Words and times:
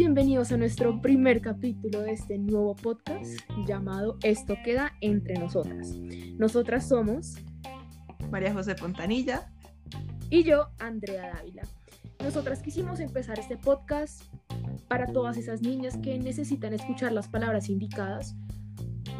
bienvenidos 0.00 0.50
a 0.50 0.56
nuestro 0.56 0.98
primer 1.02 1.42
capítulo 1.42 2.00
de 2.00 2.12
este 2.12 2.38
nuevo 2.38 2.74
podcast 2.74 3.38
llamado 3.66 4.16
Esto 4.22 4.56
queda 4.64 4.94
entre 5.02 5.34
nosotras. 5.34 5.94
Nosotras 6.38 6.88
somos 6.88 7.34
María 8.30 8.50
José 8.54 8.76
Fontanilla 8.76 9.52
y 10.30 10.42
yo, 10.42 10.68
Andrea 10.78 11.34
Dávila. 11.34 11.64
Nosotras 12.24 12.62
quisimos 12.62 12.98
empezar 12.98 13.38
este 13.38 13.58
podcast 13.58 14.22
para 14.88 15.06
todas 15.06 15.36
esas 15.36 15.60
niñas 15.60 15.98
que 15.98 16.18
necesitan 16.18 16.72
escuchar 16.72 17.12
las 17.12 17.28
palabras 17.28 17.68
indicadas 17.68 18.34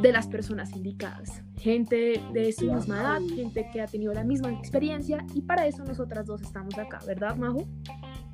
de 0.01 0.13
las 0.13 0.29
personas 0.29 0.75
indicadas. 0.75 1.43
Gente 1.59 2.23
de 2.33 2.53
su 2.53 2.73
misma 2.73 3.03
edad, 3.03 3.21
gente 3.35 3.69
que 3.71 3.83
ha 3.83 3.87
tenido 3.87 4.15
la 4.15 4.25
misma 4.25 4.51
experiencia 4.51 5.27
y 5.35 5.43
para 5.43 5.67
eso 5.67 5.85
nosotras 5.85 6.25
dos 6.25 6.41
estamos 6.41 6.79
acá, 6.79 7.01
¿verdad, 7.07 7.37
Majo? 7.37 7.69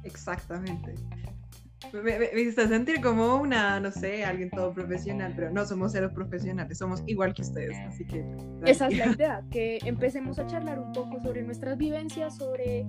Exactamente. 0.05 0.95
Me, 1.93 2.19
me, 2.19 2.41
hiciste 2.41 2.69
sentir 2.69 3.01
como 3.01 3.37
una, 3.37 3.81
no 3.81 3.91
sé, 3.91 4.25
alguien 4.25 4.51
todo 4.51 4.73
profesional, 4.73 5.33
pero 5.35 5.51
no 5.51 5.65
somos 5.65 5.93
seres 5.93 6.13
profesionales, 6.13 6.79
somos 6.79 7.03
igual 7.07 7.35
que 7.35 7.43
ustedes, 7.43 7.77
así 7.89 8.05
que... 8.05 8.25
Esa 8.65 8.89
es 8.89 8.99
la 8.99 9.07
idea, 9.15 9.45
que 9.51 9.79
empecemos 9.85 10.39
a 10.39 10.47
charlar 10.47 10.79
un 10.79 10.93
poco 10.93 11.21
sobre 11.21 11.43
nuestras 11.43 11.77
vivencias, 11.79 12.37
sobre 12.37 12.87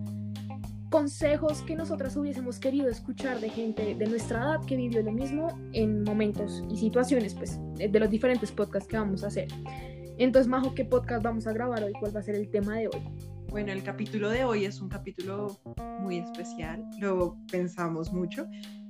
consejos 0.89 1.61
que 1.63 1.75
nosotras 1.75 2.15
hubiésemos 2.15 2.59
querido 2.59 2.89
escuchar 2.89 3.39
de 3.39 3.49
gente 3.49 3.95
de 3.95 4.05
nuestra 4.07 4.39
edad 4.39 4.65
que 4.65 4.77
vivió 4.77 5.03
lo 5.03 5.11
mismo 5.11 5.47
en 5.73 6.03
momentos 6.03 6.63
y 6.69 6.77
situaciones, 6.77 7.33
pues, 7.35 7.59
de 7.75 7.99
los 7.99 8.09
diferentes 8.09 8.51
podcasts 8.51 8.87
que 8.87 8.97
vamos 8.97 9.23
a 9.23 9.27
hacer. 9.27 9.47
Entonces, 10.17 10.47
Majo, 10.47 10.73
¿qué 10.73 10.85
podcast 10.85 11.23
vamos 11.23 11.45
a 11.45 11.53
grabar 11.53 11.83
hoy? 11.83 11.93
¿Cuál 11.99 12.15
va 12.15 12.21
a 12.21 12.23
ser 12.23 12.35
el 12.35 12.49
tema 12.49 12.77
de 12.77 12.87
hoy? 12.87 13.01
Bueno, 13.49 13.71
el 13.71 13.83
capítulo 13.83 14.29
de 14.29 14.43
hoy 14.43 14.65
es 14.65 14.81
un 14.81 14.89
capítulo 14.89 15.57
muy 16.01 16.17
especial, 16.17 16.83
lo 16.99 17.37
pensamos 17.49 18.11
mucho 18.11 18.45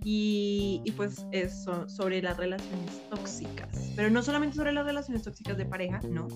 y, 0.09 0.81
y, 0.85 0.91
pues 0.93 1.27
es 1.33 1.65
sobre 1.87 2.21
las 2.21 2.37
relaciones 2.37 3.01
tóxicas, 3.09 3.91
pero 3.93 4.09
no 4.09 4.23
solamente 4.23 4.55
sobre 4.55 4.71
las 4.71 4.85
relaciones 4.85 5.23
tóxicas 5.23 5.57
de 5.57 5.65
pareja, 5.65 5.99
no, 6.09 6.29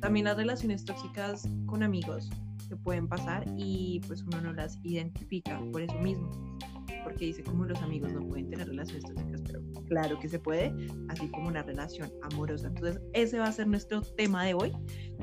también 0.00 0.24
las 0.24 0.36
relaciones 0.36 0.84
tóxicas 0.84 1.48
con 1.66 1.84
amigos 1.84 2.28
que 2.68 2.74
pueden 2.74 3.06
pasar 3.06 3.44
y 3.56 4.00
pues 4.08 4.24
uno 4.24 4.40
no 4.40 4.52
las 4.52 4.76
identifica 4.82 5.60
por 5.70 5.82
eso 5.82 5.96
mismo, 6.00 6.58
porque 7.04 7.26
dice 7.26 7.44
como 7.44 7.64
los 7.64 7.80
amigos 7.80 8.12
no 8.12 8.26
pueden 8.26 8.50
tener 8.50 8.66
relaciones 8.66 9.04
tóxicas, 9.04 9.40
pero 9.46 9.60
claro 9.86 10.18
que 10.18 10.28
se 10.28 10.40
puede, 10.40 10.74
así 11.08 11.28
como 11.28 11.46
una 11.46 11.62
relación 11.62 12.10
amorosa. 12.22 12.66
Entonces 12.66 13.00
ese 13.12 13.38
va 13.38 13.46
a 13.46 13.52
ser 13.52 13.68
nuestro 13.68 14.02
tema 14.02 14.46
de 14.46 14.54
hoy, 14.54 14.72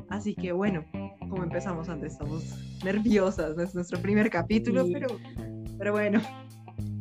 así 0.07 0.35
que 0.35 0.53
bueno, 0.53 0.85
como 1.19 1.43
empezamos 1.43 1.89
antes, 1.89 2.13
estamos 2.13 2.45
nerviosas, 2.81 3.57
es 3.57 3.75
nuestro 3.75 4.01
primer 4.01 4.29
capítulo, 4.29 4.87
pero, 4.89 5.19
pero 5.77 5.91
bueno. 5.91 6.21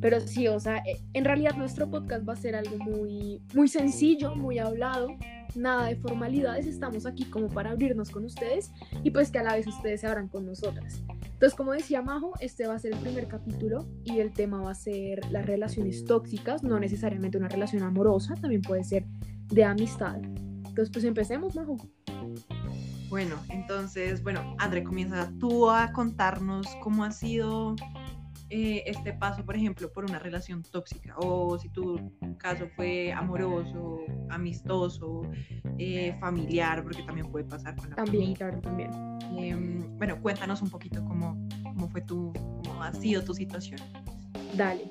Pero 0.01 0.21
sí, 0.21 0.47
o 0.49 0.61
sea, 0.61 0.79
eh, 0.79 1.01
en 1.13 1.25
realidad 1.25 1.57
nuestro 1.57 1.91
podcast 1.91 2.29
va 2.29 2.35
a 2.35 2.37
ser 2.37 2.55
algo 2.55 2.79
muy, 2.79 3.43
muy 3.55 3.69
sencillo, 3.69 4.35
muy 4.35 4.59
hablado, 4.59 5.09
nada 5.55 5.87
de 5.87 5.97
formalidades, 5.97 6.67
estamos 6.67 7.07
aquí 7.07 7.25
como 7.25 7.49
para 7.49 7.71
abrirnos 7.71 8.11
con 8.11 8.25
ustedes 8.25 8.71
y 9.03 9.11
pues 9.11 9.31
que 9.31 9.39
a 9.39 9.43
la 9.43 9.55
vez 9.55 9.67
ustedes 9.67 10.01
se 10.01 10.07
abran 10.07 10.29
con 10.29 10.47
nosotras. 10.47 11.03
Entonces, 11.25 11.57
como 11.57 11.73
decía 11.73 12.03
Majo, 12.03 12.33
este 12.41 12.67
va 12.67 12.75
a 12.75 12.79
ser 12.79 12.93
el 12.93 12.99
primer 12.99 13.29
capítulo 13.29 13.87
y 14.05 14.19
el 14.19 14.33
tema 14.33 14.61
va 14.61 14.73
a 14.73 14.75
ser 14.75 15.21
las 15.31 15.47
relaciones 15.47 16.05
tóxicas, 16.05 16.63
no 16.63 16.79
necesariamente 16.81 17.39
una 17.39 17.49
relación 17.49 17.83
amorosa, 17.83 18.35
también 18.35 18.63
puede 18.63 18.85
ser 18.85 19.05
de 19.47 19.65
amistad. 19.65 20.17
Entonces, 20.17 20.91
pues 20.93 21.05
empecemos, 21.05 21.55
Majo. 21.55 21.77
Bueno, 23.09 23.37
entonces, 23.49 24.23
bueno, 24.23 24.55
André, 24.59 24.85
comienza 24.85 25.33
tú 25.39 25.71
a 25.71 25.93
contarnos 25.93 26.67
cómo 26.83 27.05
ha 27.05 27.11
sido 27.11 27.75
eh, 28.51 28.83
este 28.87 29.13
paso, 29.13 29.45
por 29.45 29.57
ejemplo, 29.57 29.93
por 29.93 30.05
una 30.05 30.19
relación 30.19 30.63
tóxica, 30.63 31.15
o 31.19 31.59
si 31.59 31.69
tu 31.69 32.13
caso 32.39 32.69
fue 32.77 33.13
amoroso, 33.13 34.01
amistoso, 34.31 35.23
eh, 35.79 36.17
familiar, 36.19 36.83
porque 36.83 37.03
también 37.03 37.31
puede 37.31 37.45
pasar 37.45 37.77
con 37.77 37.91
la 37.91 37.97
También, 37.97 38.35
claro, 38.35 38.61
también. 38.61 38.91
Em, 39.37 39.97
bueno, 39.98 40.20
cuéntanos 40.20 40.63
un 40.63 40.70
poquito 40.70 41.05
cómo, 41.05 41.47
cómo 41.63 41.89
fue 41.89 42.01
tu, 42.01 42.33
cómo 42.64 42.83
ha 42.83 42.92
sido 42.92 43.23
tu 43.23 43.35
situación. 43.35 43.81
Dale. 44.57 44.89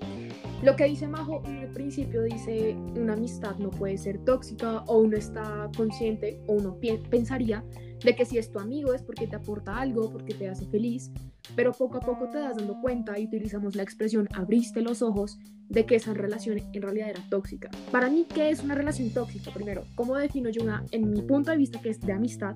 Lo 0.63 0.75
que 0.75 0.85
dice 0.85 1.07
Majo 1.07 1.43
en 1.45 1.57
el 1.57 1.69
principio 1.69 2.23
dice 2.23 2.75
una 2.95 3.13
amistad 3.13 3.57
no 3.57 3.69
puede 3.69 3.95
ser 3.97 4.17
tóxica 4.25 4.79
o 4.87 4.97
uno 4.97 5.15
está 5.15 5.69
consciente 5.77 6.41
o 6.47 6.53
uno 6.53 6.79
pensaría 7.11 7.63
de 8.03 8.15
que 8.15 8.25
si 8.25 8.39
es 8.39 8.51
tu 8.51 8.59
amigo 8.59 8.93
es 8.93 9.03
porque 9.03 9.27
te 9.27 9.35
aporta 9.35 9.77
algo, 9.77 10.11
porque 10.11 10.33
te 10.33 10.49
hace 10.49 10.65
feliz, 10.65 11.11
pero 11.55 11.73
poco 11.73 11.97
a 11.97 11.99
poco 11.99 12.27
te 12.29 12.39
das 12.39 12.57
dando 12.57 12.79
cuenta 12.81 13.19
y 13.19 13.25
utilizamos 13.25 13.75
la 13.75 13.83
expresión 13.83 14.27
abriste 14.33 14.81
los 14.81 15.03
ojos 15.03 15.37
de 15.69 15.85
que 15.85 15.95
esa 15.95 16.13
relación 16.13 16.57
en 16.73 16.81
realidad 16.81 17.09
era 17.09 17.29
tóxica. 17.29 17.69
Para 17.91 18.09
mí, 18.09 18.25
¿qué 18.33 18.49
es 18.49 18.63
una 18.63 18.73
relación 18.73 19.11
tóxica? 19.11 19.51
Primero, 19.51 19.83
¿cómo 19.95 20.15
defino 20.15 20.49
yo 20.49 20.63
una, 20.63 20.83
en 20.91 21.11
mi 21.11 21.21
punto 21.21 21.51
de 21.51 21.57
vista 21.57 21.79
que 21.81 21.89
es 21.89 21.99
de 21.99 22.13
amistad, 22.13 22.55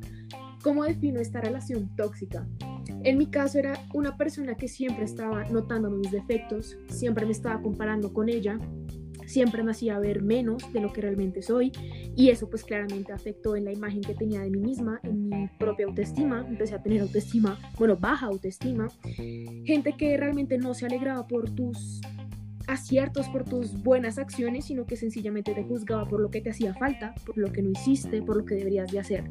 cómo 0.62 0.84
defino 0.84 1.20
esta 1.20 1.42
relación 1.42 1.96
tóxica? 1.96 2.48
En 3.04 3.18
mi 3.18 3.28
caso 3.28 3.60
era 3.60 3.74
una 3.94 4.18
persona 4.18 4.56
que 4.56 4.68
siempre 4.68 5.06
estaba 5.06 5.46
notando 5.46 5.90
mis 5.90 6.12
defectos, 6.12 6.78
siempre 6.90 7.26
me 7.26 7.32
estaba 7.32 7.62
comparando 7.62 8.14
con 8.14 8.30
ella, 8.30 8.60
siempre 9.26 9.64
me 9.64 9.72
hacía 9.72 9.98
ver 9.98 10.22
menos 10.22 10.72
de 10.74 10.82
lo 10.82 10.92
que 10.92 11.02
realmente 11.02 11.42
soy 11.42 11.72
y 12.16 12.30
eso 12.30 12.50
pues 12.50 12.64
claramente 12.64 13.14
afectó 13.14 13.56
en 13.56 13.66
la 13.66 13.72
imagen 13.72 14.02
que 14.02 14.14
tenía 14.14 14.42
de 14.42 14.50
mí 14.50 14.60
misma, 14.60 15.00
en 15.04 15.30
mi 15.30 15.48
propia 15.58 15.86
autoestima, 15.86 16.46
empecé 16.48 16.76
a 16.76 16.84
tener 16.84 17.02
autoestima, 17.02 17.58
bueno, 17.80 17.96
baja 17.98 18.28
autoestima, 18.28 18.88
gente 19.66 19.94
que 19.98 20.18
realmente 20.18 20.58
no 20.58 20.74
se 20.74 20.86
alegraba 20.86 21.28
por 21.28 21.50
tus 21.50 22.02
aciertos, 22.68 23.28
por 23.30 23.44
tus 23.44 23.82
buenas 23.82 24.18
acciones, 24.18 24.66
sino 24.66 24.86
que 24.86 24.96
sencillamente 24.96 25.54
te 25.54 25.64
juzgaba 25.64 26.08
por 26.08 26.22
lo 26.22 26.30
que 26.30 26.42
te 26.42 26.52
hacía 26.52 26.74
falta, 26.74 27.16
por 27.26 27.38
lo 27.38 27.52
que 27.52 27.62
no 27.62 27.72
hiciste, 27.72 28.22
por 28.22 28.38
lo 28.38 28.46
que 28.46 28.56
deberías 28.56 28.92
de 28.92 29.00
hacer. 29.00 29.24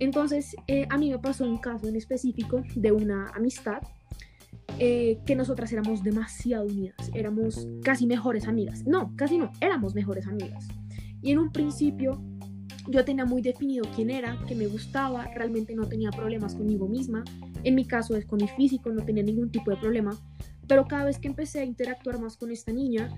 Entonces, 0.00 0.56
eh, 0.66 0.86
a 0.90 0.98
mí 0.98 1.10
me 1.10 1.18
pasó 1.18 1.44
un 1.44 1.58
caso 1.58 1.86
en 1.86 1.94
específico 1.94 2.62
de 2.74 2.90
una 2.90 3.28
amistad 3.28 3.82
eh, 4.78 5.20
que 5.26 5.36
nosotras 5.36 5.70
éramos 5.72 6.02
demasiado 6.02 6.64
unidas, 6.64 7.10
éramos 7.14 7.68
casi 7.82 8.06
mejores 8.06 8.48
amigas. 8.48 8.86
No, 8.86 9.14
casi 9.14 9.36
no, 9.36 9.52
éramos 9.60 9.94
mejores 9.94 10.26
amigas. 10.26 10.66
Y 11.22 11.32
en 11.32 11.38
un 11.38 11.52
principio 11.52 12.22
yo 12.88 13.04
tenía 13.04 13.26
muy 13.26 13.42
definido 13.42 13.84
quién 13.94 14.08
era, 14.08 14.38
que 14.48 14.54
me 14.54 14.66
gustaba, 14.66 15.26
realmente 15.34 15.74
no 15.74 15.86
tenía 15.86 16.10
problemas 16.10 16.54
conmigo 16.54 16.88
misma. 16.88 17.24
En 17.62 17.74
mi 17.74 17.84
caso 17.84 18.16
es 18.16 18.24
con 18.24 18.38
mi 18.38 18.48
físico, 18.48 18.90
no 18.90 19.04
tenía 19.04 19.22
ningún 19.22 19.50
tipo 19.50 19.70
de 19.70 19.76
problema. 19.76 20.18
Pero 20.66 20.86
cada 20.86 21.04
vez 21.04 21.18
que 21.18 21.28
empecé 21.28 21.60
a 21.60 21.64
interactuar 21.64 22.18
más 22.18 22.38
con 22.38 22.50
esta 22.50 22.72
niña, 22.72 23.10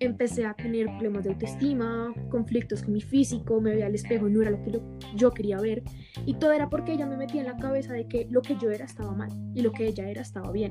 empecé 0.00 0.44
a 0.44 0.54
tener 0.54 0.86
problemas 0.86 1.24
de 1.24 1.30
autoestima, 1.30 2.12
conflictos 2.30 2.82
con 2.82 2.92
mi 2.92 3.00
físico, 3.00 3.60
me 3.60 3.72
veía 3.72 3.86
al 3.86 3.94
espejo 3.94 4.28
y 4.28 4.32
no 4.32 4.42
era 4.42 4.50
lo 4.50 4.62
que 4.62 4.80
yo 5.14 5.30
quería 5.30 5.58
ver. 5.60 5.82
Y 6.26 6.34
todo 6.34 6.52
era 6.52 6.68
porque 6.68 6.92
ella 6.92 7.06
me 7.06 7.16
metía 7.16 7.40
en 7.40 7.46
la 7.46 7.56
cabeza 7.56 7.92
de 7.92 8.06
que 8.06 8.26
lo 8.30 8.42
que 8.42 8.56
yo 8.56 8.70
era 8.70 8.84
estaba 8.84 9.12
mal 9.12 9.30
y 9.54 9.62
lo 9.62 9.72
que 9.72 9.86
ella 9.86 10.08
era 10.08 10.22
estaba 10.22 10.50
bien. 10.52 10.70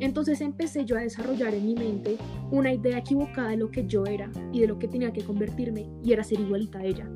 Entonces 0.00 0.40
empecé 0.40 0.84
yo 0.84 0.96
a 0.96 1.00
desarrollar 1.00 1.54
en 1.54 1.66
mi 1.66 1.74
mente 1.74 2.16
una 2.50 2.72
idea 2.72 2.98
equivocada 2.98 3.50
de 3.50 3.56
lo 3.56 3.70
que 3.70 3.86
yo 3.86 4.04
era 4.04 4.30
y 4.52 4.60
de 4.60 4.66
lo 4.66 4.78
que 4.78 4.88
tenía 4.88 5.12
que 5.12 5.24
convertirme 5.24 5.88
y 6.02 6.12
era 6.12 6.24
ser 6.24 6.40
igualita 6.40 6.78
a 6.78 6.84
ella. 6.84 7.08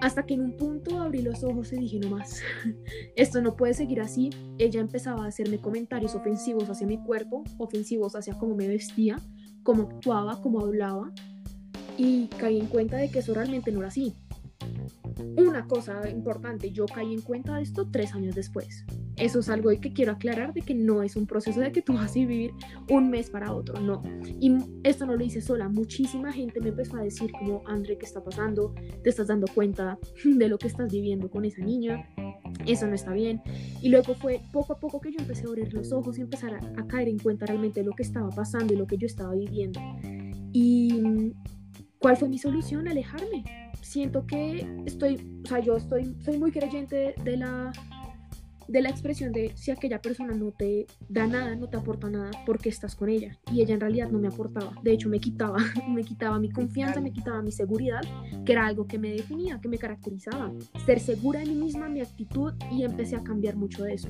Hasta 0.00 0.26
que 0.26 0.34
en 0.34 0.42
un 0.42 0.56
punto 0.56 1.00
abrí 1.00 1.22
los 1.22 1.44
ojos 1.44 1.72
y 1.72 1.76
dije, 1.76 1.98
no 1.98 2.10
más, 2.10 2.42
esto 3.16 3.40
no 3.40 3.56
puede 3.56 3.72
seguir 3.72 4.00
así. 4.00 4.30
Ella 4.58 4.80
empezaba 4.80 5.24
a 5.24 5.28
hacerme 5.28 5.58
comentarios 5.58 6.14
ofensivos 6.14 6.68
hacia 6.68 6.86
mi 6.86 7.02
cuerpo, 7.02 7.42
ofensivos 7.58 8.14
hacia 8.14 8.34
cómo 8.34 8.54
me 8.54 8.68
vestía, 8.68 9.16
cómo 9.64 9.84
actuaba, 9.84 10.40
cómo 10.40 10.60
hablaba 10.60 11.10
y 11.96 12.28
caí 12.38 12.60
en 12.60 12.66
cuenta 12.66 12.96
de 12.96 13.10
que 13.10 13.18
eso 13.18 13.34
realmente 13.34 13.72
no 13.72 13.80
era 13.80 13.88
así. 13.88 14.14
Una 15.36 15.66
cosa 15.66 16.08
importante, 16.08 16.70
yo 16.70 16.86
caí 16.86 17.12
en 17.12 17.20
cuenta 17.20 17.56
de 17.56 17.62
esto 17.62 17.88
tres 17.90 18.14
años 18.14 18.34
después. 18.34 18.84
Eso 19.16 19.40
es 19.40 19.48
algo 19.48 19.70
que 19.80 19.92
quiero 19.92 20.12
aclarar 20.12 20.52
de 20.52 20.62
que 20.62 20.74
no 20.74 21.02
es 21.02 21.14
un 21.14 21.26
proceso 21.26 21.60
de 21.60 21.70
que 21.70 21.82
tú 21.82 21.92
vas 21.92 22.10
a 22.10 22.14
vivir 22.14 22.52
un 22.90 23.10
mes 23.10 23.30
para 23.30 23.52
otro, 23.52 23.80
no. 23.80 24.02
Y 24.40 24.56
esto 24.82 25.06
no 25.06 25.16
lo 25.16 25.24
hice 25.24 25.40
sola, 25.40 25.68
muchísima 25.68 26.32
gente 26.32 26.60
me 26.60 26.70
empezó 26.70 26.96
a 26.96 27.02
decir 27.02 27.30
como, 27.32 27.62
André, 27.66 27.96
¿qué 27.96 28.06
está 28.06 28.22
pasando? 28.24 28.74
¿Te 29.02 29.10
estás 29.10 29.28
dando 29.28 29.46
cuenta 29.54 29.98
de 30.24 30.48
lo 30.48 30.58
que 30.58 30.66
estás 30.66 30.92
viviendo 30.92 31.30
con 31.30 31.44
esa 31.44 31.62
niña? 31.62 32.08
Eso 32.66 32.86
no 32.86 32.94
está 32.94 33.12
bien. 33.12 33.42
Y 33.82 33.88
luego 33.88 34.14
fue 34.14 34.40
poco 34.52 34.72
a 34.74 34.78
poco 34.78 35.00
que 35.00 35.12
yo 35.12 35.18
empecé 35.18 35.44
a 35.44 35.48
abrir 35.48 35.72
los 35.72 35.92
ojos 35.92 36.18
y 36.18 36.22
empezar 36.22 36.54
a, 36.54 36.86
caer 36.86 37.08
en 37.08 37.18
cuenta 37.18 37.46
realmente 37.46 37.82
lo 37.82 37.92
que 37.92 38.02
estaba 38.02 38.30
pasando 38.30 38.74
y 38.74 38.76
lo 38.76 38.86
que 38.86 38.96
yo 38.96 39.06
estaba 39.06 39.34
viviendo. 39.34 39.80
Y 40.52 41.32
¿cuál 41.98 42.16
fue 42.16 42.28
mi 42.28 42.38
solución? 42.38 42.88
Alejarme. 42.88 43.44
Siento 43.80 44.26
que 44.26 44.66
estoy, 44.86 45.42
o 45.44 45.48
sea, 45.48 45.60
yo 45.60 45.76
estoy, 45.76 46.16
soy 46.24 46.38
muy 46.38 46.52
creyente 46.52 47.14
de 47.22 47.36
la 47.36 47.72
de 48.68 48.82
la 48.82 48.88
expresión 48.88 49.32
de 49.32 49.52
si 49.56 49.70
aquella 49.70 50.00
persona 50.00 50.34
no 50.34 50.52
te 50.52 50.86
da 51.08 51.26
nada, 51.26 51.54
no 51.56 51.68
te 51.68 51.76
aporta 51.76 52.08
nada, 52.08 52.30
porque 52.46 52.68
estás 52.68 52.94
con 52.94 53.08
ella. 53.08 53.38
Y 53.52 53.62
ella 53.62 53.74
en 53.74 53.80
realidad 53.80 54.10
no 54.10 54.18
me 54.18 54.28
aportaba. 54.28 54.72
De 54.82 54.92
hecho, 54.92 55.08
me 55.08 55.20
quitaba, 55.20 55.58
me 55.88 56.02
quitaba 56.04 56.38
mi 56.38 56.50
confianza, 56.50 57.00
me 57.00 57.12
quitaba 57.12 57.42
mi 57.42 57.52
seguridad, 57.52 58.00
que 58.44 58.52
era 58.52 58.66
algo 58.66 58.86
que 58.86 58.98
me 58.98 59.10
definía, 59.10 59.60
que 59.60 59.68
me 59.68 59.78
caracterizaba. 59.78 60.52
Ser 60.86 61.00
segura 61.00 61.40
de 61.40 61.46
mí 61.46 61.54
misma, 61.54 61.88
mi 61.88 62.00
actitud, 62.00 62.52
y 62.70 62.84
empecé 62.84 63.16
a 63.16 63.22
cambiar 63.22 63.56
mucho 63.56 63.84
de 63.84 63.94
eso. 63.94 64.08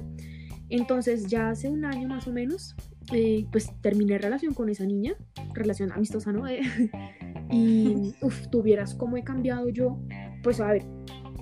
Entonces, 0.68 1.26
ya 1.26 1.50
hace 1.50 1.68
un 1.68 1.84
año 1.84 2.08
más 2.08 2.26
o 2.26 2.32
menos, 2.32 2.74
eh, 3.12 3.46
pues 3.52 3.70
terminé 3.82 4.18
relación 4.18 4.54
con 4.54 4.68
esa 4.68 4.84
niña, 4.84 5.14
relación 5.52 5.92
amistosa, 5.92 6.32
¿no? 6.32 6.44
Y 7.50 8.14
uf, 8.22 8.48
tuvieras 8.48 8.94
cómo 8.94 9.16
he 9.16 9.22
cambiado 9.22 9.68
yo. 9.68 9.98
Pues 10.42 10.60
a 10.60 10.72
ver, 10.72 10.86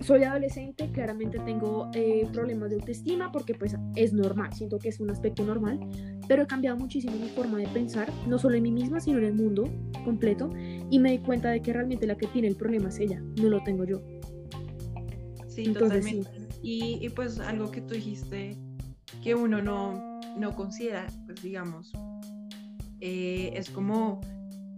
soy 0.03 0.25
adolescente, 0.25 0.91
claramente 0.93 1.39
tengo 1.41 1.91
eh, 1.95 2.29
problemas 2.33 2.71
de 2.71 2.77
autoestima 2.77 3.31
porque 3.33 3.55
pues 3.55 3.77
es 3.97 4.13
normal, 4.13 4.53
siento 4.53 4.79
que 4.79 4.89
es 4.89 5.01
un 5.01 5.11
aspecto 5.11 5.45
normal, 5.45 5.81
pero 6.29 6.43
he 6.43 6.47
cambiado 6.47 6.77
muchísimo 6.77 7.17
mi 7.17 7.29
forma 7.29 7.59
de 7.59 7.67
pensar, 7.69 8.13
no 8.27 8.39
solo 8.39 8.57
en 8.57 8.63
mí 8.63 8.71
misma, 8.71 9.01
sino 9.01 9.19
en 9.19 9.25
el 9.25 9.35
mundo 9.35 9.69
completo, 10.05 10.51
y 10.91 10.99
me 10.99 11.13
di 11.13 11.19
cuenta 11.19 11.51
de 11.51 11.61
que 11.63 11.73
realmente 11.73 12.07
la 12.07 12.17
que 12.17 12.27
tiene 12.27 12.49
el 12.49 12.57
problema 12.57 12.89
es 12.89 12.99
ella, 12.99 13.23
no 13.41 13.49
lo 13.49 13.63
tengo 13.63 13.85
yo. 13.85 14.03
Sí, 15.49 15.65
totalmente. 15.73 16.31
Y, 16.63 17.05
y, 17.05 17.09
pues 17.11 17.41
algo 17.41 17.71
que 17.71 17.81
tú 17.81 17.95
dijiste 17.95 18.57
que 19.23 19.35
uno 19.35 19.61
no, 19.61 20.21
no 20.39 20.55
considera, 20.55 21.07
pues 21.27 21.43
digamos, 21.43 21.93
eh, 23.01 23.53
es 23.55 23.69
como 23.69 24.21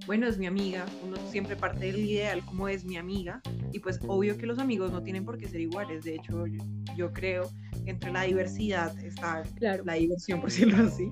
bueno, 0.07 0.27
es 0.27 0.39
mi 0.39 0.47
amiga, 0.47 0.85
uno 1.03 1.17
siempre 1.31 1.57
parte 1.57 1.87
del 1.87 1.99
ideal 1.99 2.45
como 2.45 2.69
es 2.69 2.85
mi 2.85 2.97
amiga, 2.97 3.41
y 3.73 3.79
pues 3.79 3.99
obvio 4.07 4.37
que 4.37 4.47
los 4.47 4.59
amigos 4.59 4.93
no 4.93 5.03
tienen 5.03 5.25
por 5.25 5.39
qué 5.39 5.49
ser 5.49 5.61
iguales, 5.61 6.05
de 6.05 6.17
hecho 6.17 6.45
yo, 6.97 7.13
creo 7.13 7.51
que 7.85 7.91
entre 7.91 8.13
la 8.13 8.23
diversidad 8.23 8.97
está 8.99 9.43
la 9.61 9.95
diversión, 9.95 10.41
por 10.41 10.51
decirlo 10.51 10.87
así, 10.87 11.11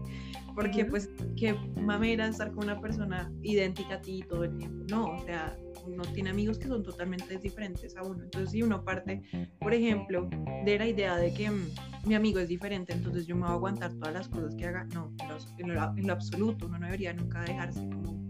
porque 0.55 0.85
pues 0.85 1.11
qué 1.37 1.55
mamera 1.81 2.27
estar 2.27 2.53
con 2.53 2.65
una 2.65 2.81
persona 2.81 3.33
idéntica 3.43 3.95
a 3.95 4.01
ti 4.01 4.25
todo 4.29 4.45
el 4.45 4.57
tiempo, 4.59 4.85
no, 4.91 5.17
o 5.17 5.25
sea, 5.25 5.57
uno 5.87 6.03
tiene 6.15 6.31
amigos 6.31 6.59
que 6.59 6.69
son 6.69 6.83
totalmente 6.83 7.37
diferentes 7.39 7.97
a 7.97 8.03
uno, 8.03 8.23
entonces 8.23 8.51
si 8.51 8.63
uno 8.63 8.85
parte, 8.85 9.23
por 9.59 9.73
ejemplo, 9.73 10.29
de 10.65 10.79
la 10.79 10.87
idea 10.87 11.17
de 11.17 11.33
que 11.33 11.51
mm, 11.51 11.69
mi 12.07 12.15
amigo 12.15 12.39
es 12.39 12.49
diferente, 12.49 12.93
entonces 12.93 13.27
yo 13.27 13.35
me 13.35 13.43
voy 13.43 13.51
a 13.51 13.55
aguantar 13.55 13.93
todas 13.95 14.13
las 14.13 14.29
cosas 14.29 14.55
que 14.55 14.67
haga, 14.67 14.85
no, 14.93 15.13
en 15.59 15.75
lo, 15.75 15.97
en 15.97 16.07
lo 16.07 16.13
absoluto, 16.13 16.67
uno 16.67 16.79
no 16.79 16.87
debería 16.87 17.13
nunca 17.15 17.41
dejarse 17.41 17.81
como 17.89 18.22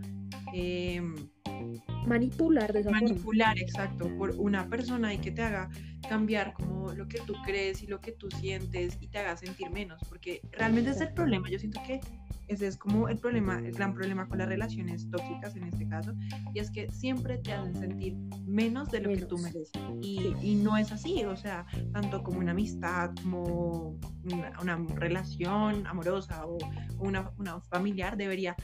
Em, 0.52 1.14
manipular 2.06 2.72
de 2.72 2.84
manipular 2.84 3.58
exacto 3.58 4.08
por 4.18 4.34
una 4.38 4.68
persona 4.68 5.14
y 5.14 5.18
que 5.18 5.30
te 5.30 5.42
haga 5.42 5.70
cambiar 6.08 6.52
como 6.54 6.92
lo 6.92 7.08
que 7.08 7.20
tú 7.20 7.34
crees 7.44 7.82
y 7.82 7.86
lo 7.86 8.00
que 8.00 8.12
tú 8.12 8.30
sientes 8.30 8.98
y 9.00 9.08
te 9.08 9.18
haga 9.18 9.36
sentir 9.36 9.70
menos 9.70 10.00
porque 10.08 10.40
realmente 10.52 10.90
es 10.90 11.00
el 11.00 11.12
problema 11.14 11.48
yo 11.48 11.58
siento 11.58 11.80
que 11.86 12.00
ese 12.48 12.66
es 12.66 12.76
como 12.76 13.08
el 13.08 13.18
problema, 13.18 13.58
el 13.58 13.72
gran 13.72 13.94
problema 13.94 14.28
con 14.28 14.38
las 14.38 14.48
relaciones 14.48 15.08
tóxicas 15.10 15.56
en 15.56 15.64
este 15.64 15.88
caso, 15.88 16.12
y 16.54 16.58
es 16.58 16.70
que 16.70 16.90
siempre 16.90 17.38
te 17.38 17.52
hacen 17.52 17.74
sentir 17.76 18.14
menos 18.44 18.90
de 18.90 19.00
lo 19.00 19.10
que 19.10 19.24
tú 19.24 19.38
mereces. 19.38 19.70
Y, 20.00 20.34
y, 20.42 20.56
no 20.56 20.76
es 20.76 20.92
así, 20.92 21.24
o 21.24 21.36
sea, 21.36 21.66
tanto 21.92 22.22
como 22.22 22.40
una 22.40 22.50
amistad, 22.50 23.10
como 23.22 23.98
una, 24.24 24.52
una 24.60 24.94
relación 24.96 25.86
amorosa 25.86 26.44
o, 26.46 26.58
una, 26.98 27.30
una, 27.38 27.60
familiar, 27.60 28.16
debería 28.16 28.54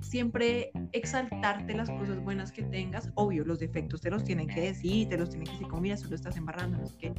siempre 0.00 0.72
exaltarte 0.92 1.74
las 1.74 1.90
cosas 1.90 2.22
buenas 2.22 2.50
que 2.50 2.62
tengas. 2.62 3.10
Obvio, 3.14 3.44
los 3.44 3.58
defectos 3.58 4.00
te 4.00 4.10
los 4.10 4.24
tienen 4.24 4.48
que 4.48 4.60
decir, 4.60 5.08
te 5.08 5.18
los 5.18 5.28
tienen 5.28 5.46
que 5.46 5.52
decir, 5.52 5.68
como 5.68 5.82
mira, 5.82 5.96
solo 5.96 6.14
estás 6.14 6.36
embarrando, 6.36 6.77
no 6.78 6.86
sé 6.86 6.96
qué 6.96 7.12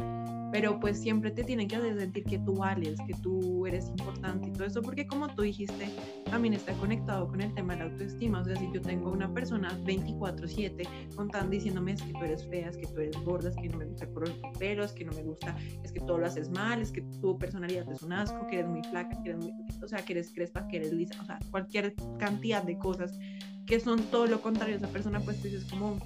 pero 0.52 0.80
pues 0.80 1.00
siempre 1.00 1.32
te 1.32 1.44
tienen 1.44 1.68
que 1.68 1.76
hacer 1.76 1.98
sentir 1.98 2.24
que 2.24 2.40
tú 2.40 2.56
vales, 2.56 2.98
que 3.06 3.14
tú 3.22 3.66
eres 3.68 3.90
importante 3.90 4.50
y 4.50 4.52
todo 4.52 4.66
eso, 4.66 4.82
porque 4.82 5.06
como 5.06 5.28
tú 5.34 5.44
dijiste, 5.44 5.90
también 6.26 6.54
está 6.54 6.74
conectado 6.74 7.28
con 7.28 7.42
el 7.42 7.54
tema 7.54 7.74
de 7.74 7.80
la 7.80 7.92
autoestima, 7.92 8.42
o 8.42 8.44
sea, 8.44 8.56
si 8.56 8.72
yo 8.74 8.82
tengo 8.82 9.12
una 9.12 9.32
persona 9.34 9.78
24/7 9.86 10.88
contando, 11.16 11.52
diciéndome 11.52 11.94
es 11.94 12.02
que 12.02 12.14
tú 12.14 12.24
eres 12.24 12.48
fea, 12.48 12.70
es 12.70 12.78
que 12.78 12.88
tú 12.88 13.00
eres 13.00 13.24
gorda, 13.24 13.50
es 13.50 13.56
que 13.56 13.70
no 13.70 13.78
me 13.78 13.86
gusta 13.86 14.06
el 14.06 14.14
color 14.14 14.30
de 14.30 14.60
pelo, 14.60 14.84
es 14.84 14.92
que 14.92 15.06
no 15.06 15.12
me 15.14 15.24
gusta, 15.24 15.56
es 15.84 15.92
que 15.92 16.00
todo 16.00 16.18
lo 16.18 16.26
haces 16.26 16.50
mal, 16.50 16.82
es 16.82 16.92
que 16.92 17.02
tu 17.22 17.38
personalidad 17.38 17.90
es 17.92 18.02
un 18.02 18.14
asco, 18.14 18.48
que 18.48 18.60
eres 18.60 18.70
muy 18.70 18.84
flaca, 18.84 19.22
que 19.24 19.30
eres 19.30 19.44
muy, 19.44 19.54
o 19.84 19.88
sea, 19.88 20.04
que 20.04 20.14
eres 20.14 20.32
crespa, 20.34 20.68
que 20.68 20.78
eres 20.78 20.94
lisa, 20.94 21.22
o 21.22 21.26
sea, 21.26 21.40
cualquier 21.52 21.94
cantidad 22.18 22.64
de 22.64 22.78
cosas 22.78 23.18
que 23.66 23.80
son 23.80 24.02
todo 24.10 24.26
lo 24.26 24.42
contrario 24.42 24.76
a 24.76 24.78
esa 24.78 24.88
persona, 24.88 25.20
pues 25.20 25.38
tú 25.38 25.44
dices 25.44 25.66
como, 25.66 26.00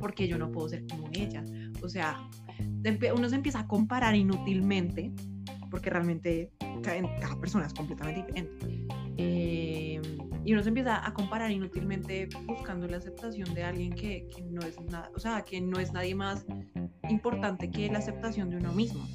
porque 0.00 0.28
yo 0.28 0.38
no 0.38 0.50
puedo 0.50 0.68
ser 0.68 0.86
como 0.86 1.08
ella, 1.12 1.44
o 1.82 1.88
sea, 1.88 2.28
uno 3.14 3.28
se 3.28 3.36
empieza 3.36 3.60
a 3.60 3.66
comparar 3.66 4.14
inútilmente, 4.14 5.12
porque 5.70 5.90
realmente 5.90 6.52
cada, 6.82 7.40
persona 7.40 7.66
es 7.66 7.74
completamente 7.74 8.20
diferente. 8.20 8.86
Eh, 9.16 10.00
y 10.44 10.52
uno 10.52 10.62
se 10.62 10.68
empieza 10.68 11.06
a 11.06 11.12
comparar 11.12 11.50
inútilmente 11.50 12.28
buscando 12.46 12.86
la 12.86 12.96
aceptación 12.96 13.52
de 13.54 13.62
alguien 13.62 13.92
que, 13.92 14.26
que, 14.34 14.42
no 14.42 14.62
es 14.62 14.80
nada, 14.80 15.10
o 15.14 15.20
sea, 15.20 15.42
que 15.42 15.60
no 15.60 15.78
es 15.78 15.92
nadie 15.92 16.14
más 16.14 16.46
importante 17.08 17.70
que 17.70 17.90
la 17.90 17.98
aceptación 17.98 18.50
de 18.50 18.56
uno 18.56 18.72
mismo. 18.72 19.06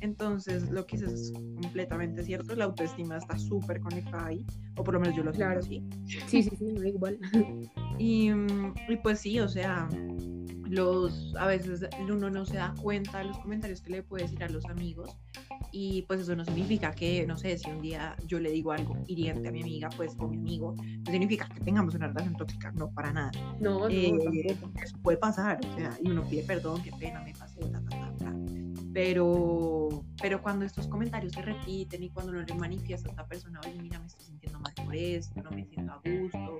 Entonces, 0.00 0.70
lo 0.70 0.86
que 0.86 0.96
dices 0.96 1.12
es 1.12 1.32
completamente 1.32 2.22
cierto, 2.22 2.54
la 2.54 2.66
autoestima 2.66 3.16
está 3.16 3.38
súper 3.38 3.80
conectada 3.80 4.26
ahí, 4.26 4.44
o 4.76 4.84
por 4.84 4.94
lo 4.94 5.00
menos 5.00 5.16
yo 5.16 5.24
lo 5.24 5.32
siento 5.32 5.58
así. 5.58 5.82
Sí, 6.26 6.42
sí, 6.42 6.50
sí, 6.56 6.64
igual. 6.84 7.18
y, 7.98 8.30
y 8.88 8.96
pues 9.02 9.20
sí, 9.20 9.40
o 9.40 9.48
sea, 9.48 9.88
los 10.68 11.34
a 11.38 11.46
veces 11.46 11.86
uno 12.08 12.30
no 12.30 12.44
se 12.44 12.56
da 12.56 12.74
cuenta 12.80 13.18
de 13.18 13.24
los 13.24 13.38
comentarios 13.38 13.80
que 13.80 13.90
le 13.90 14.02
puede 14.02 14.24
decir 14.24 14.42
a 14.42 14.48
los 14.48 14.64
amigos 14.66 15.16
y 15.72 16.02
pues 16.02 16.20
eso 16.20 16.34
no 16.34 16.44
significa 16.44 16.92
que 16.92 17.26
no 17.26 17.36
sé 17.36 17.58
si 17.58 17.70
un 17.70 17.80
día 17.80 18.16
yo 18.26 18.40
le 18.40 18.50
digo 18.50 18.72
algo 18.72 18.96
hiriente 19.06 19.48
a 19.48 19.52
mi 19.52 19.62
amiga 19.62 19.88
pues 19.96 20.14
o 20.18 20.28
mi 20.28 20.36
amigo 20.36 20.74
no 20.76 21.10
significa 21.10 21.48
que 21.48 21.60
tengamos 21.60 21.94
una 21.94 22.08
relación 22.08 22.36
tóxica 22.36 22.72
no 22.72 22.90
para 22.90 23.12
nada. 23.12 23.30
No, 23.60 23.80
no 23.80 23.88
eh, 23.88 24.56
eso 24.82 24.96
puede 25.02 25.18
pasar 25.18 25.60
o 25.64 25.76
sea 25.76 25.96
y 26.02 26.10
uno 26.10 26.24
pide 26.28 26.42
perdón 26.42 26.82
qué 26.82 26.92
pena 26.92 27.22
me 27.22 27.34
pasé 27.34 27.60
ta, 27.60 27.80
ta, 27.82 28.12
ta, 28.18 28.34
pero 28.96 29.90
pero 30.22 30.40
cuando 30.40 30.64
estos 30.64 30.88
comentarios 30.88 31.34
se 31.34 31.42
repiten 31.42 32.02
y 32.02 32.08
cuando 32.08 32.32
no 32.32 32.40
le 32.40 32.54
manifiesta 32.54 33.08
a 33.08 33.10
esta 33.10 33.26
persona 33.26 33.60
oye 33.66 33.78
mira 33.82 33.98
me 33.98 34.06
estoy 34.06 34.24
sintiendo 34.24 34.58
mal 34.58 34.72
por 34.72 34.96
esto 34.96 35.42
no 35.42 35.50
me 35.50 35.66
siento 35.66 35.92
a 35.92 35.96
gusto 35.98 36.58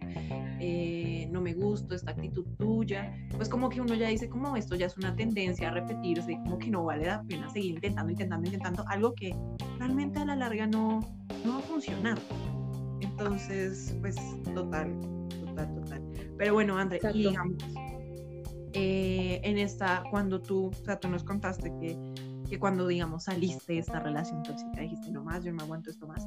eh, 0.60 1.28
no 1.30 1.40
me 1.40 1.54
gusta 1.54 1.94
esta 1.94 2.10
actitud 2.10 2.44
tuya, 2.58 3.10
pues 3.36 3.48
como 3.48 3.70
que 3.70 3.80
uno 3.80 3.94
ya 3.94 4.08
dice 4.08 4.28
como 4.28 4.54
esto 4.54 4.74
ya 4.76 4.84
es 4.84 4.98
una 4.98 5.16
tendencia 5.16 5.68
a 5.68 5.70
repetirse, 5.72 6.34
como 6.44 6.58
que 6.58 6.70
no 6.70 6.84
vale 6.84 7.06
la 7.06 7.22
pena 7.22 7.48
seguir 7.48 7.74
intentando, 7.74 8.10
intentando, 8.10 8.46
intentando 8.46 8.84
algo 8.88 9.14
que 9.14 9.34
realmente 9.78 10.18
a 10.18 10.24
la 10.26 10.36
larga 10.36 10.66
no, 10.66 11.00
no 11.44 11.52
va 11.52 11.58
a 11.58 11.62
funcionar. 11.62 12.18
Entonces, 13.00 13.96
pues 14.00 14.16
total, 14.54 14.98
total, 15.44 15.74
total. 15.74 16.02
Pero 16.38 16.54
bueno, 16.54 16.78
André, 16.78 17.00
y 17.12 17.24
digamos, 17.24 17.56
eh, 18.78 19.40
en 19.42 19.56
esta, 19.56 20.04
cuando 20.10 20.40
tú, 20.40 20.66
o 20.66 20.84
sea, 20.84 21.00
tú 21.00 21.08
nos 21.08 21.24
contaste 21.24 21.72
que, 21.80 21.96
que 22.48 22.58
cuando, 22.58 22.87
digamos, 22.87 23.25
saliste 23.25 23.75
de 23.75 23.78
esta 23.81 24.00
relación 24.00 24.43
tóxica, 24.43 24.81
dijiste, 24.81 25.10
no 25.10 25.25
más, 25.25 25.44
yo 25.44 25.52
no 25.52 25.62
aguanto 25.62 25.90
esto 25.90 26.06
más, 26.06 26.26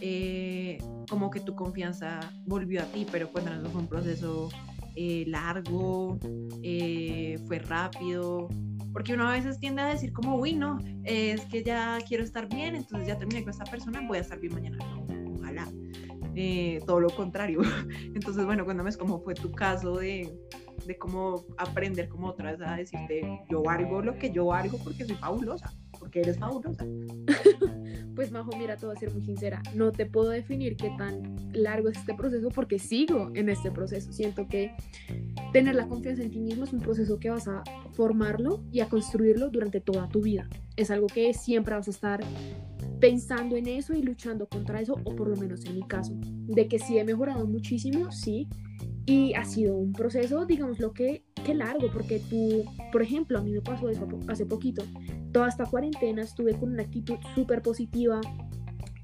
eh, 0.00 0.78
como 1.08 1.30
que 1.30 1.40
tu 1.40 1.54
confianza 1.54 2.20
volvió 2.46 2.82
a 2.82 2.84
ti, 2.86 3.06
pero 3.10 3.30
cuéntanos, 3.30 3.68
fue 3.70 3.80
un 3.80 3.88
proceso 3.88 4.48
eh, 4.94 5.24
largo, 5.26 6.18
eh, 6.62 7.38
fue 7.46 7.58
rápido, 7.58 8.48
porque 8.92 9.14
uno 9.14 9.28
a 9.28 9.32
veces 9.32 9.58
tiende 9.58 9.82
a 9.82 9.86
decir 9.86 10.12
como, 10.12 10.36
uy, 10.36 10.54
no, 10.54 10.78
es 11.04 11.44
que 11.46 11.62
ya 11.62 11.98
quiero 12.06 12.24
estar 12.24 12.48
bien, 12.48 12.74
entonces 12.74 13.08
ya 13.08 13.18
terminé 13.18 13.42
con 13.42 13.50
esta 13.50 13.64
persona, 13.64 14.00
voy 14.06 14.18
a 14.18 14.20
estar 14.22 14.38
bien 14.40 14.54
mañana. 14.54 14.78
ojalá. 15.38 15.68
todo 16.86 17.00
lo 17.00 17.10
contrario. 17.10 17.60
Entonces, 18.14 18.44
bueno, 18.44 18.64
cuéntame 18.64 18.92
cómo 18.94 19.22
fue 19.22 19.34
tu 19.34 19.50
caso 19.52 19.96
de, 19.96 20.30
de 20.86 20.98
cómo 20.98 21.44
aprender 21.58 22.08
como 22.08 22.28
otra 22.28 22.52
vez 22.52 22.60
a 22.60 22.76
decirte, 22.76 23.22
yo 23.50 23.62
valgo 23.62 24.02
lo 24.02 24.18
que 24.18 24.30
yo 24.30 24.46
valgo 24.46 24.78
porque 24.82 25.04
soy 25.04 25.16
fabulosa, 25.16 25.72
porque 25.98 26.20
eres 26.20 26.38
fabulosa. 26.38 26.84
pues 28.14 28.30
Majo, 28.30 28.50
mira, 28.56 28.76
te 28.76 28.86
voy 28.86 28.96
a 28.96 28.98
ser 28.98 29.12
muy 29.12 29.22
sincera, 29.22 29.62
no 29.74 29.92
te 29.92 30.06
puedo 30.06 30.30
definir 30.30 30.76
qué 30.76 30.90
tan 30.96 31.36
largo 31.52 31.88
es 31.88 31.98
este 31.98 32.14
proceso 32.14 32.48
porque 32.50 32.78
sigo 32.78 33.30
en 33.34 33.48
este 33.48 33.70
proceso. 33.70 34.12
Siento 34.12 34.48
que 34.48 34.72
tener 35.52 35.74
la 35.74 35.88
confianza 35.88 36.22
en 36.22 36.30
ti 36.30 36.40
mismo 36.40 36.64
es 36.64 36.72
un 36.72 36.80
proceso 36.80 37.18
que 37.18 37.30
vas 37.30 37.48
a 37.48 37.62
formarlo 37.92 38.62
y 38.70 38.80
a 38.80 38.88
construirlo 38.88 39.50
durante 39.50 39.80
toda 39.80 40.08
tu 40.08 40.22
vida. 40.22 40.48
Es 40.76 40.90
algo 40.90 41.06
que 41.06 41.32
siempre 41.34 41.74
vas 41.74 41.88
a 41.88 41.90
estar 41.90 42.20
pensando 43.00 43.56
en 43.56 43.66
eso 43.66 43.94
y 43.94 44.02
luchando 44.02 44.48
contra 44.48 44.80
eso, 44.80 44.94
o 45.04 45.14
por 45.14 45.28
lo 45.28 45.36
menos 45.36 45.64
en 45.64 45.74
mi 45.74 45.82
caso, 45.82 46.14
de 46.22 46.68
que 46.68 46.78
sí 46.78 46.98
he 46.98 47.04
mejorado 47.04 47.46
muchísimo, 47.46 48.10
sí, 48.10 48.48
y 49.06 49.34
ha 49.34 49.44
sido 49.44 49.76
un 49.76 49.92
proceso, 49.92 50.44
digamos, 50.46 50.80
lo 50.80 50.92
que, 50.92 51.24
que 51.44 51.54
largo, 51.54 51.88
porque 51.92 52.18
tú, 52.18 52.64
por 52.90 53.02
ejemplo, 53.02 53.38
a 53.38 53.42
mí 53.42 53.52
me 53.52 53.60
pasó 53.60 53.88
eso 53.88 54.06
hace 54.28 54.44
poquito, 54.44 54.82
toda 55.32 55.48
esta 55.48 55.64
cuarentena 55.64 56.22
estuve 56.22 56.58
con 56.58 56.72
una 56.72 56.82
actitud 56.82 57.16
súper 57.36 57.62
positiva, 57.62 58.20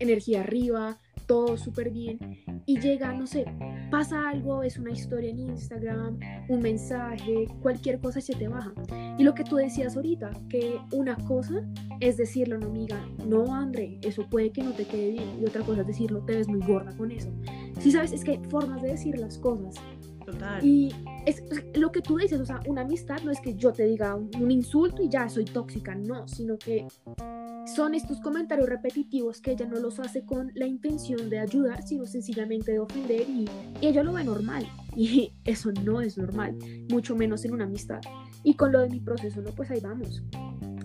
energía 0.00 0.40
arriba, 0.40 0.98
todo 1.32 1.56
súper 1.56 1.88
bien 1.88 2.18
y 2.66 2.78
llega, 2.78 3.14
no 3.14 3.26
sé, 3.26 3.46
pasa 3.90 4.28
algo, 4.28 4.62
es 4.62 4.76
una 4.76 4.90
historia 4.90 5.30
en 5.30 5.38
Instagram, 5.38 6.18
un 6.50 6.60
mensaje, 6.60 7.48
cualquier 7.62 8.00
cosa 8.00 8.20
se 8.20 8.34
te 8.34 8.48
baja. 8.48 8.74
Y 9.16 9.22
lo 9.22 9.32
que 9.32 9.42
tú 9.42 9.56
decías 9.56 9.96
ahorita, 9.96 10.30
que 10.50 10.78
una 10.92 11.16
cosa 11.24 11.66
es 12.00 12.18
decirlo, 12.18 12.58
no 12.58 12.66
amiga, 12.66 13.02
no 13.26 13.54
André, 13.54 13.98
eso 14.02 14.28
puede 14.28 14.50
que 14.50 14.62
no 14.62 14.72
te 14.72 14.84
quede 14.84 15.12
bien 15.12 15.38
y 15.40 15.46
otra 15.46 15.62
cosa 15.62 15.80
es 15.80 15.86
decirlo, 15.86 16.22
te 16.22 16.36
ves 16.36 16.48
muy 16.48 16.60
gorda 16.60 16.94
con 16.98 17.10
eso. 17.10 17.30
Si 17.80 17.92
sabes, 17.92 18.12
es 18.12 18.24
que 18.24 18.32
hay 18.32 18.40
formas 18.50 18.82
de 18.82 18.88
decir 18.88 19.18
las 19.18 19.38
cosas. 19.38 19.76
Total. 20.32 20.64
Y 20.64 20.94
es 21.26 21.42
lo 21.74 21.92
que 21.92 22.00
tú 22.00 22.16
dices, 22.16 22.40
o 22.40 22.46
sea, 22.46 22.60
una 22.66 22.82
amistad 22.82 23.20
no 23.22 23.30
es 23.30 23.40
que 23.40 23.54
yo 23.54 23.72
te 23.72 23.84
diga 23.84 24.14
un 24.14 24.50
insulto 24.50 25.02
y 25.02 25.08
ya 25.08 25.28
soy 25.28 25.44
tóxica, 25.44 25.94
no, 25.94 26.26
sino 26.26 26.58
que 26.58 26.86
son 27.66 27.94
estos 27.94 28.20
comentarios 28.20 28.68
repetitivos 28.68 29.40
que 29.40 29.52
ella 29.52 29.66
no 29.66 29.78
los 29.78 30.00
hace 30.00 30.24
con 30.24 30.50
la 30.54 30.66
intención 30.66 31.30
de 31.30 31.38
ayudar, 31.38 31.82
sino 31.82 32.06
sencillamente 32.06 32.72
de 32.72 32.80
ofender 32.80 33.28
y, 33.28 33.48
ella 33.80 34.02
lo 34.02 34.12
ve 34.12 34.24
normal. 34.24 34.66
Y 34.96 35.32
eso 35.44 35.72
no 35.84 36.00
es 36.00 36.18
normal, 36.18 36.56
mucho 36.90 37.16
menos 37.16 37.44
en 37.44 37.52
una 37.52 37.64
amistad. 37.64 38.00
Y 38.44 38.54
con 38.54 38.72
lo 38.72 38.80
de 38.80 38.88
mi 38.88 39.00
proceso, 39.00 39.40
no, 39.40 39.50
pues 39.52 39.70
ahí 39.70 39.80
vamos. 39.80 40.22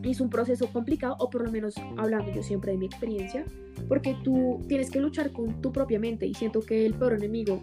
Es 0.03 0.21
un 0.21 0.29
proceso 0.29 0.71
complicado, 0.71 1.15
o 1.19 1.29
por 1.29 1.43
lo 1.43 1.51
menos 1.51 1.75
hablando 1.97 2.31
yo 2.31 2.43
siempre 2.43 2.71
de 2.71 2.77
mi 2.77 2.85
experiencia, 2.85 3.43
porque 3.87 4.15
tú 4.23 4.61
tienes 4.67 4.89
que 4.89 4.99
luchar 4.99 5.31
con 5.31 5.61
tu 5.61 5.71
propia 5.71 5.99
mente 5.99 6.25
y 6.27 6.33
siento 6.33 6.61
que 6.61 6.85
el 6.85 6.93
peor 6.93 7.13
enemigo 7.13 7.61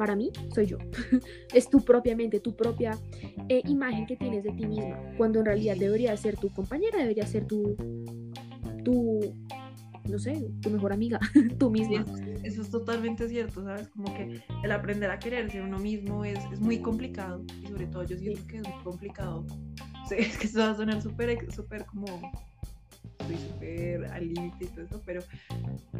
para 0.00 0.16
mí 0.16 0.32
soy 0.54 0.64
yo. 0.64 0.78
es 1.54 1.68
tu 1.68 1.84
propia 1.84 2.16
mente, 2.16 2.40
tu 2.40 2.56
propia 2.56 2.96
eh, 3.50 3.60
imagen 3.66 4.06
que 4.06 4.16
tienes 4.16 4.42
de 4.42 4.50
ti 4.52 4.66
misma, 4.66 4.98
cuando 5.18 5.40
en 5.40 5.44
realidad 5.44 5.76
debería 5.76 6.16
ser 6.16 6.38
tu 6.38 6.48
compañera, 6.54 7.00
debería 7.00 7.26
ser 7.26 7.44
tu, 7.44 7.76
tu 8.82 9.20
no 10.08 10.18
sé, 10.18 10.48
tu 10.62 10.70
mejor 10.70 10.94
amiga, 10.94 11.20
tú 11.58 11.68
misma. 11.68 12.06
eso, 12.42 12.62
es 12.62 12.70
totalmente 12.70 13.28
cierto, 13.28 13.62
¿sabes? 13.62 13.88
Como 13.88 14.14
que 14.14 14.40
el 14.64 14.72
aprender 14.72 15.10
a 15.10 15.18
quererse 15.18 15.60
uno 15.60 15.78
mismo 15.78 16.24
es, 16.24 16.38
es 16.50 16.60
muy 16.60 16.78
complicado 16.78 17.44
y 17.62 17.66
sobre 17.66 17.86
todo 17.86 18.02
yo 18.04 18.16
siento 18.16 18.40
que 18.46 18.56
es 18.56 18.62
muy 18.62 18.82
complicado. 18.82 19.44
es 20.16 20.38
que 20.38 20.46
eso 20.46 20.60
va 20.60 20.70
a 20.70 20.74
sonar 20.76 21.02
súper, 21.02 21.52
súper 21.52 21.84
como 21.84 22.06
estoy 23.20 23.36
súper 23.36 24.04
al 24.06 24.26
límite 24.26 24.64
y 24.64 24.68
todo 24.68 24.84
eso, 24.84 25.02
pero 25.04 25.22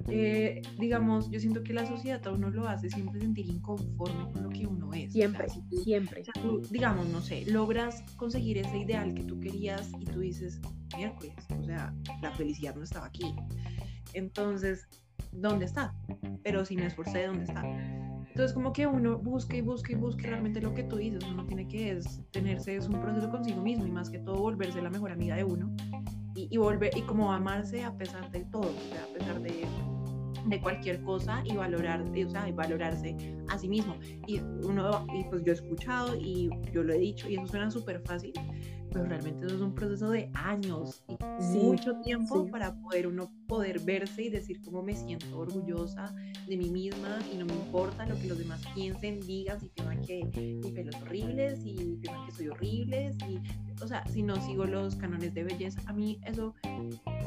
eh, 0.09 0.62
digamos, 0.79 1.31
yo 1.31 1.41
siento 1.41 1.62
que 1.62 1.73
la 1.73 1.87
sociedad 1.87 2.27
a 2.27 2.33
uno 2.33 2.50
lo 2.50 2.69
hace 2.69 2.91
siempre 2.91 3.21
sentir 3.21 3.47
inconforme 3.47 4.31
con 4.33 4.43
lo 4.43 4.50
que 4.50 4.67
uno 4.67 4.93
es. 4.93 5.12
Siempre, 5.12 5.47
siempre. 5.83 6.25
digamos, 6.71 7.09
no 7.09 7.21
sé, 7.21 7.45
logras 7.47 8.03
conseguir 8.17 8.59
ese 8.59 8.79
ideal 8.79 9.15
que 9.15 9.23
tú 9.25 9.41
querías 9.41 9.91
y 9.99 10.05
tú 10.05 10.21
dices, 10.21 10.61
miércoles, 10.97 11.35
o 11.59 11.65
sea, 11.65 11.95
la 12.23 12.31
felicidad 12.33 12.75
no 12.75 12.83
estaba 12.83 13.07
aquí. 13.07 13.35
Entonces, 14.15 14.89
¿dónde 15.33 15.67
está? 15.67 15.95
Pero 16.43 16.65
si 16.65 16.77
me 16.77 16.87
esforcé, 16.87 17.27
¿dónde 17.27 17.45
está? 17.45 17.62
Entonces, 18.29 18.55
como 18.55 18.73
que 18.73 18.87
uno 18.87 19.19
busca 19.19 19.57
y 19.57 19.61
busca 19.61 19.93
y 19.93 19.97
busca 19.97 20.23
realmente 20.23 20.61
lo 20.61 20.73
que 20.73 20.85
tú 20.85 20.97
dices, 20.97 21.23
uno 21.25 21.45
tiene 21.47 21.67
que 21.67 21.91
es, 21.91 22.21
tenerse, 22.31 22.77
es 22.77 22.87
un 22.87 23.00
proceso 23.00 23.29
consigo 23.29 23.61
mismo 23.61 23.87
y 23.87 23.91
más 23.91 24.09
que 24.09 24.19
todo 24.19 24.37
volverse 24.37 24.81
la 24.81 24.89
mejor 24.89 25.11
amiga 25.11 25.37
de 25.37 25.45
uno 25.45 25.75
y, 26.50 26.56
volver, 26.56 26.97
y 26.97 27.02
como 27.02 27.32
amarse 27.32 27.85
a 27.85 27.97
pesar 27.97 28.30
de 28.30 28.44
todo, 28.47 28.70
a 28.70 29.18
pesar 29.18 29.40
de, 29.40 29.66
de 30.47 30.61
cualquier 30.61 31.02
cosa 31.02 31.42
y 31.44 31.56
valorar, 31.56 32.02
o 32.02 32.30
sea, 32.30 32.49
y 32.49 32.52
valorarse 32.52 33.16
a 33.49 33.59
sí 33.59 33.68
mismo. 33.68 33.97
Y 34.26 34.40
uno, 34.40 35.06
y 35.14 35.25
pues 35.25 35.42
yo 35.44 35.52
he 35.52 35.54
escuchado 35.54 36.16
y 36.16 36.50
yo 36.73 36.82
lo 36.82 36.92
he 36.92 36.99
dicho 36.99 37.28
y 37.28 37.35
eso 37.35 37.47
suena 37.47 37.70
súper 37.70 38.00
fácil, 38.00 38.32
pero 38.92 39.04
realmente 39.04 39.47
eso 39.47 39.56
es 39.56 39.61
un 39.61 39.75
proceso 39.75 40.11
de 40.11 40.30
años 40.35 41.02
y 41.09 41.59
mucho 41.59 42.00
tiempo 42.00 42.47
para 42.50 42.75
poder 42.80 43.06
uno 43.06 43.30
poder 43.47 43.80
verse 43.80 44.25
y 44.25 44.30
decir 44.30 44.61
cómo 44.62 44.82
me 44.82 44.94
siento 44.94 45.38
orgullosa 45.38 46.14
de 46.47 46.56
mí 46.56 46.70
misma 46.70 47.18
y 47.32 47.37
no 47.37 47.47
me 47.47 47.54
importa 47.54 48.06
lo 48.06 48.16
que 48.16 48.28
los 48.28 48.38
demás 48.38 48.62
piensen, 48.75 49.20
digan, 49.20 49.61
si 49.61 49.68
piensan 49.68 50.00
que 50.02 50.25
mi 50.62 50.73
pelo 50.73 50.90
es 50.90 51.02
horrible, 51.02 51.56
si 51.56 51.99
piensan 52.00 52.26
que 52.26 52.32
soy 52.32 52.49
horrible, 52.49 53.12
si, 53.14 53.40
o 53.82 53.87
sea, 53.87 54.06
si 54.06 54.23
no 54.23 54.37
sigo 54.37 54.64
los 54.64 54.97
cánones 54.97 55.35
de 55.35 55.44
belleza, 55.44 55.80
a 55.87 55.92
mí 55.92 56.20
eso, 56.26 56.54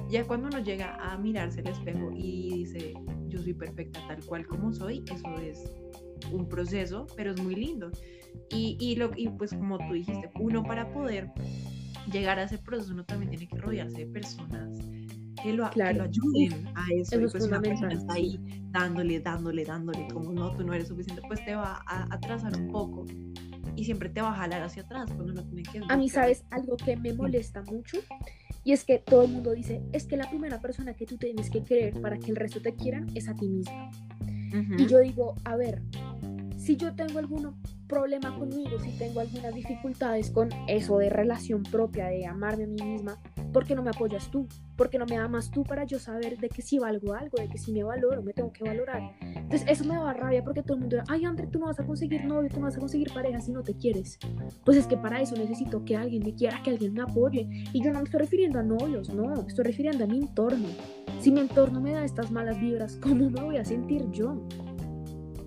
ya 0.09 0.25
cuando 0.25 0.47
uno 0.47 0.59
llega 0.59 0.95
a 0.95 1.17
mirarse 1.17 1.59
al 1.59 1.67
espejo 1.67 2.11
y 2.15 2.63
dice, 2.63 2.93
yo 3.27 3.41
soy 3.41 3.53
perfecta 3.53 3.99
tal 4.07 4.23
cual 4.25 4.47
como 4.47 4.73
soy, 4.73 5.03
eso 5.11 5.27
es 5.39 5.82
un 6.31 6.47
proceso, 6.47 7.07
pero 7.15 7.31
es 7.31 7.41
muy 7.41 7.55
lindo. 7.55 7.91
Y, 8.49 8.77
y, 8.79 8.95
lo, 8.95 9.11
y 9.15 9.29
pues 9.29 9.51
como 9.51 9.77
tú 9.77 9.93
dijiste, 9.93 10.29
uno 10.39 10.63
para 10.63 10.91
poder 10.91 11.31
llegar 12.11 12.39
a 12.39 12.43
ese 12.43 12.57
proceso, 12.57 12.93
uno 12.93 13.05
también 13.05 13.29
tiene 13.29 13.47
que 13.47 13.57
rodearse 13.57 13.99
de 13.99 14.05
personas 14.07 14.77
que 15.41 15.53
lo, 15.53 15.69
que 15.69 15.79
lo 15.93 16.03
ayuden 16.03 16.67
a 16.75 16.85
eso. 16.93 17.19
y 17.19 17.27
pues 17.27 17.43
una 17.43 17.61
persona 17.61 17.93
está 17.93 18.13
ahí 18.13 18.39
dándole, 18.71 19.19
dándole, 19.19 19.65
dándole, 19.65 20.07
como 20.07 20.31
no, 20.31 20.55
tú 20.55 20.63
no 20.63 20.73
eres 20.73 20.87
suficiente, 20.87 21.21
pues 21.27 21.43
te 21.45 21.55
va 21.55 21.83
a 21.85 22.07
atrasar 22.13 22.55
un 22.57 22.71
poco 22.71 23.05
y 23.75 23.85
siempre 23.85 24.09
te 24.09 24.21
va 24.21 24.29
a 24.29 24.35
jalar 24.35 24.61
hacia 24.61 24.83
atrás 24.83 25.11
cuando 25.13 25.33
no 25.33 25.43
tiene 25.43 25.63
que... 25.63 25.81
A 25.87 25.97
mí, 25.97 26.09
¿sabes? 26.09 26.43
Algo 26.51 26.77
que 26.77 26.95
me 26.95 27.13
molesta 27.13 27.61
mucho 27.63 27.99
y 28.63 28.71
es 28.71 28.85
que 28.85 28.99
todo 28.99 29.23
el 29.23 29.31
mundo 29.31 29.51
dice, 29.51 29.81
es 29.91 30.05
que 30.05 30.15
la 30.15 30.29
primera 30.29 30.61
persona 30.61 30.93
que 30.93 31.05
tú 31.05 31.17
tienes 31.17 31.49
que 31.49 31.63
creer 31.63 31.99
para 32.01 32.17
que 32.17 32.31
el 32.31 32.37
resto 32.37 32.61
te 32.61 32.75
quieran 32.75 33.07
es 33.13 33.27
a 33.27 33.35
ti 33.35 33.61
Y 34.53 34.85
yo 34.85 34.99
digo, 34.99 35.35
a 35.45 35.55
ver, 35.55 35.79
si 36.63 36.77
yo 36.77 36.95
tengo 36.95 37.19
algún 37.19 37.53
problema 37.89 38.33
conmigo, 38.39 38.79
si 38.79 38.97
tengo 38.97 39.19
algunas 39.19 39.53
dificultades 39.53 40.31
con 40.31 40.47
eso 40.69 40.97
de 40.97 41.09
relación 41.09 41.61
propia, 41.61 42.07
de 42.07 42.25
amarme 42.25 42.63
a 42.63 42.67
mí 42.67 42.81
misma, 42.81 43.19
¿por 43.51 43.65
qué 43.65 43.75
no 43.75 43.83
me 43.83 43.89
apoyas 43.89 44.31
tú? 44.31 44.47
¿Por 44.77 44.89
qué 44.89 44.97
no 44.97 45.05
me 45.05 45.17
amas 45.17 45.51
tú 45.51 45.63
para 45.63 45.83
yo 45.83 45.99
saber 45.99 46.37
de 46.37 46.47
que 46.47 46.61
si 46.61 46.79
valgo 46.79 47.15
algo, 47.15 47.37
de 47.37 47.49
que 47.49 47.57
si 47.57 47.73
me 47.73 47.83
valoro, 47.83 48.23
me 48.23 48.31
tengo 48.31 48.53
que 48.53 48.63
valorar? 48.63 49.11
Entonces 49.21 49.65
eso 49.67 49.83
me 49.83 49.95
da 49.95 50.13
rabia 50.13 50.41
porque 50.41 50.63
todo 50.63 50.75
el 50.75 50.79
mundo 50.79 50.97
ay 51.09 51.25
André, 51.25 51.47
tú 51.47 51.59
no 51.59 51.65
vas 51.65 51.81
a 51.81 51.85
conseguir 51.85 52.23
novio, 52.23 52.49
tú 52.49 52.61
no 52.61 52.67
vas 52.67 52.77
a 52.77 52.79
conseguir 52.79 53.11
pareja 53.13 53.41
si 53.41 53.51
no 53.51 53.61
te 53.61 53.75
quieres. 53.75 54.17
Pues 54.63 54.77
es 54.77 54.87
que 54.87 54.95
para 54.95 55.21
eso 55.21 55.35
necesito 55.35 55.83
que 55.83 55.97
alguien 55.97 56.23
me 56.23 56.33
quiera, 56.33 56.63
que 56.63 56.69
alguien 56.69 56.93
me 56.93 57.01
apoye. 57.01 57.45
Y 57.73 57.83
yo 57.83 57.91
no 57.91 57.99
me 57.99 58.05
estoy 58.05 58.21
refiriendo 58.21 58.59
a 58.59 58.63
novios, 58.63 59.13
no, 59.13 59.33
estoy 59.45 59.65
refiriendo 59.65 60.05
a 60.05 60.07
mi 60.07 60.19
entorno. 60.19 60.69
Si 61.19 61.29
mi 61.29 61.41
entorno 61.41 61.81
me 61.81 61.91
da 61.91 62.05
estas 62.05 62.31
malas 62.31 62.57
vibras, 62.59 62.95
¿cómo 63.01 63.29
me 63.29 63.43
voy 63.43 63.57
a 63.57 63.65
sentir 63.65 64.09
yo? 64.11 64.41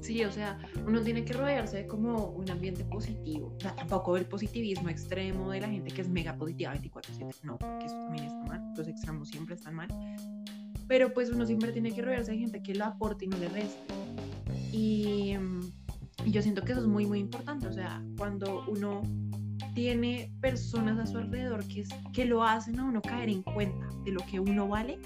Sí, 0.06 0.22
o 0.22 0.30
sea, 0.30 0.56
uno 0.86 1.02
tiene 1.02 1.24
que 1.24 1.32
rodearse 1.32 1.78
de 1.78 1.86
como 1.88 2.26
un 2.26 2.48
ambiente 2.48 2.84
positivo. 2.84 3.52
O 3.56 3.60
sea, 3.60 3.74
tampoco 3.74 4.16
el 4.16 4.24
positivismo 4.26 4.88
extremo 4.88 5.50
de 5.50 5.60
la 5.60 5.68
gente 5.68 5.90
que 5.90 6.02
es 6.02 6.08
mega 6.08 6.36
positiva 6.36 6.72
24/7. 6.74 7.42
No, 7.42 7.58
porque 7.58 7.86
eso 7.86 7.96
también 7.96 8.26
está 8.26 8.44
mal. 8.44 8.72
Los 8.76 8.86
extremos 8.86 9.28
siempre 9.30 9.56
están 9.56 9.74
mal. 9.74 9.88
Pero 10.86 11.12
pues 11.12 11.30
uno 11.30 11.44
siempre 11.44 11.72
tiene 11.72 11.90
que 11.90 12.02
rodearse 12.02 12.30
de 12.30 12.38
gente 12.38 12.62
que 12.62 12.76
lo 12.76 12.84
aporte 12.84 13.24
y 13.24 13.28
no 13.28 13.36
le 13.38 13.48
reste. 13.48 13.94
Y, 14.70 15.34
y 16.24 16.30
yo 16.30 16.40
siento 16.40 16.62
que 16.62 16.70
eso 16.70 16.82
es 16.82 16.86
muy, 16.86 17.04
muy 17.04 17.18
importante. 17.18 17.66
O 17.66 17.72
sea, 17.72 18.00
cuando 18.16 18.64
uno 18.68 19.02
tiene 19.74 20.32
personas 20.40 21.00
a 21.00 21.06
su 21.06 21.18
alrededor 21.18 21.66
que, 21.66 21.80
es, 21.80 21.88
que 22.12 22.26
lo 22.26 22.44
hacen 22.44 22.78
a 22.78 22.84
uno 22.84 23.02
caer 23.02 23.28
en 23.28 23.42
cuenta 23.42 23.88
de 24.04 24.12
lo 24.12 24.20
que 24.20 24.38
uno 24.38 24.68
vale, 24.68 25.00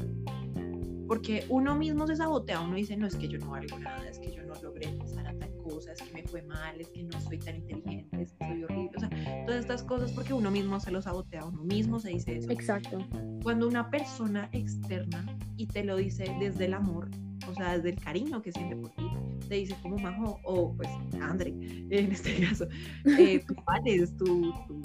porque 1.10 1.44
uno 1.48 1.74
mismo 1.74 2.06
se 2.06 2.14
sabotea, 2.14 2.60
uno 2.60 2.76
dice, 2.76 2.96
no, 2.96 3.08
es 3.08 3.16
que 3.16 3.26
yo 3.26 3.36
no 3.40 3.50
valgo 3.50 3.76
nada, 3.80 4.08
es 4.08 4.20
que 4.20 4.30
yo 4.30 4.44
no 4.44 4.54
logré 4.62 4.86
pasar 4.90 5.26
a 5.26 5.34
tal 5.34 5.52
cosa, 5.56 5.90
es 5.90 6.00
que 6.00 6.12
me 6.12 6.22
fue 6.22 6.40
mal, 6.42 6.80
es 6.80 6.86
que 6.86 7.02
no 7.02 7.20
soy 7.20 7.36
tan 7.36 7.56
inteligente, 7.56 8.22
es 8.22 8.32
que 8.34 8.46
soy 8.46 8.62
horrible, 8.62 8.92
o 8.96 9.00
sea, 9.00 9.44
todas 9.44 9.60
estas 9.60 9.82
cosas 9.82 10.12
porque 10.12 10.32
uno 10.32 10.52
mismo 10.52 10.78
se 10.78 10.92
lo 10.92 11.02
sabotea, 11.02 11.44
uno 11.46 11.64
mismo 11.64 11.98
se 11.98 12.10
dice 12.10 12.36
eso. 12.36 12.48
Exacto. 12.52 13.04
Cuando 13.42 13.66
una 13.66 13.90
persona 13.90 14.48
externa 14.52 15.26
y 15.56 15.66
te 15.66 15.82
lo 15.82 15.96
dice 15.96 16.32
desde 16.38 16.66
el 16.66 16.74
amor, 16.74 17.10
o 17.48 17.54
sea, 17.56 17.76
desde 17.76 17.90
el 17.90 17.96
cariño 17.96 18.40
que 18.40 18.52
siente 18.52 18.76
por 18.76 18.90
ti, 18.90 19.02
te 19.48 19.56
dice 19.56 19.74
como 19.82 19.98
Majo, 19.98 20.38
o 20.44 20.76
pues 20.76 20.90
Andre, 21.20 21.48
en 21.50 22.12
este 22.12 22.36
caso, 22.48 22.68
eh, 23.18 23.42
tú 23.48 23.56
vales, 23.66 24.16
tú, 24.16 24.54
tú, 24.68 24.80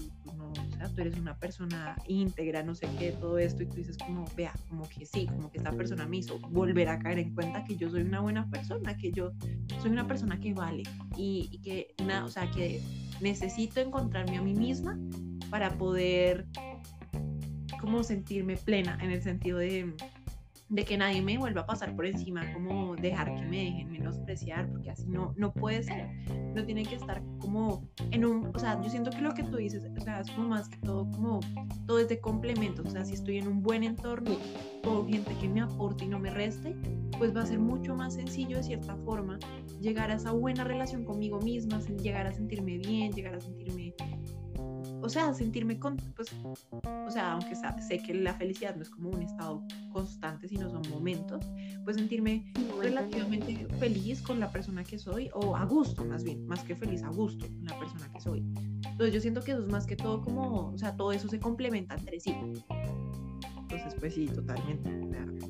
tú 0.89 1.01
eres 1.01 1.17
una 1.17 1.37
persona 1.37 1.95
íntegra, 2.07 2.63
no 2.63 2.75
sé 2.75 2.87
qué, 2.97 3.11
todo 3.11 3.37
esto, 3.37 3.63
y 3.63 3.67
tú 3.67 3.75
dices 3.75 3.97
como, 3.97 4.25
vea, 4.35 4.53
como 4.69 4.87
que 4.87 5.05
sí, 5.05 5.27
como 5.27 5.51
que 5.51 5.57
esta 5.57 5.71
persona 5.71 6.05
me 6.07 6.17
hizo 6.17 6.39
volver 6.39 6.89
a 6.89 6.99
caer 6.99 7.19
en 7.19 7.33
cuenta 7.33 7.63
que 7.63 7.75
yo 7.75 7.89
soy 7.89 8.03
una 8.03 8.21
buena 8.21 8.49
persona, 8.49 8.95
que 8.97 9.11
yo 9.11 9.31
soy 9.81 9.91
una 9.91 10.07
persona 10.07 10.39
que 10.39 10.53
vale 10.53 10.83
y, 11.17 11.59
que, 11.63 11.93
nada, 12.05 12.25
o 12.25 12.29
sea, 12.29 12.49
que 12.51 12.81
necesito 13.21 13.79
encontrarme 13.79 14.37
a 14.37 14.41
mí 14.41 14.53
misma 14.53 14.99
para 15.49 15.77
poder 15.77 16.45
como 17.79 18.03
sentirme 18.03 18.57
plena 18.57 18.97
en 19.01 19.11
el 19.11 19.21
sentido 19.21 19.59
de 19.59 19.93
de 20.69 20.83
que 20.83 20.97
nadie 20.97 21.21
me 21.21 21.37
vuelva 21.37 21.61
a 21.61 21.65
pasar 21.65 21.95
por 21.95 22.05
encima, 22.05 22.51
como 22.53 22.95
dejar 22.95 23.33
que 23.35 23.41
me 23.43 23.57
dejen 23.57 23.91
menospreciar, 23.91 24.67
porque 24.69 24.89
así 24.89 25.07
no, 25.07 25.33
no 25.37 25.53
puede 25.53 25.83
ser. 25.83 26.09
No 26.55 26.65
tiene 26.65 26.83
que 26.83 26.95
estar 26.95 27.21
como 27.39 27.87
en 28.11 28.25
un, 28.25 28.51
o 28.53 28.59
sea, 28.59 28.81
yo 28.81 28.89
siento 28.89 29.11
que 29.11 29.21
lo 29.21 29.33
que 29.33 29.43
tú 29.43 29.57
dices, 29.57 29.83
o 29.95 30.01
sea, 30.01 30.21
es 30.21 30.31
como 30.31 30.49
más 30.49 30.69
que 30.69 30.77
todo, 30.77 31.09
como 31.11 31.39
todo 31.85 31.99
es 31.99 32.09
de 32.09 32.19
complemento, 32.19 32.81
o 32.83 32.89
sea, 32.89 33.05
si 33.05 33.13
estoy 33.13 33.37
en 33.37 33.47
un 33.47 33.61
buen 33.61 33.83
entorno, 33.83 34.31
con 34.83 35.07
gente 35.07 35.35
que 35.39 35.49
me 35.49 35.61
aporte 35.61 36.05
y 36.05 36.07
no 36.07 36.19
me 36.19 36.29
reste, 36.29 36.75
pues 37.17 37.35
va 37.35 37.41
a 37.41 37.45
ser 37.45 37.59
mucho 37.59 37.95
más 37.95 38.15
sencillo 38.15 38.57
de 38.57 38.63
cierta 38.63 38.95
forma 38.97 39.39
llegar 39.81 40.11
a 40.11 40.15
esa 40.15 40.31
buena 40.31 40.63
relación 40.63 41.03
conmigo 41.03 41.39
misma, 41.39 41.79
llegar 42.01 42.27
a 42.27 42.33
sentirme 42.33 42.77
bien, 42.77 43.11
llegar 43.11 43.35
a 43.35 43.41
sentirme 43.41 43.93
o 45.01 45.09
sea, 45.09 45.33
sentirme 45.33 45.79
con, 45.79 45.97
pues, 46.15 46.29
o 46.71 47.11
sea, 47.11 47.33
aunque 47.33 47.55
sé 47.55 47.99
que 47.99 48.13
la 48.13 48.33
felicidad 48.33 48.75
no 48.75 48.81
es 48.81 48.89
como 48.89 49.09
un 49.09 49.21
estado 49.21 49.63
constante, 49.91 50.47
sino 50.47 50.69
son 50.69 50.81
momentos, 50.89 51.45
pues 51.83 51.97
sentirme 51.97 52.51
relativamente 52.79 53.67
feliz 53.79 54.21
con 54.21 54.39
la 54.39 54.51
persona 54.51 54.83
que 54.83 54.97
soy, 54.97 55.29
o 55.33 55.55
a 55.55 55.65
gusto 55.65 56.03
más 56.05 56.23
bien, 56.23 56.45
más 56.47 56.63
que 56.63 56.75
feliz, 56.75 57.03
a 57.03 57.09
gusto 57.09 57.45
con 57.47 57.65
la 57.65 57.77
persona 57.79 58.11
que 58.11 58.19
soy. 58.19 58.43
Entonces 58.89 59.13
yo 59.13 59.21
siento 59.21 59.41
que 59.41 59.51
eso 59.51 59.61
es 59.61 59.71
más 59.71 59.85
que 59.85 59.95
todo 59.95 60.21
como, 60.21 60.69
o 60.69 60.77
sea, 60.77 60.95
todo 60.95 61.11
eso 61.11 61.27
se 61.27 61.39
complementa 61.39 61.95
entre 61.95 62.19
sí. 62.19 62.35
Entonces, 63.57 63.95
pues 63.99 64.13
sí, 64.13 64.27
totalmente. 64.27 64.89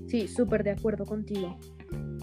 Sí, 0.08 0.28
súper 0.28 0.64
de 0.64 0.72
acuerdo 0.72 1.06
contigo. 1.06 1.58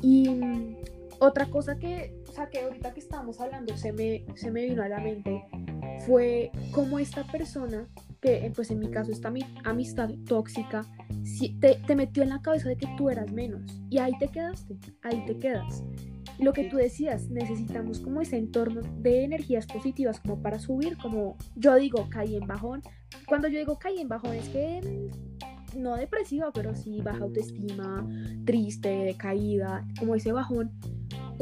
Y 0.03 0.29
mm, 0.29 0.77
otra 1.21 1.47
cosa 1.47 1.79
que, 1.79 2.15
o 2.29 2.33
sea, 2.33 2.49
que 2.49 2.61
ahorita 2.61 2.93
que 2.93 3.01
estamos 3.01 3.41
hablando 3.41 3.77
se 3.77 3.93
me, 3.93 4.25
se 4.35 4.51
me 4.51 4.65
vino 4.65 4.83
a 4.83 4.89
la 4.89 4.99
mente 4.99 5.45
fue 6.07 6.51
cómo 6.73 6.99
esta 6.99 7.25
persona 7.25 7.89
que 8.21 8.47
eh, 8.47 8.53
pues 8.55 8.71
en 8.71 8.79
mi 8.79 8.91
caso 8.91 9.11
esta 9.11 9.31
mi 9.31 9.45
amistad 9.65 10.11
tóxica 10.27 10.85
te, 11.61 11.75
te 11.87 11.97
metió 11.97 12.23
en 12.23 12.29
la 12.31 12.41
cabeza 12.41 12.69
de 12.69 12.77
que 12.77 12.89
tú 12.97 13.11
eras 13.11 13.33
menos 13.33 13.63
y 13.91 13.99
ahí 13.99 14.13
te 14.19 14.29
quedaste, 14.29 14.77
ahí 15.03 15.25
te 15.27 15.39
quedas. 15.39 15.83
Lo 16.39 16.53
que 16.53 16.65
tú 16.65 16.77
decías, 16.77 17.29
necesitamos 17.29 18.01
como 18.01 18.21
ese 18.21 18.37
entorno 18.37 18.81
de 18.99 19.25
energías 19.25 19.67
positivas 19.67 20.19
como 20.21 20.41
para 20.41 20.59
subir, 20.59 20.97
como 20.97 21.37
yo 21.57 21.75
digo, 21.77 22.09
caí 22.11 22.37
en 22.37 22.47
bajón. 22.47 22.83
Cuando 23.27 23.49
yo 23.49 23.59
digo 23.59 23.79
caí 23.79 24.01
en 24.01 24.09
bajón 24.09 24.35
es 24.35 24.49
que 24.49 25.11
no 25.77 25.97
depresiva, 25.97 26.51
pero 26.53 26.75
sí 26.75 27.01
baja 27.01 27.25
autoestima, 27.25 28.07
triste, 28.45 28.89
decaída, 28.89 29.87
como 29.99 30.15
ese 30.15 30.33
bajón 30.33 30.71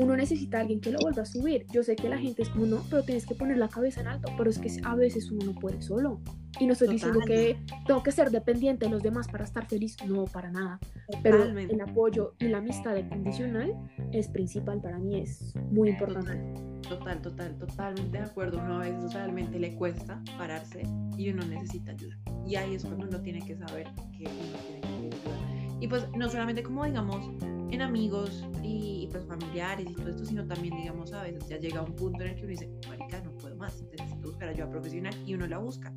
uno 0.01 0.17
necesita 0.17 0.59
a 0.59 0.61
alguien 0.63 0.81
que 0.81 0.91
lo 0.91 0.99
vuelva 1.01 1.23
a 1.23 1.27
subir. 1.27 1.67
Yo 1.73 1.83
sé 1.83 1.95
que 1.95 2.09
la 2.09 2.19
gente 2.19 2.43
es 2.43 2.49
como, 2.49 2.67
no, 2.67 2.83
pero 2.89 3.03
tienes 3.03 3.27
que 3.27 3.35
poner 3.35 3.59
la 3.59 3.69
cabeza 3.69 4.01
en 4.01 4.09
alto, 4.09 4.33
pero 4.37 4.51
es 4.51 4.59
que 4.59 4.71
a 4.83 4.95
veces 4.95 5.31
uno 5.31 5.45
no 5.45 5.55
puede 5.55 5.83
solo. 5.83 6.21
Y 6.59 6.67
no 6.67 6.73
estoy 6.73 6.89
diciendo 6.89 7.21
que 7.27 7.57
tengo 7.87 8.03
que 8.03 8.11
ser 8.11 8.31
dependiente 8.31 8.87
de 8.87 8.91
los 8.91 9.03
demás 9.03 9.29
para 9.29 9.45
estar 9.45 9.67
feliz, 9.67 9.97
no, 10.07 10.25
para 10.25 10.51
nada. 10.51 10.81
Pero 11.23 11.45
el 11.45 11.81
apoyo 11.81 12.35
y 12.39 12.49
la 12.49 12.59
amistad 12.59 12.97
condicional 13.09 13.75
es 14.13 14.29
principal 14.29 14.81
para 14.81 14.99
mí, 14.99 15.21
es 15.21 15.55
muy 15.71 15.91
importante. 15.91 16.41
Total, 16.89 17.23
total, 17.23 17.57
totalmente 17.59 18.19
de 18.19 18.25
acuerdo. 18.25 18.59
Uno 18.59 18.77
a 18.77 18.79
veces 18.81 19.13
realmente 19.15 19.59
le 19.59 19.77
cuesta 19.77 20.21
pararse 20.39 20.83
y 21.17 21.31
uno 21.31 21.45
necesita 21.47 21.93
ayuda. 21.93 22.19
Y 22.47 22.57
ahí 22.57 22.75
es 22.75 22.85
cuando 22.85 23.07
uno 23.07 23.21
tiene 23.21 23.41
que 23.41 23.57
saber 23.57 23.87
que 24.17 24.25
uno 24.25 24.59
tiene 24.67 24.81
que 24.81 24.89
pedir 24.89 25.15
ayuda. 25.15 25.77
Y 25.81 25.89
pues 25.89 26.09
no 26.17 26.29
solamente 26.29 26.63
como 26.63 26.85
digamos 26.85 27.31
en 27.71 27.83
amigos 27.83 28.45
y, 28.63 29.09
pues 29.11 29.25
familiares 29.27 29.89
y 29.91 29.95
todo 29.95 30.09
esto, 30.09 30.25
sino 30.25 30.47
también, 30.47 30.77
digamos, 30.77 31.13
a 31.13 31.23
veces 31.23 31.49
ya 31.49 31.59
llega 31.59 31.83
un 31.83 31.95
punto 31.95 32.23
en 32.23 32.31
el 32.31 32.35
que 32.35 32.43
uno 32.43 32.51
dice, 32.51 32.71
marica, 32.89 33.21
no 33.23 33.33
puedo 33.37 33.57
más, 33.57 33.83
necesito 33.93 34.29
buscar 34.29 34.49
ayuda 34.49 34.71
profesional 34.71 35.15
y 35.27 35.35
uno 35.35 35.47
la 35.47 35.59
busca. 35.59 35.93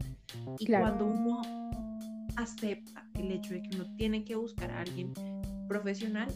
Y 0.60 0.68
cuando 0.68 1.06
uno 1.06 1.42
acepta 2.36 3.06
el 3.16 3.32
hecho 3.32 3.54
de 3.54 3.62
que 3.64 3.76
uno 3.76 3.86
tiene 3.96 4.24
que 4.24 4.36
buscar 4.36 4.72
a 4.72 4.82
alguien 4.82 5.14
profesional, 5.68 6.28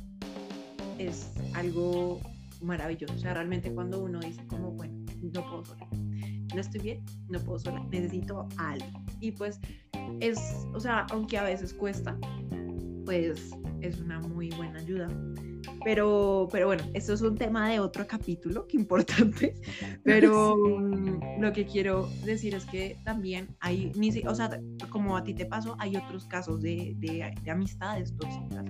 es 0.98 1.32
algo 1.54 2.20
maravilloso. 2.62 3.14
O 3.14 3.20
sea, 3.20 3.34
realmente 3.34 3.72
cuando 3.74 4.04
uno 4.04 4.20
dice 4.20 4.46
como, 4.48 4.72
bueno, 4.72 5.06
no 5.22 5.42
puedo 5.50 5.66
sola, 5.66 5.88
no 6.54 6.62
estoy 6.62 6.82
bien, 6.82 7.06
no 7.30 7.40
puedo 7.40 7.60
sola, 7.60 7.86
necesito 7.92 8.48
a 8.58 8.72
alguien. 8.72 8.94
Y 9.20 9.32
pues 9.32 9.60
es, 10.20 10.40
o 10.74 10.80
sea, 10.80 11.06
aunque 11.12 11.38
a 11.38 11.44
veces 11.44 11.74
cuesta, 11.74 12.18
pues 13.08 13.52
es 13.80 14.02
una 14.02 14.20
muy 14.20 14.50
buena 14.50 14.80
ayuda. 14.80 15.08
Pero, 15.86 16.50
pero 16.52 16.68
bueno, 16.68 16.84
esto 16.94 17.14
es 17.14 17.22
un 17.22 17.38
tema 17.38 17.70
de 17.70 17.80
otro 17.80 18.06
capítulo, 18.06 18.68
que 18.68 18.76
importante. 18.76 19.56
Pero 20.04 20.58
mm, 20.58 21.40
lo 21.40 21.54
que 21.54 21.66
quiero 21.66 22.10
decir 22.26 22.54
es 22.54 22.66
que 22.66 22.98
también 23.06 23.56
hay, 23.62 23.94
o 24.28 24.36
sea, 24.36 24.60
como 24.90 25.16
a 25.16 25.24
ti 25.24 25.34
te 25.34 25.46
pasó, 25.46 25.78
hay 25.80 25.96
otros 25.96 26.26
casos 26.26 26.62
de, 26.62 26.96
de, 26.98 27.34
amistades 27.50 28.14
tóxicas. 28.18 28.66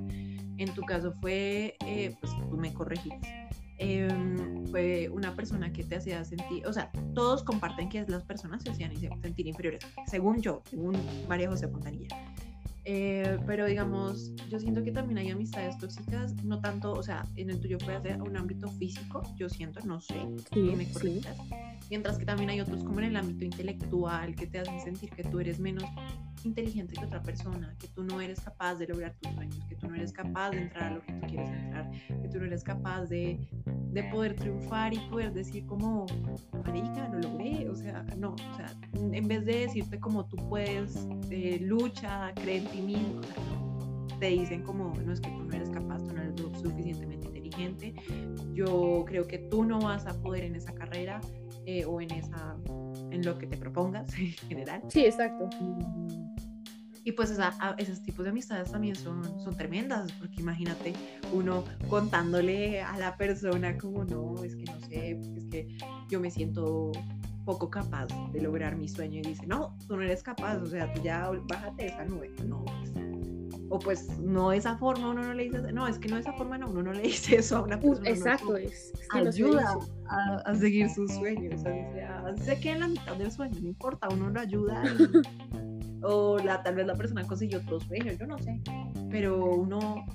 En 0.60 0.72
tu 0.75 0.84
caso 0.84 1.12
fue, 1.13 1.75
eh, 1.88 2.15
pues 2.22 2.32
tú 2.48 2.58
me 2.58 2.72
corregiste, 2.72 3.50
em, 3.79 4.67
fue 4.67 5.10
una 5.10 5.36
persona 5.36 5.74
que 5.74 5.84
te 5.84 5.96
hacía 5.96 6.24
sentir, 6.24 6.67
o 6.67 6.74
sea, 6.74 6.91
todos 7.15 7.44
comparten 7.44 7.89
que 7.89 8.06
las 8.08 8.24
personas 8.24 8.62
se 8.62 8.70
hacían 8.70 8.96
sentir 8.96 9.48
inferiores, 9.48 9.82
según 10.06 10.41
yo, 10.41 10.62
según 10.70 10.96
María 11.27 11.50
José 11.50 11.67
Fontanilla. 11.67 12.26
Eh, 12.89 13.38
pero 13.46 13.65
digamos, 13.65 14.32
yo 14.50 14.62
siento 14.62 14.82
que 14.82 14.94
también 14.94 15.17
hay 15.17 15.29
amistades 15.29 15.77
tóxicas, 15.77 16.34
no 16.46 16.62
tanto, 16.62 16.94
o 16.94 17.03
sea, 17.03 17.25
en 17.36 17.50
el 17.50 17.60
tuyo 17.60 17.77
puede 17.79 18.01
ser 18.01 18.22
un 18.22 18.38
ámbito 18.38 18.70
físico, 18.70 19.24
yo 19.36 19.50
siento, 19.50 19.82
no 19.86 20.00
sé, 20.00 20.15
sí, 20.53 20.62
me. 20.62 20.88
Mientras 21.89 22.17
que 22.17 22.24
también 22.24 22.50
hay 22.50 22.62
otros 22.62 22.86
como 22.86 23.00
en 23.00 23.08
el 23.08 23.17
ámbito 23.17 23.44
intelectual 23.44 24.38
que 24.38 24.48
te 24.48 24.60
hacen 24.60 24.79
sentir 24.79 25.10
que 25.10 25.25
tú 25.25 25.41
eres 25.41 25.60
menos 25.60 25.84
inteligente 26.47 26.95
que 26.95 27.05
otra 27.05 27.21
persona, 27.21 27.75
que 27.79 27.87
tú 27.87 28.03
no 28.03 28.19
eres 28.21 28.39
capaz 28.39 28.75
de 28.75 28.87
lograr 28.87 29.13
tus 29.21 29.31
sueños, 29.33 29.63
que 29.67 29.75
tú 29.75 29.87
no 29.87 29.95
eres 29.95 30.11
capaz 30.11 30.51
de 30.51 30.63
entrar 30.63 30.91
a 30.91 30.95
lo 30.95 31.01
que 31.01 31.13
tú 31.13 31.27
quieres 31.27 31.49
entrar, 31.49 31.91
que 32.07 32.27
tú 32.29 32.39
no 32.39 32.45
eres 32.45 32.63
capaz 32.63 33.05
de, 33.05 33.39
de 33.65 34.03
poder 34.05 34.35
triunfar 34.35 34.93
y 34.93 34.99
poder 35.09 35.33
decir 35.33 35.65
como, 35.65 36.05
marica, 36.65 37.07
lo 37.10 37.19
logré, 37.19 37.69
o 37.69 37.75
sea, 37.75 38.03
no, 38.17 38.33
o 38.33 38.55
sea, 38.55 38.73
en 38.93 39.27
vez 39.27 39.45
de 39.45 39.60
decirte 39.60 39.99
como 39.99 40.25
tú 40.25 40.38
puedes, 40.49 41.07
eh, 41.29 41.60
lucha, 41.62 42.33
cree 42.36 42.57
en 42.57 42.65
ti 42.67 42.81
mismo, 42.81 43.21
te 44.19 44.27
dicen 44.27 44.63
como, 44.63 44.93
no 45.05 45.13
es 45.13 45.21
que 45.21 45.29
tú 45.29 45.43
no 45.43 45.53
eres 45.53 45.69
capaz, 45.69 45.99
tú 45.99 46.13
no 46.13 46.21
eres 46.21 46.39
lo 46.39 46.53
suficientemente 46.55 47.27
inteligente, 47.27 47.93
yo 48.53 49.03
creo 49.05 49.27
que 49.27 49.38
tú 49.38 49.63
no 49.63 49.79
vas 49.79 50.07
a 50.07 50.13
poder 50.21 50.43
en 50.43 50.55
esa 50.55 50.73
carrera 50.73 51.21
eh, 51.65 51.86
o 51.86 52.01
en 52.01 52.12
esa 52.12 52.57
en 53.12 53.25
lo 53.25 53.38
que 53.38 53.47
te 53.47 53.57
propongas 53.57 54.13
en 54.17 54.31
general. 54.31 54.81
Sí, 54.88 55.05
exacto. 55.05 55.49
Y 57.08 57.13
pues 57.13 57.32
esa, 57.32 57.56
esos 57.78 58.04
tipos 58.04 58.26
de 58.26 58.32
amistades 58.32 58.70
también 58.70 58.93
son, 58.93 59.24
son 59.41 59.56
tremendas, 59.56 60.12
porque 60.20 60.41
imagínate 60.41 60.91
uno 61.32 61.63
contándole 61.88 62.82
a 62.82 62.98
la 62.98 63.15
persona 63.15 63.78
como 63.78 64.04
no, 64.04 64.43
es 64.43 64.54
que 64.58 64.65
no 64.65 64.78
sé, 64.82 65.12
es 65.38 65.46
que 65.46 65.78
yo 66.10 66.20
me 66.20 66.30
siento 66.30 66.91
poco 67.46 67.70
capaz 67.70 68.08
de 68.34 68.41
lograr 68.41 68.76
mi 68.76 68.89
sueño 68.89 69.20
y 69.20 69.30
dice, 69.30 69.48
no, 69.48 69.74
tú 69.88 69.96
no 69.96 70.02
eres 70.02 70.22
capaz, 70.22 70.58
o 70.58 70.65
sea, 70.65 70.91
tú 70.91 71.02
ya 71.02 71.32
bájate 71.48 71.84
de 71.84 71.88
esa 71.88 72.04
nube. 72.04 72.30
No, 72.46 72.65
pues, 72.65 72.91
o 73.70 73.80
pues 73.80 74.20
no 74.20 74.50
de 74.50 74.58
esa 74.58 74.78
forma 74.78 75.08
uno 75.08 75.24
no 75.24 75.34
le 75.34 75.43
dice, 75.43 75.62
no, 75.72 75.88
es 75.88 75.98
que 76.00 76.10
no 76.10 76.15
de 76.15 76.22
esa 76.24 76.34
forma 76.34 76.58
no, 76.58 76.70
uno 76.70 76.84
no 76.84 76.91
le 76.91 77.04
dice 77.04 77.38
eso 77.38 77.56
a 77.56 77.62
una 77.62 77.80
persona. 77.80 78.10
Exacto, 78.10 78.58
es, 78.58 78.91
ayuda 79.13 79.78
a, 80.10 80.56
seguir 80.56 80.89
sus 80.89 81.10
sueños, 81.13 81.62
o 81.62 81.63
sea, 81.63 82.36
se 82.36 82.60
queda 82.60 82.74
en 82.74 82.80
la 82.82 82.88
mitad 82.89 83.15
del 83.15 83.32
sueño, 83.32 83.58
no 83.62 83.67
importa, 83.70 84.10
uno 84.10 84.30
lo 84.30 84.41
ayuda 84.41 84.84
o 86.03 86.38
la, 86.39 86.63
tal 86.63 86.75
vez 86.75 86.88
la 86.88 86.95
persona 86.95 87.25
consiguió 87.25 87.60
otro 87.60 87.79
sueño, 87.79 88.12
yo 88.13 88.27
no 88.27 88.38
sé, 88.39 88.62
pero 89.10 89.53
uno, 89.55 90.05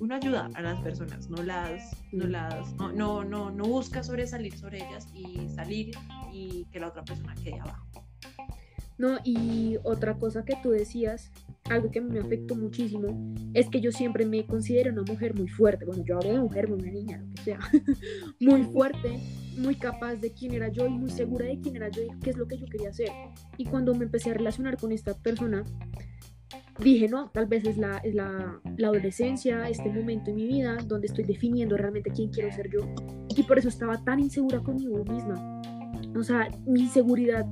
uno 0.00 0.14
ayuda 0.14 0.50
a 0.54 0.62
las 0.62 0.80
personas, 0.80 1.28
no 1.28 1.42
las, 1.42 1.96
no 2.12 2.26
las, 2.26 2.72
no, 2.74 2.92
no, 2.92 3.24
no, 3.24 3.50
no 3.50 3.64
busca 3.64 4.02
sobresalir 4.02 4.56
sobre 4.56 4.78
ellas 4.78 5.08
y 5.14 5.48
salir 5.48 5.94
y 6.32 6.66
que 6.72 6.80
la 6.80 6.88
otra 6.88 7.04
persona 7.04 7.34
quede 7.34 7.60
abajo. 7.60 7.86
No, 8.96 9.18
y 9.24 9.78
otra 9.82 10.14
cosa 10.14 10.44
que 10.44 10.56
tú 10.62 10.70
decías, 10.70 11.32
algo 11.70 11.90
que 11.90 12.00
me 12.00 12.18
afectó 12.18 12.54
muchísimo, 12.54 13.34
es 13.54 13.68
que 13.70 13.80
yo 13.80 13.90
siempre 13.90 14.26
me 14.26 14.44
considero 14.46 14.92
una 14.92 15.02
mujer 15.02 15.34
muy 15.34 15.48
fuerte. 15.48 15.84
Bueno, 15.86 16.04
yo 16.04 16.16
hablo 16.16 16.32
de 16.32 16.38
mujer, 16.38 16.70
una 16.70 16.90
niña, 16.90 17.18
lo 17.18 17.34
que 17.34 17.42
sea. 17.42 17.58
muy 18.40 18.64
fuerte, 18.64 19.18
muy 19.56 19.74
capaz 19.74 20.16
de 20.16 20.32
quién 20.32 20.52
era 20.52 20.68
yo 20.68 20.86
y 20.86 20.90
muy 20.90 21.10
segura 21.10 21.46
de 21.46 21.58
quién 21.60 21.76
era 21.76 21.88
yo 21.88 22.02
y 22.02 22.18
qué 22.20 22.30
es 22.30 22.36
lo 22.36 22.46
que 22.46 22.58
yo 22.58 22.66
quería 22.66 22.90
hacer. 22.90 23.08
Y 23.56 23.64
cuando 23.64 23.94
me 23.94 24.04
empecé 24.04 24.30
a 24.30 24.34
relacionar 24.34 24.76
con 24.76 24.92
esta 24.92 25.14
persona, 25.14 25.64
dije, 26.80 27.08
no, 27.08 27.30
tal 27.30 27.46
vez 27.46 27.64
es 27.64 27.78
la, 27.78 27.96
es 27.98 28.14
la, 28.14 28.60
la 28.76 28.88
adolescencia, 28.88 29.66
este 29.68 29.88
momento 29.88 30.30
en 30.30 30.36
mi 30.36 30.46
vida 30.46 30.76
donde 30.86 31.06
estoy 31.06 31.24
definiendo 31.24 31.78
realmente 31.78 32.10
quién 32.10 32.30
quiero 32.30 32.52
ser 32.52 32.68
yo. 32.70 32.80
Y 33.34 33.42
por 33.44 33.58
eso 33.58 33.68
estaba 33.68 34.04
tan 34.04 34.20
insegura 34.20 34.60
conmigo 34.60 35.02
misma. 35.04 35.62
O 36.14 36.22
sea, 36.22 36.48
mi 36.66 36.82
inseguridad 36.82 37.46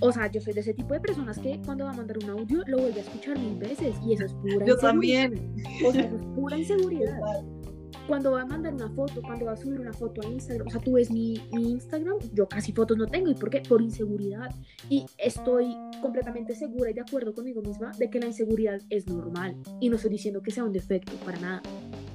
o 0.00 0.12
sea, 0.12 0.30
yo 0.30 0.40
soy 0.40 0.52
de 0.52 0.60
ese 0.60 0.74
tipo 0.74 0.94
de 0.94 1.00
personas 1.00 1.38
que 1.38 1.60
cuando 1.64 1.84
va 1.84 1.90
a 1.90 1.94
mandar 1.94 2.18
un 2.18 2.30
audio 2.30 2.62
lo 2.66 2.78
vuelve 2.78 3.00
a 3.00 3.02
escuchar 3.02 3.38
mil 3.38 3.56
veces 3.58 3.94
y 4.04 4.14
eso 4.14 4.24
es 4.24 4.32
pura 4.34 4.66
Yo 4.66 4.76
también. 4.76 5.54
O 5.84 5.92
sea, 5.92 6.02
eso 6.02 6.16
es 6.16 6.22
pura 6.34 6.58
inseguridad. 6.58 7.18
Cuando 8.06 8.32
va 8.32 8.42
a 8.42 8.46
mandar 8.46 8.74
una 8.74 8.90
foto, 8.90 9.22
cuando 9.22 9.46
va 9.46 9.52
a 9.52 9.56
subir 9.56 9.80
una 9.80 9.92
foto 9.92 10.20
a 10.20 10.26
Instagram, 10.26 10.66
o 10.66 10.70
sea, 10.70 10.80
tú 10.80 10.92
ves 10.92 11.10
mi, 11.10 11.40
mi 11.52 11.70
Instagram, 11.72 12.18
yo 12.34 12.46
casi 12.46 12.72
fotos 12.72 12.98
no 12.98 13.06
tengo. 13.06 13.30
¿Y 13.30 13.34
por 13.34 13.48
qué? 13.48 13.62
Por 13.66 13.80
inseguridad. 13.80 14.54
Y 14.90 15.06
estoy 15.16 15.74
completamente 16.02 16.54
segura 16.54 16.90
y 16.90 16.94
de 16.94 17.00
acuerdo 17.00 17.32
conmigo 17.32 17.62
misma 17.62 17.92
de 17.98 18.10
que 18.10 18.20
la 18.20 18.26
inseguridad 18.26 18.78
es 18.90 19.06
normal. 19.06 19.56
Y 19.80 19.88
no 19.88 19.96
estoy 19.96 20.10
diciendo 20.10 20.42
que 20.42 20.50
sea 20.50 20.64
un 20.64 20.72
defecto, 20.72 21.12
para 21.24 21.40
nada. 21.40 21.62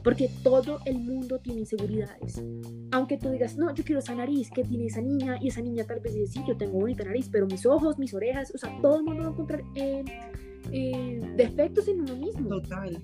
Porque 0.03 0.29
todo 0.43 0.79
el 0.85 0.99
mundo 0.99 1.39
tiene 1.39 1.61
inseguridades. 1.61 2.41
Aunque 2.91 3.17
tú 3.17 3.29
digas, 3.29 3.57
no, 3.57 3.73
yo 3.73 3.83
quiero 3.83 3.99
esa 3.99 4.15
nariz 4.15 4.49
que 4.49 4.63
tiene 4.63 4.85
esa 4.85 5.01
niña, 5.01 5.37
y 5.41 5.49
esa 5.49 5.61
niña 5.61 5.83
tal 5.85 5.99
vez 5.99 6.13
dice, 6.13 6.27
sí, 6.33 6.43
yo 6.47 6.55
tengo 6.57 6.79
bonita 6.79 7.03
nariz, 7.03 7.29
pero 7.31 7.45
mis 7.45 7.65
ojos, 7.65 7.97
mis 7.99 8.13
orejas, 8.13 8.51
o 8.53 8.57
sea, 8.57 8.75
todo 8.81 8.97
el 8.97 9.03
mundo 9.03 9.23
va 9.23 9.29
a 9.29 9.31
encontrar 9.31 9.63
eh, 9.75 10.03
eh, 10.71 11.21
defectos 11.35 11.87
en 11.87 12.01
uno 12.01 12.15
mismo. 12.15 12.49
Total. 12.49 12.97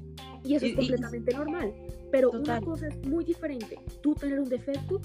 Y 0.43 0.55
eso 0.55 0.65
es 0.67 0.75
completamente 0.75 1.34
normal. 1.34 1.73
Pero 2.12 2.31
una 2.31 2.62
cosa 2.62 2.88
es 2.88 3.08
muy 3.08 3.25
diferente, 3.25 3.79
tú 4.01 4.13
tener 4.13 4.39
un 4.39 4.47
defecto 4.47 5.01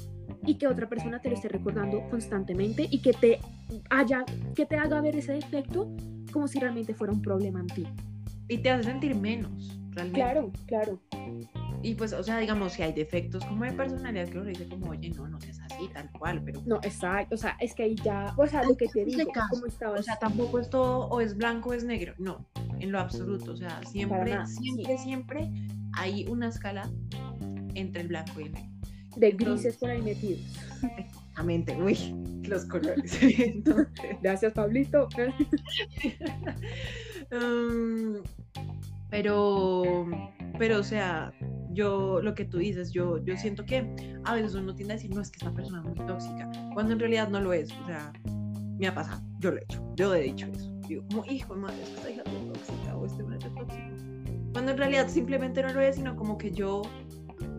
y 0.47 0.55
que 0.55 0.67
otra 0.67 0.89
persona 0.89 1.21
te 1.21 1.29
lo 1.29 1.35
esté 1.35 1.49
recordando 1.49 2.03
constantemente 2.09 2.87
y 2.91 3.01
que 3.01 3.13
te 3.13 3.39
haya, 3.89 4.25
que 4.55 4.67
te 4.67 4.77
haga 4.77 5.01
ver 5.01 5.17
ese 5.17 5.33
defecto 5.33 5.91
como 6.33 6.47
si 6.47 6.61
realmente 6.61 6.95
fuera 6.95 7.13
un 7.13 7.23
problema 7.23 7.61
en 7.61 7.67
ti. 7.67 7.87
Y 8.49 8.59
te 8.59 8.71
hace 8.71 8.85
sentir 8.85 9.17
menos, 9.17 9.79
realmente. 9.91 10.21
Claro, 10.21 10.53
claro 10.67 11.01
y 11.83 11.95
pues, 11.95 12.13
o 12.13 12.23
sea, 12.23 12.39
digamos, 12.39 12.73
si 12.73 12.83
hay 12.83 12.93
defectos 12.93 13.45
como 13.45 13.65
de 13.65 13.73
personalidad 13.73 14.29
que 14.29 14.39
uno 14.39 14.47
dice 14.47 14.69
como, 14.69 14.91
oye, 14.91 15.11
no, 15.11 15.29
no 15.29 15.41
seas 15.41 15.61
así, 15.61 15.89
tal 15.93 16.11
cual, 16.13 16.43
pero... 16.45 16.61
No, 16.67 16.77
exacto, 16.77 17.35
o 17.35 17.39
sea, 17.39 17.57
es 17.61 17.75
que 17.75 17.85
ahí 17.85 17.95
ya, 17.95 18.35
o 18.37 18.47
sea, 18.47 18.65
lo 18.65 18.77
que 18.77 18.89
te 18.89 19.05
digo, 19.05 19.31
¿cómo 19.51 19.67
estabas? 19.67 20.01
O 20.01 20.03
sea, 20.03 20.17
tampoco 20.17 20.59
es 20.59 20.69
todo 20.69 21.07
o 21.09 21.21
es 21.21 21.37
blanco 21.37 21.71
o 21.71 21.73
es 21.73 21.85
negro, 21.85 22.15
no, 22.19 22.47
en 22.79 22.93
lo 22.93 22.99
absoluto, 23.01 23.53
o 23.53 23.57
sea, 23.57 23.81
siempre, 23.87 24.47
siempre, 24.47 24.99
siempre 24.99 25.51
hay 25.95 26.27
una 26.29 26.49
escala 26.49 26.91
entre 27.75 28.03
el 28.03 28.09
blanco 28.09 28.41
y 28.41 28.45
el 28.45 28.53
negro. 28.53 28.71
de 29.17 29.31
grises 29.33 29.77
por 29.79 29.91
ahí 29.91 30.03
metidos. 30.03 30.41
Exactamente, 30.99 31.77
uy, 31.81 31.97
los 32.47 32.67
colores. 32.67 33.19
Gracias, 34.23 34.53
Pablito. 34.53 35.09
Um, 37.33 38.25
pero, 39.11 40.07
pero, 40.59 40.79
o 40.79 40.83
sea, 40.83 41.33
yo, 41.73 42.21
lo 42.23 42.35
que 42.35 42.45
tú 42.45 42.59
dices, 42.59 42.93
yo, 42.93 43.19
yo 43.25 43.37
siento 43.37 43.65
que 43.65 44.19
a 44.25 44.35
veces 44.35 44.55
uno 44.55 44.75
tiende 44.75 44.95
a 44.95 44.97
decir, 44.97 45.15
no, 45.15 45.21
es 45.21 45.31
que 45.31 45.39
esta 45.39 45.53
persona 45.53 45.81
es 45.81 45.85
muy 45.85 46.07
tóxica, 46.07 46.51
cuando 46.75 46.93
en 46.93 47.01
realidad 47.01 47.29
no 47.29 47.41
lo 47.41 47.53
es. 47.53 47.71
O 47.73 47.87
sea, 47.87 48.13
me 48.79 48.87
ha 48.87 48.95
pasado, 48.95 49.23
yo 49.39 49.51
lo 49.51 49.59
he 49.59 49.65
hecho, 49.65 49.83
yo 49.97 50.15
he 50.15 50.23
dicho 50.23 50.47
eso. 50.47 50.71
Digo, 50.89 51.05
como, 51.09 51.25
hijo 51.27 51.55
de 51.55 51.61
madre, 51.61 51.83
esta 51.83 52.11
hija 52.11 52.23
es 52.25 52.53
tóxica 52.53 52.97
o 52.97 53.07
este 53.07 53.23
hombre 53.23 53.39
es 53.39 53.55
tóxico. 53.55 53.83
Cuando 54.53 54.73
en 54.73 54.79
realidad 54.79 55.09
simplemente 55.09 55.63
no 55.63 55.73
lo 55.73 55.81
es, 55.81 55.97
sino 55.97 56.17
como 56.17 56.39
que 56.39 56.51
yo, 56.51 56.83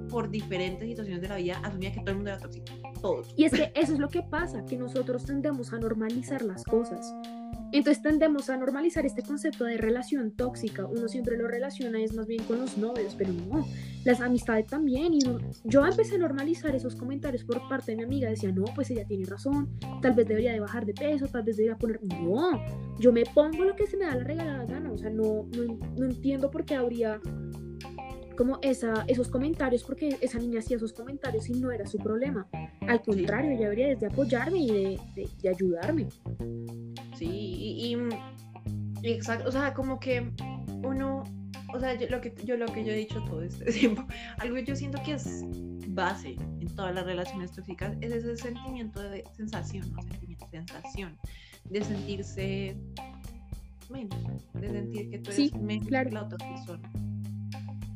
por 0.09 0.29
diferentes 0.29 0.87
situaciones 0.87 1.21
de 1.21 1.29
la 1.29 1.35
vida, 1.37 1.61
asumía 1.63 1.91
que 1.91 1.99
todo 2.01 2.11
el 2.11 2.15
mundo 2.17 2.31
era 2.31 2.39
tóxico. 2.39 2.65
Todos. 3.01 3.33
Y 3.37 3.45
es 3.45 3.53
que 3.53 3.71
eso 3.75 3.93
es 3.93 3.99
lo 3.99 4.09
que 4.09 4.21
pasa, 4.21 4.65
que 4.65 4.77
nosotros 4.77 5.25
tendemos 5.25 5.73
a 5.73 5.79
normalizar 5.79 6.41
las 6.41 6.63
cosas. 6.63 7.13
Entonces 7.71 8.03
tendemos 8.03 8.49
a 8.49 8.57
normalizar 8.57 9.05
este 9.05 9.23
concepto 9.23 9.65
de 9.65 9.77
relación 9.77 10.31
tóxica. 10.31 10.85
Uno 10.85 11.07
siempre 11.07 11.37
lo 11.37 11.47
relaciona 11.47 12.01
es 12.01 12.13
más 12.13 12.27
bien 12.27 12.43
con 12.43 12.59
los 12.59 12.77
novios, 12.77 13.15
pero 13.17 13.31
no, 13.33 13.65
las 14.03 14.19
amistades 14.21 14.67
también. 14.67 15.13
Y 15.13 15.19
yo 15.63 15.85
empecé 15.85 16.15
a 16.15 16.19
normalizar 16.19 16.75
esos 16.75 16.95
comentarios 16.95 17.43
por 17.43 17.67
parte 17.69 17.91
de 17.91 17.97
mi 17.97 18.03
amiga. 18.03 18.29
Decía, 18.29 18.51
no, 18.51 18.65
pues 18.75 18.91
ella 18.91 19.05
tiene 19.05 19.25
razón, 19.25 19.69
tal 20.01 20.13
vez 20.13 20.27
debería 20.27 20.53
de 20.53 20.59
bajar 20.59 20.85
de 20.85 20.93
peso, 20.93 21.27
tal 21.27 21.43
vez 21.43 21.57
debería 21.57 21.77
poner... 21.77 21.99
No, 22.03 22.59
yo 22.99 23.11
me 23.13 23.23
pongo 23.33 23.63
lo 23.63 23.75
que 23.75 23.87
se 23.87 23.97
me 23.97 24.05
da 24.05 24.15
la 24.15 24.23
regalada 24.23 24.65
gana. 24.65 24.91
O 24.91 24.97
sea, 24.97 25.09
no, 25.09 25.47
no, 25.55 25.79
no 25.97 26.05
entiendo 26.05 26.51
por 26.51 26.65
qué 26.65 26.75
habría 26.75 27.21
como 28.35 28.59
esa, 28.61 29.05
esos 29.07 29.27
comentarios, 29.27 29.83
porque 29.83 30.17
esa 30.19 30.39
niña 30.39 30.59
hacía 30.59 30.77
esos 30.77 30.93
comentarios 30.93 31.47
y 31.49 31.53
no 31.53 31.71
era 31.71 31.85
su 31.85 31.99
problema. 31.99 32.47
Al 32.87 33.01
contrario, 33.01 33.51
ella 33.51 33.69
debería 33.69 33.95
de 33.95 34.05
apoyarme 34.07 34.59
y 34.59 34.67
de, 34.67 34.99
de, 35.15 35.29
de 35.41 35.49
ayudarme. 35.49 36.07
Sí, 37.21 37.27
y, 37.29 37.95
y, 39.03 39.13
exacto, 39.13 39.47
o 39.47 39.51
sea, 39.51 39.75
como 39.75 39.99
que 39.99 40.31
uno, 40.83 41.23
o 41.71 41.79
sea, 41.79 41.93
yo 41.93 42.09
lo 42.09 42.19
que 42.19 42.33
yo, 42.43 42.57
lo 42.57 42.65
que 42.65 42.83
yo 42.83 42.93
he 42.93 42.95
dicho 42.95 43.23
todo 43.25 43.43
este 43.43 43.65
tiempo, 43.71 44.03
algo 44.39 44.55
que 44.55 44.65
yo 44.65 44.75
siento 44.75 44.99
que 45.03 45.13
es 45.13 45.43
base 45.89 46.35
en 46.59 46.75
todas 46.75 46.95
las 46.95 47.05
relaciones 47.05 47.51
tóxicas 47.51 47.95
es 48.01 48.11
ese 48.11 48.35
sentimiento 48.37 48.99
de 49.03 49.23
sensación, 49.37 49.93
no 49.93 50.01
sentimiento, 50.01 50.47
sensación, 50.49 51.15
de 51.69 51.83
sentirse 51.83 52.75
menos, 53.91 54.17
de 54.55 54.69
sentir 54.71 55.11
que 55.11 55.19
tú 55.19 55.29
eres 55.29 55.35
Sí, 55.35 55.59
menos 55.59 55.87
claro. 55.89 56.09
que 56.09 56.15
la 56.15 56.23
otra 56.23 56.37
persona. 56.39 56.91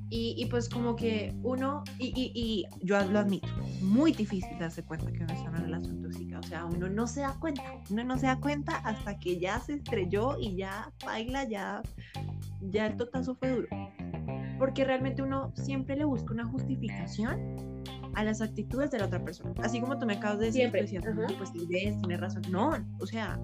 Y, 0.09 0.35
y 0.37 0.45
pues 0.45 0.69
como 0.69 0.95
que 0.95 1.33
uno, 1.41 1.83
y, 1.97 2.07
y, 2.15 2.31
y 2.35 2.65
yo 2.85 3.03
lo 3.05 3.19
admito, 3.19 3.47
es 3.67 3.81
muy 3.81 4.11
difícil 4.11 4.57
darse 4.59 4.83
cuenta 4.83 5.11
que 5.11 5.23
uno 5.23 5.33
está 5.33 5.45
en 5.45 5.49
una 5.55 5.63
relación 5.63 6.01
tóxica. 6.01 6.39
O 6.39 6.43
sea, 6.43 6.65
uno 6.65 6.87
no 6.89 7.07
se 7.07 7.21
da 7.21 7.33
cuenta, 7.39 7.63
uno 7.89 8.03
no 8.03 8.17
se 8.17 8.27
da 8.27 8.39
cuenta 8.39 8.77
hasta 8.77 9.17
que 9.17 9.39
ya 9.39 9.59
se 9.59 9.73
estrelló 9.73 10.37
y 10.39 10.55
ya 10.55 10.91
baila, 11.03 11.45
ya, 11.45 11.81
ya 12.61 12.85
el 12.87 12.97
totazo 12.97 13.35
fue 13.35 13.49
duro. 13.49 13.67
Porque 14.59 14.85
realmente 14.85 15.21
uno 15.21 15.51
siempre 15.55 15.95
le 15.95 16.05
busca 16.05 16.33
una 16.33 16.45
justificación 16.45 17.65
a 18.13 18.23
las 18.23 18.41
actitudes 18.41 18.91
de 18.91 18.99
la 18.99 19.07
otra 19.07 19.21
persona. 19.23 19.53
Así 19.61 19.81
como 19.81 19.97
tú 19.99 20.05
me 20.05 20.13
acabas 20.13 20.39
de 20.39 20.45
decir, 20.45 20.61
Siempre, 20.61 20.81
decías, 20.83 21.05
ajá. 21.05 21.13
"No, 21.15 21.27
pues 21.37 21.49
sí 21.49 21.65
ves, 21.69 21.97
tienes 21.99 22.19
razón. 22.21 22.43
No, 22.49 22.71
o 22.99 23.05
sea, 23.05 23.37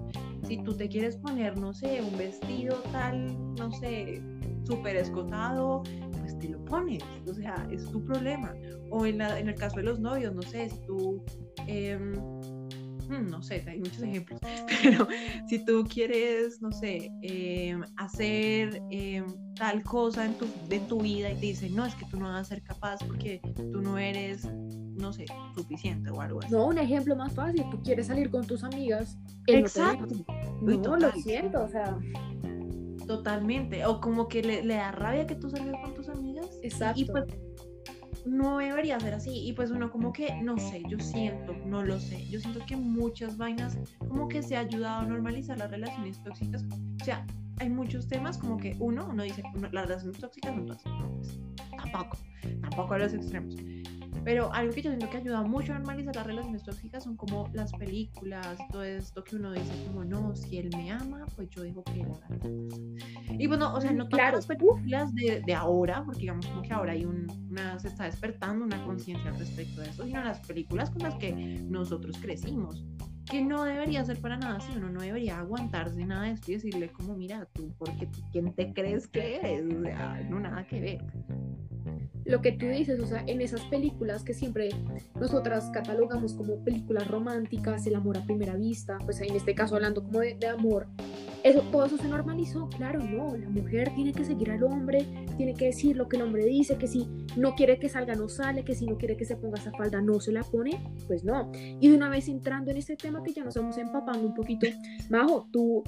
si 0.46 0.56
tú 0.58 0.74
te 0.74 0.88
quieres 0.88 1.16
poner, 1.16 1.58
no 1.58 1.74
sé, 1.74 2.00
un 2.00 2.16
vestido 2.16 2.76
tal, 2.92 3.36
no 3.56 3.70
sé, 3.72 4.22
súper 4.64 4.96
escotado, 4.96 5.82
pues 6.22 6.38
te 6.38 6.48
lo 6.48 6.64
pones, 6.64 7.02
o 7.28 7.34
sea, 7.34 7.66
es 7.70 7.84
tu 7.90 8.04
problema. 8.04 8.54
O 8.90 9.04
en, 9.06 9.18
la- 9.18 9.38
en 9.40 9.48
el 9.48 9.54
caso 9.56 9.76
de 9.76 9.82
los 9.82 9.98
novios, 10.00 10.34
no 10.34 10.42
sé, 10.42 10.70
si 10.70 10.78
tú, 10.86 11.22
mm, 11.66 13.28
no 13.30 13.42
sé, 13.42 13.64
hay 13.66 13.78
muchos 13.80 14.02
ejemplos, 14.02 14.40
pero 14.82 15.06
si 15.46 15.58
tú 15.64 15.84
quieres, 15.92 16.62
no 16.62 16.70
sé, 16.72 17.10
em, 17.22 17.82
hacer 17.96 18.80
em, 18.90 19.24
tal 19.56 19.82
cosa 19.82 20.24
en 20.24 20.34
tu, 20.34 20.46
de 20.68 20.78
tu 20.80 21.00
vida 21.00 21.30
y 21.30 21.34
te 21.34 21.40
dicen, 21.46 21.74
no, 21.74 21.84
es 21.84 21.94
que 21.96 22.06
tú 22.06 22.18
no 22.18 22.26
vas 22.28 22.40
a 22.40 22.44
ser 22.44 22.62
capaz 22.62 22.98
porque 23.06 23.40
tú 23.72 23.80
no 23.82 23.98
eres, 23.98 24.46
no 24.96 25.12
sé, 25.12 25.26
suficiente 25.54 26.10
o 26.10 26.20
algo 26.20 26.40
así. 26.40 26.52
No, 26.52 26.66
un 26.68 26.78
ejemplo 26.78 27.16
más 27.16 27.32
fácil, 27.32 27.64
tú 27.70 27.82
quieres 27.82 28.06
salir 28.06 28.30
con 28.30 28.46
tus 28.46 28.62
amigas. 28.64 29.18
no. 29.48 29.54
Exacto. 29.58 30.14
No, 30.62 30.72
Uy, 30.72 30.76
lo 30.76 30.82
total. 30.82 31.12
siento, 31.20 31.64
o 31.64 31.68
sea. 31.68 31.98
Totalmente. 33.16 33.84
O 33.84 34.00
como 34.00 34.28
que 34.28 34.42
le, 34.42 34.64
le 34.64 34.74
da 34.74 34.92
rabia 34.92 35.26
que 35.26 35.34
tú 35.34 35.50
salgas 35.50 35.80
con 35.82 35.94
tus 35.94 36.08
amigas. 36.08 36.46
Exacto. 36.62 37.00
Y 37.00 37.04
pues 37.04 37.24
no 38.24 38.58
debería 38.58 38.98
ser 39.00 39.14
así. 39.14 39.46
Y 39.46 39.52
pues 39.52 39.70
uno 39.70 39.90
como 39.90 40.12
que, 40.12 40.34
no 40.42 40.56
sé, 40.58 40.82
yo 40.88 40.98
siento, 40.98 41.54
no 41.66 41.82
lo 41.84 42.00
sé. 42.00 42.26
Yo 42.28 42.40
siento 42.40 42.60
que 42.66 42.76
muchas 42.76 43.36
vainas 43.36 43.78
como 43.98 44.28
que 44.28 44.42
se 44.42 44.56
ha 44.56 44.60
ayudado 44.60 45.00
a 45.00 45.06
normalizar 45.06 45.58
las 45.58 45.70
relaciones 45.70 46.22
tóxicas. 46.22 46.64
O 47.00 47.04
sea, 47.04 47.26
hay 47.58 47.68
muchos 47.68 48.08
temas 48.08 48.38
como 48.38 48.56
que 48.56 48.76
uno, 48.78 49.08
uno 49.10 49.22
dice, 49.22 49.42
las 49.72 49.86
relaciones 49.86 50.18
tóxicas 50.18 50.54
son 50.54 50.66
tóxicas. 50.66 50.98
No, 50.98 51.10
pues, 51.16 51.40
tampoco, 51.76 52.18
tampoco 52.62 52.94
a 52.94 52.98
los 52.98 53.12
extremos. 53.12 53.56
Pero 54.24 54.52
algo 54.52 54.72
que 54.72 54.82
yo 54.82 54.90
siento 54.90 55.10
que 55.10 55.16
ayuda 55.18 55.42
mucho 55.42 55.72
a 55.72 55.78
normalizar 55.78 56.14
las 56.14 56.26
relaciones 56.26 56.62
tóxicas 56.62 57.04
son 57.04 57.16
como 57.16 57.48
las 57.52 57.72
películas, 57.72 58.56
todo 58.70 58.84
esto 58.84 59.24
que 59.24 59.36
uno 59.36 59.52
dice 59.52 59.72
como, 59.86 60.04
no, 60.04 60.34
si 60.36 60.58
él 60.58 60.70
me 60.76 60.90
ama, 60.90 61.26
pues 61.34 61.48
yo 61.50 61.62
digo 61.62 61.82
que 61.84 62.00
él 62.00 62.12
haga. 62.12 62.38
Y 63.38 63.46
bueno, 63.46 63.74
o 63.74 63.80
sea, 63.80 63.92
no 63.92 64.08
Claro, 64.08 64.38
todas 64.38 64.48
las 64.48 64.58
películas 64.58 65.14
de, 65.14 65.42
de 65.44 65.54
ahora, 65.54 66.04
porque 66.04 66.20
digamos 66.20 66.46
como 66.46 66.62
que 66.62 66.72
ahora 66.72 66.92
hay 66.92 67.04
un, 67.04 67.26
una, 67.50 67.78
se 67.78 67.88
está 67.88 68.04
despertando 68.04 68.64
una 68.64 68.84
conciencia 68.84 69.30
al 69.30 69.38
respecto 69.38 69.80
de 69.80 69.88
eso, 69.88 70.04
sino 70.04 70.22
las 70.22 70.40
películas 70.46 70.90
con 70.90 71.02
las 71.02 71.14
que 71.16 71.32
nosotros 71.32 72.16
crecimos. 72.20 72.84
Que 73.24 73.42
no 73.42 73.64
debería 73.64 74.04
ser 74.04 74.20
para 74.20 74.36
nada 74.36 74.56
así, 74.56 74.72
uno 74.76 74.90
no 74.90 75.00
debería 75.00 75.38
aguantarse 75.38 76.04
nada 76.04 76.24
de 76.24 76.32
esto 76.32 76.50
y 76.50 76.54
decirle 76.54 76.90
como, 76.90 77.14
mira, 77.16 77.46
tú, 77.52 77.72
porque 77.78 78.08
¿quién 78.30 78.52
te 78.52 78.72
crees 78.72 79.06
que 79.06 79.36
eres? 79.36 79.74
O 79.74 79.82
sea, 79.82 80.20
no 80.28 80.40
nada 80.40 80.66
que 80.66 80.80
ver. 80.80 81.04
Lo 82.24 82.40
que 82.40 82.52
tú 82.52 82.66
dices, 82.66 83.00
o 83.00 83.06
sea, 83.06 83.24
en 83.26 83.40
esas 83.40 83.62
películas 83.62 84.22
que 84.22 84.34
siempre 84.34 84.70
nosotras 85.18 85.70
catalogamos 85.72 86.34
como 86.34 86.56
películas 86.64 87.08
románticas, 87.08 87.86
el 87.86 87.94
amor 87.94 88.18
a 88.18 88.24
primera 88.24 88.56
vista, 88.56 88.98
pues 89.04 89.20
en 89.20 89.34
este 89.34 89.54
caso 89.54 89.74
hablando 89.76 90.02
como 90.02 90.20
de, 90.20 90.34
de 90.34 90.48
amor, 90.48 90.86
eso, 91.42 91.62
todo 91.72 91.86
eso 91.86 91.98
se 91.98 92.08
normalizó, 92.08 92.68
claro, 92.68 93.00
no, 93.00 93.36
la 93.36 93.48
mujer 93.48 93.92
tiene 93.94 94.12
que 94.12 94.24
seguir 94.24 94.50
al 94.50 94.62
hombre, 94.62 95.06
tiene 95.36 95.54
que 95.54 95.66
decir 95.66 95.96
lo 95.96 96.08
que 96.08 96.16
el 96.16 96.22
hombre 96.22 96.44
dice, 96.44 96.76
que 96.76 96.86
si 96.86 97.08
no 97.36 97.54
quiere 97.56 97.78
que 97.78 97.88
salga 97.88 98.14
no 98.14 98.28
sale, 98.28 98.64
que 98.64 98.74
si 98.74 98.86
no 98.86 98.96
quiere 98.96 99.16
que 99.16 99.24
se 99.24 99.36
ponga 99.36 99.58
esa 99.58 99.72
falda 99.72 100.00
no 100.00 100.20
se 100.20 100.30
la 100.30 100.42
pone, 100.42 100.80
pues 101.08 101.24
no. 101.24 101.50
Y 101.54 101.88
de 101.88 101.96
una 101.96 102.08
vez 102.08 102.28
entrando 102.28 102.70
en 102.70 102.76
este 102.76 102.96
tema 102.96 103.22
que 103.22 103.32
ya 103.32 103.42
nos 103.42 103.56
vamos 103.56 103.76
empapando 103.78 104.26
un 104.26 104.34
poquito, 104.34 104.66
Majo, 105.10 105.48
tú, 105.50 105.82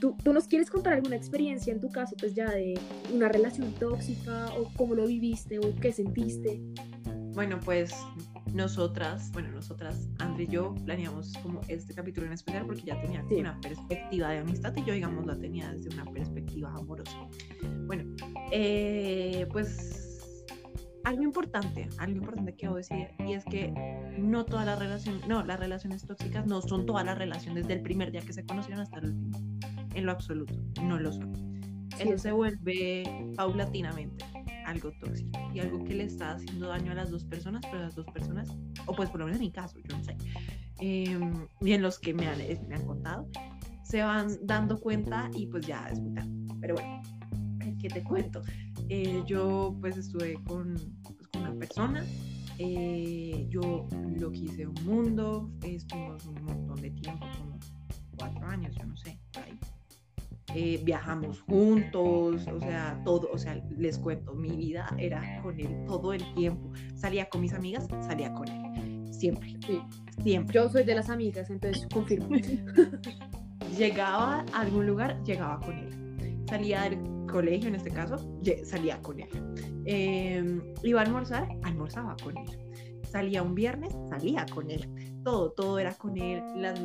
tú, 0.00 0.16
tú 0.24 0.32
nos 0.32 0.46
quieres 0.48 0.70
contar 0.70 0.94
alguna 0.94 1.16
experiencia 1.16 1.72
en 1.72 1.80
tu 1.80 1.90
caso, 1.90 2.16
pues 2.18 2.34
ya 2.34 2.50
de 2.50 2.74
una 3.14 3.28
relación 3.28 3.72
tóxica 3.74 4.48
o 4.58 4.70
cómo 4.76 4.94
lo 4.94 5.06
viviste 5.06 5.58
o 5.58 5.74
qué 5.80 5.92
sentiste. 5.92 6.60
Bueno, 7.34 7.60
pues 7.64 7.92
nosotras, 8.52 9.30
bueno, 9.32 9.50
nosotras, 9.52 10.08
André 10.18 10.44
y 10.44 10.46
yo 10.48 10.74
planeamos 10.84 11.32
como 11.42 11.60
este 11.68 11.94
capítulo 11.94 12.26
en 12.26 12.32
especial 12.32 12.66
porque 12.66 12.82
ya 12.82 13.00
tenía 13.00 13.24
Sí. 13.28 13.36
una 13.36 13.60
perspectiva 13.60 14.30
de 14.30 14.38
amistad 14.38 14.74
y 14.76 14.84
yo, 14.84 14.94
digamos, 14.94 15.24
la 15.26 15.38
tenía 15.38 15.70
desde 15.72 15.90
una 15.94 16.04
perspectiva 16.06 16.74
amorosa. 16.74 17.16
Bueno, 17.86 18.04
eh, 18.50 19.46
pues 19.52 20.09
algo 21.04 21.22
importante, 21.22 21.88
algo 21.98 22.18
importante 22.18 22.54
que 22.54 22.66
debo 22.66 22.76
decir 22.76 23.08
y 23.26 23.32
es 23.32 23.44
que 23.44 23.72
no 24.18 24.44
todas 24.44 24.66
las 24.66 24.78
relaciones, 24.78 25.26
no, 25.26 25.44
las 25.44 25.58
relaciones 25.58 26.06
tóxicas 26.06 26.46
no 26.46 26.60
son 26.62 26.86
todas 26.86 27.04
las 27.04 27.18
relaciones 27.18 27.66
del 27.66 27.82
primer 27.82 28.10
día 28.12 28.20
que 28.20 28.32
se 28.32 28.44
conocieron 28.44 28.80
hasta 28.80 28.98
el 28.98 29.06
último, 29.06 29.38
en 29.94 30.06
lo 30.06 30.12
absoluto, 30.12 30.54
no 30.82 30.98
lo 30.98 31.12
son. 31.12 31.34
Sí, 31.96 32.04
Eso 32.04 32.14
es 32.14 32.22
se 32.22 32.32
vuelve 32.32 33.32
paulatinamente 33.36 34.24
algo 34.66 34.92
tóxico 35.00 35.38
y 35.52 35.60
algo 35.60 35.84
que 35.84 35.94
le 35.94 36.04
está 36.04 36.32
haciendo 36.32 36.68
daño 36.68 36.92
a 36.92 36.94
las 36.94 37.10
dos 37.10 37.24
personas, 37.24 37.62
pero 37.70 37.82
las 37.82 37.94
dos 37.94 38.06
personas, 38.06 38.48
o 38.86 38.94
pues 38.94 39.10
por 39.10 39.20
lo 39.20 39.26
menos 39.26 39.40
en 39.40 39.46
mi 39.46 39.52
caso, 39.52 39.78
yo 39.78 39.96
no 39.96 40.04
sé, 40.04 40.16
em, 40.78 41.46
y 41.60 41.72
en 41.72 41.82
los 41.82 41.98
que 41.98 42.14
me 42.14 42.26
han, 42.26 42.40
eh, 42.40 42.60
me 42.68 42.76
han 42.76 42.86
contado, 42.86 43.28
se 43.82 44.02
van 44.02 44.38
dando 44.42 44.78
cuenta 44.78 45.30
y 45.34 45.46
pues 45.46 45.66
ya 45.66 45.88
es 45.88 46.00
muy 46.00 46.14
tarde. 46.14 46.30
Pero 46.60 46.74
bueno, 46.74 47.02
¿qué 47.80 47.88
te 47.88 48.02
cuento? 48.02 48.42
Eh, 48.88 49.22
yo 49.26 49.76
pues 49.80 49.96
estuve 49.96 50.34
con, 50.44 50.74
pues, 51.02 51.28
con 51.28 51.42
una 51.42 51.54
persona, 51.54 52.04
eh, 52.58 53.46
yo 53.48 53.88
lo 54.18 54.30
quise 54.30 54.66
un 54.66 54.84
mundo, 54.84 55.50
estuvimos 55.62 56.24
un 56.26 56.42
montón 56.44 56.80
de 56.80 56.90
tiempo, 56.90 57.26
como 57.38 57.58
cuatro 58.16 58.46
años, 58.46 58.74
yo 58.76 58.84
no 58.84 58.96
sé, 58.96 59.18
por 59.32 59.42
ahí 59.44 59.58
eh, 60.54 60.80
viajamos 60.84 61.42
juntos, 61.42 62.46
o 62.48 62.60
sea, 62.60 63.00
todo, 63.04 63.30
o 63.32 63.38
sea, 63.38 63.54
les 63.78 63.98
cuento, 63.98 64.34
mi 64.34 64.50
vida 64.50 64.92
era 64.98 65.40
con 65.42 65.58
él 65.60 65.84
todo 65.86 66.12
el 66.12 66.34
tiempo. 66.34 66.72
Salía 66.96 67.28
con 67.28 67.40
mis 67.40 67.52
amigas, 67.52 67.86
salía 68.00 68.32
con 68.32 68.48
él, 68.48 69.14
siempre, 69.14 69.56
Sí. 69.64 69.80
siempre. 70.24 70.52
Yo 70.54 70.68
soy 70.68 70.82
de 70.82 70.96
las 70.96 71.08
amigas, 71.08 71.50
entonces 71.50 71.86
confirmo. 71.92 72.30
Llegaba 73.78 74.44
a 74.52 74.60
algún 74.60 74.86
lugar, 74.86 75.22
llegaba 75.22 75.60
con 75.60 75.74
él. 75.78 76.44
Salía 76.48 76.82
del 76.82 76.98
colegio, 77.30 77.68
en 77.68 77.76
este 77.76 77.90
caso, 77.90 78.16
salía 78.64 79.00
con 79.00 79.20
él. 79.20 79.28
Eh, 79.86 80.60
iba 80.82 81.00
a 81.00 81.04
almorzar, 81.04 81.48
almorzaba 81.62 82.16
con 82.22 82.36
él. 82.36 82.46
salía 83.10 83.42
un 83.42 83.54
viernes, 83.54 83.92
salía 84.08 84.46
con 84.46 84.70
él. 84.70 84.88
Todo, 85.24 85.50
todo 85.52 85.78
era 85.78 85.92
con 85.94 86.16
él. 86.16 86.42
Las, 86.56 86.80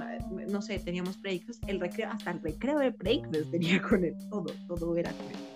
no 0.49 0.61
sé, 0.61 0.79
teníamos 0.79 1.21
breaks, 1.21 1.59
el 1.67 1.79
recreo, 1.79 2.09
hasta 2.09 2.31
el 2.31 2.41
recreo 2.41 2.79
de 2.79 2.89
breaks 2.91 3.29
tenía 3.51 3.81
con 3.81 4.03
él. 4.03 4.15
Todo, 4.29 4.45
todo 4.67 4.95
era 4.97 5.11
con 5.11 5.27
él. 5.27 5.55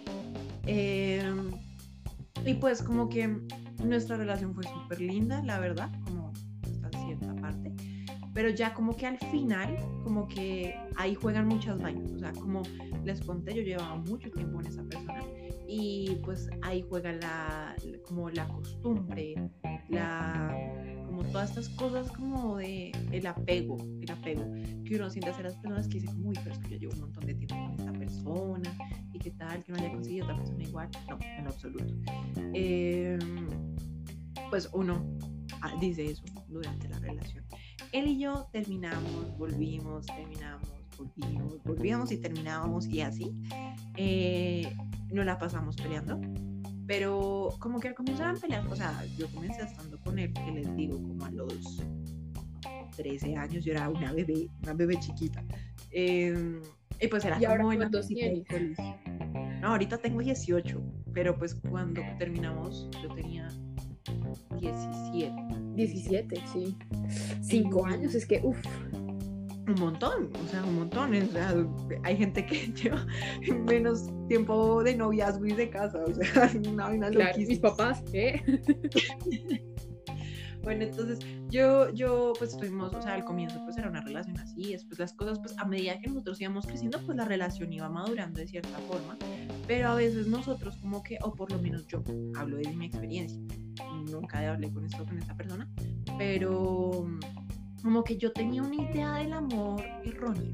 Em, 0.65 1.52
y 2.45 2.54
pues 2.54 2.82
como 2.84 3.10
que 3.10 3.28
nuestra 3.84 4.17
relación 4.17 4.54
fue 4.54 4.63
súper 4.63 5.02
linda, 5.02 5.41
la 5.43 5.60
verdad, 5.60 5.89
como 6.06 6.32
hasta 6.63 7.06
cierta 7.06 7.36
parte. 7.36 7.73
Pero 8.34 8.49
ya 8.49 8.73
como 8.73 8.95
que 8.95 9.08
al 9.08 9.17
final, 9.17 9.75
como 10.04 10.28
que 10.28 10.75
ahí 10.95 11.15
juegan 11.15 11.47
muchas 11.47 11.80
vainas. 11.82 12.12
O 12.12 12.19
sea, 12.19 12.32
como 12.34 12.62
les 13.06 13.22
conté, 13.22 13.54
yo 13.54 13.62
llevaba 13.62 13.96
mucho 13.96 14.30
tiempo 14.32 14.58
con 14.58 14.66
esa 14.66 14.84
persona 14.84 15.24
y 15.68 16.18
pues 16.24 16.50
ahí 16.62 16.84
juega 16.88 17.14
la, 17.14 17.76
como 18.08 18.30
la 18.30 18.48
costumbre, 18.48 19.36
la, 19.90 20.56
como 21.06 21.24
todas 21.26 21.50
estas 21.50 21.70
cosas 21.70 22.12
como 22.12 22.58
de 22.58 22.92
el 23.12 23.28
apego, 23.28 23.78
el 24.02 24.12
apego 24.12 24.44
que 24.86 24.96
uno 24.96 25.10
siente 25.10 25.30
hacia 25.30 25.44
las 25.44 25.56
personas 25.56 25.88
que 25.88 26.00
dicen, 26.00 26.26
uy, 26.26 26.36
pero 26.44 26.56
es 26.56 26.60
que 26.60 26.70
yo 26.72 26.78
llevo 26.78 26.94
un 26.94 27.02
montón 27.02 27.26
de 27.26 27.34
tiempo 27.36 27.56
con 27.56 27.80
esta 27.80 27.94
persona 27.94 28.78
y 29.14 29.20
qué 29.20 29.32
tal 29.32 29.64
que 29.64 29.72
no 29.72 29.78
haya 29.78 29.92
conseguido 29.92 30.26
otra 30.26 30.38
persona 30.38 30.64
igual. 30.64 30.90
No, 31.10 31.20
en 31.22 31.48
absoluto. 31.48 31.94
Em, 32.54 33.48
pues 34.50 34.70
uno 34.74 35.06
ah, 35.62 35.76
dice 35.80 36.06
eso 36.06 36.24
durante 36.48 36.90
la 36.90 37.00
relación. 37.00 37.46
Él 37.92 38.08
y 38.08 38.20
yo 38.20 38.48
terminamos, 38.52 39.38
volvimos, 39.38 40.06
terminamos, 40.06 40.79
volvimos, 41.00 41.64
volvíamos 41.64 42.12
y 42.12 42.18
terminábamos 42.18 42.88
y 42.88 43.02
así. 43.02 43.32
Eh, 43.96 44.76
no 45.12 45.24
la 45.24 45.38
pasamos 45.38 45.76
peleando. 45.76 46.20
Pero 46.88 47.50
como 47.60 47.80
que 47.80 47.90
al 47.90 47.96
comienzo 47.96 48.24
eran 48.24 48.40
peleas, 48.40 48.66
o 48.66 48.76
sea, 48.76 49.06
yo 49.18 49.28
comencé 49.28 49.62
estando 49.62 50.00
con 50.00 50.18
él, 50.18 50.34
que 50.34 50.52
les 50.52 50.76
digo, 50.76 50.98
como 50.98 51.24
a 51.24 51.32
los 51.32 51.84
13 52.98 53.36
años, 53.36 53.64
yo 53.64 53.74
era 53.74 53.90
una 53.90 54.12
bebé, 54.12 54.50
una 54.64 54.74
bebé 54.74 55.00
chiquita. 55.00 55.44
Em, 55.92 56.62
y 57.00 57.08
pues 57.08 57.24
era 57.26 57.38
como 57.38 57.72
en 57.74 57.80
No, 59.62 59.68
ahorita 59.68 60.00
tengo 60.00 60.20
18, 60.20 60.82
pero 61.14 61.38
pues 61.38 61.54
cuando 61.54 62.02
terminamos 62.18 62.90
yo 63.04 63.14
tenía 63.14 63.48
17. 64.60 65.32
17, 65.76 66.44
sí. 66.52 66.76
5 67.42 67.86
años, 67.86 68.16
es 68.16 68.26
que, 68.26 68.42
uff 68.44 68.58
un 69.70 69.80
montón, 69.80 70.30
o 70.44 70.48
sea, 70.48 70.64
un 70.64 70.76
montón. 70.76 71.14
hay 72.04 72.18
gente 72.18 72.46
que 72.46 72.68
lleva 72.74 73.06
menos 73.66 74.10
tiempo 74.28 74.84
de 74.84 74.96
noviazgo 74.96 75.46
y 75.46 75.54
de 75.54 75.70
casa, 75.70 76.04
o 76.04 76.14
sea, 76.14 76.52
una 76.72 76.88
vaina 76.88 77.10
claro, 77.10 77.38
Mis 77.38 77.60
papás, 77.60 78.04
¿eh? 78.14 78.42
bueno, 80.64 80.84
entonces 80.84 81.20
yo, 81.50 81.90
yo, 81.94 82.34
pues 82.38 82.52
estuvimos, 82.52 82.94
o 82.94 83.02
sea, 83.02 83.16
al 83.16 83.26
comienzo 83.26 83.60
pues 83.64 83.78
era 83.78 83.90
una 83.90 84.02
relación 84.02 84.38
así, 84.38 84.72
después 84.72 85.00
las 85.00 85.14
cosas, 85.14 85.40
pues 85.40 85.58
a 85.58 85.66
medida 85.66 86.00
que 86.00 86.08
nosotros 86.08 86.40
íbamos 86.42 86.66
creciendo, 86.66 87.00
pues 87.06 87.18
la 87.18 87.26
relación 87.26 87.72
iba 87.74 87.90
madurando 87.90 88.40
de 88.40 88.48
cierta 88.48 88.78
forma, 88.80 89.18
pero 89.68 89.90
a 89.90 89.96
veces 89.96 90.28
nosotros 90.28 90.76
como 90.78 91.02
que, 91.04 91.18
o 91.22 91.34
por 91.34 91.52
lo 91.52 91.60
menos 91.60 91.88
yo, 91.88 92.04
hablo 92.36 92.58
de 92.58 92.72
mi 92.74 92.86
experiencia, 92.86 93.40
nunca 94.10 94.52
hablé 94.52 94.72
con 94.72 94.86
esto 94.86 95.06
con 95.06 95.18
esta 95.18 95.36
persona, 95.36 95.68
pero 96.18 97.08
como 97.82 98.04
que 98.04 98.18
yo 98.18 98.32
tenía 98.32 98.62
una 98.63 98.76
idea 98.76 99.15
del 99.15 99.34
amor 99.34 99.84
errónea. 100.04 100.52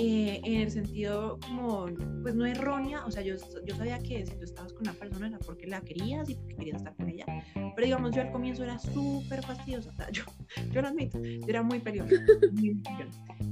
Eh, 0.00 0.40
en 0.44 0.60
el 0.60 0.70
sentido 0.70 1.40
como, 1.40 1.86
pues 2.22 2.32
no 2.36 2.46
errónea, 2.46 3.04
o 3.04 3.10
sea, 3.10 3.20
yo, 3.22 3.34
yo 3.66 3.74
sabía 3.74 3.98
que 3.98 4.24
si 4.24 4.36
tú 4.36 4.44
estabas 4.44 4.72
con 4.72 4.82
una 4.82 4.92
persona 4.92 5.26
era 5.26 5.38
porque 5.40 5.66
la 5.66 5.80
querías 5.80 6.30
y 6.30 6.36
porque 6.36 6.54
querías 6.54 6.76
estar 6.76 6.94
con 6.94 7.08
ella, 7.08 7.26
pero 7.74 7.84
digamos, 7.84 8.14
yo 8.14 8.22
al 8.22 8.30
comienzo 8.30 8.62
era 8.62 8.78
súper 8.78 9.42
fastidiosa, 9.42 9.90
o 9.90 9.94
sea, 9.94 10.08
yo, 10.12 10.22
yo 10.70 10.82
lo 10.82 10.88
admito, 10.88 11.20
yo 11.20 11.46
era 11.48 11.64
muy 11.64 11.80
peleona, 11.80 12.12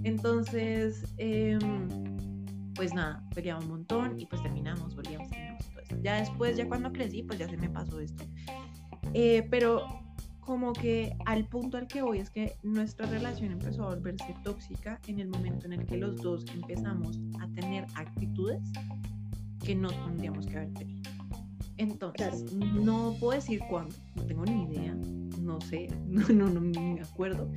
Entonces, 0.05 1.03
eh, 1.19 1.59
pues 2.77 2.95
nada, 2.95 3.25
peleaba 3.35 3.61
un 3.61 3.69
montón 3.69 4.21
y 4.21 4.27
pues 4.27 4.41
terminamos, 4.43 4.95
volvíamos, 4.95 5.29
terminamos 5.31 5.67
todo 5.67 5.81
esto. 5.81 5.97
Ya 6.03 6.21
después, 6.21 6.57
ya 6.57 6.69
cuando 6.69 6.93
crecí, 6.93 7.25
pues 7.25 7.41
ya 7.41 7.49
se 7.49 7.57
me 7.57 7.69
pasó 7.71 7.99
esto. 7.99 8.25
Eh, 9.15 9.49
pero 9.51 10.06
como 10.47 10.73
que 10.73 11.17
al 11.27 11.45
punto 11.45 11.77
al 11.77 11.89
que 11.89 12.03
voy 12.03 12.19
es 12.19 12.31
que 12.31 12.57
nuestra 12.63 13.07
relación 13.07 13.51
empezó 13.51 13.83
a 13.83 13.95
volverse 13.95 14.35
tóxica 14.45 15.01
en 15.09 15.19
el 15.19 15.29
momento 15.29 15.67
en 15.67 15.73
el 15.73 15.85
que 15.85 15.97
los 15.97 16.23
dos 16.23 16.45
empezamos 16.55 17.19
a 17.41 17.49
tener 17.49 17.85
actitudes 17.97 18.63
que 19.65 19.75
no 19.75 19.89
tendríamos 19.89 20.47
que 20.47 20.57
haber 20.57 20.73
tenido. 20.75 21.11
Entonces, 21.79 22.53
no 22.55 23.17
puedo 23.19 23.33
decir 23.33 23.61
cuándo, 23.69 23.95
no 24.15 24.23
tengo 24.23 24.45
ni 24.45 24.63
idea, 24.73 24.95
no 25.41 25.61
sé, 25.61 25.89
no, 26.07 26.27
no, 26.29 26.49
no 26.49 26.61
me 26.61 27.01
acuerdo, 27.03 27.51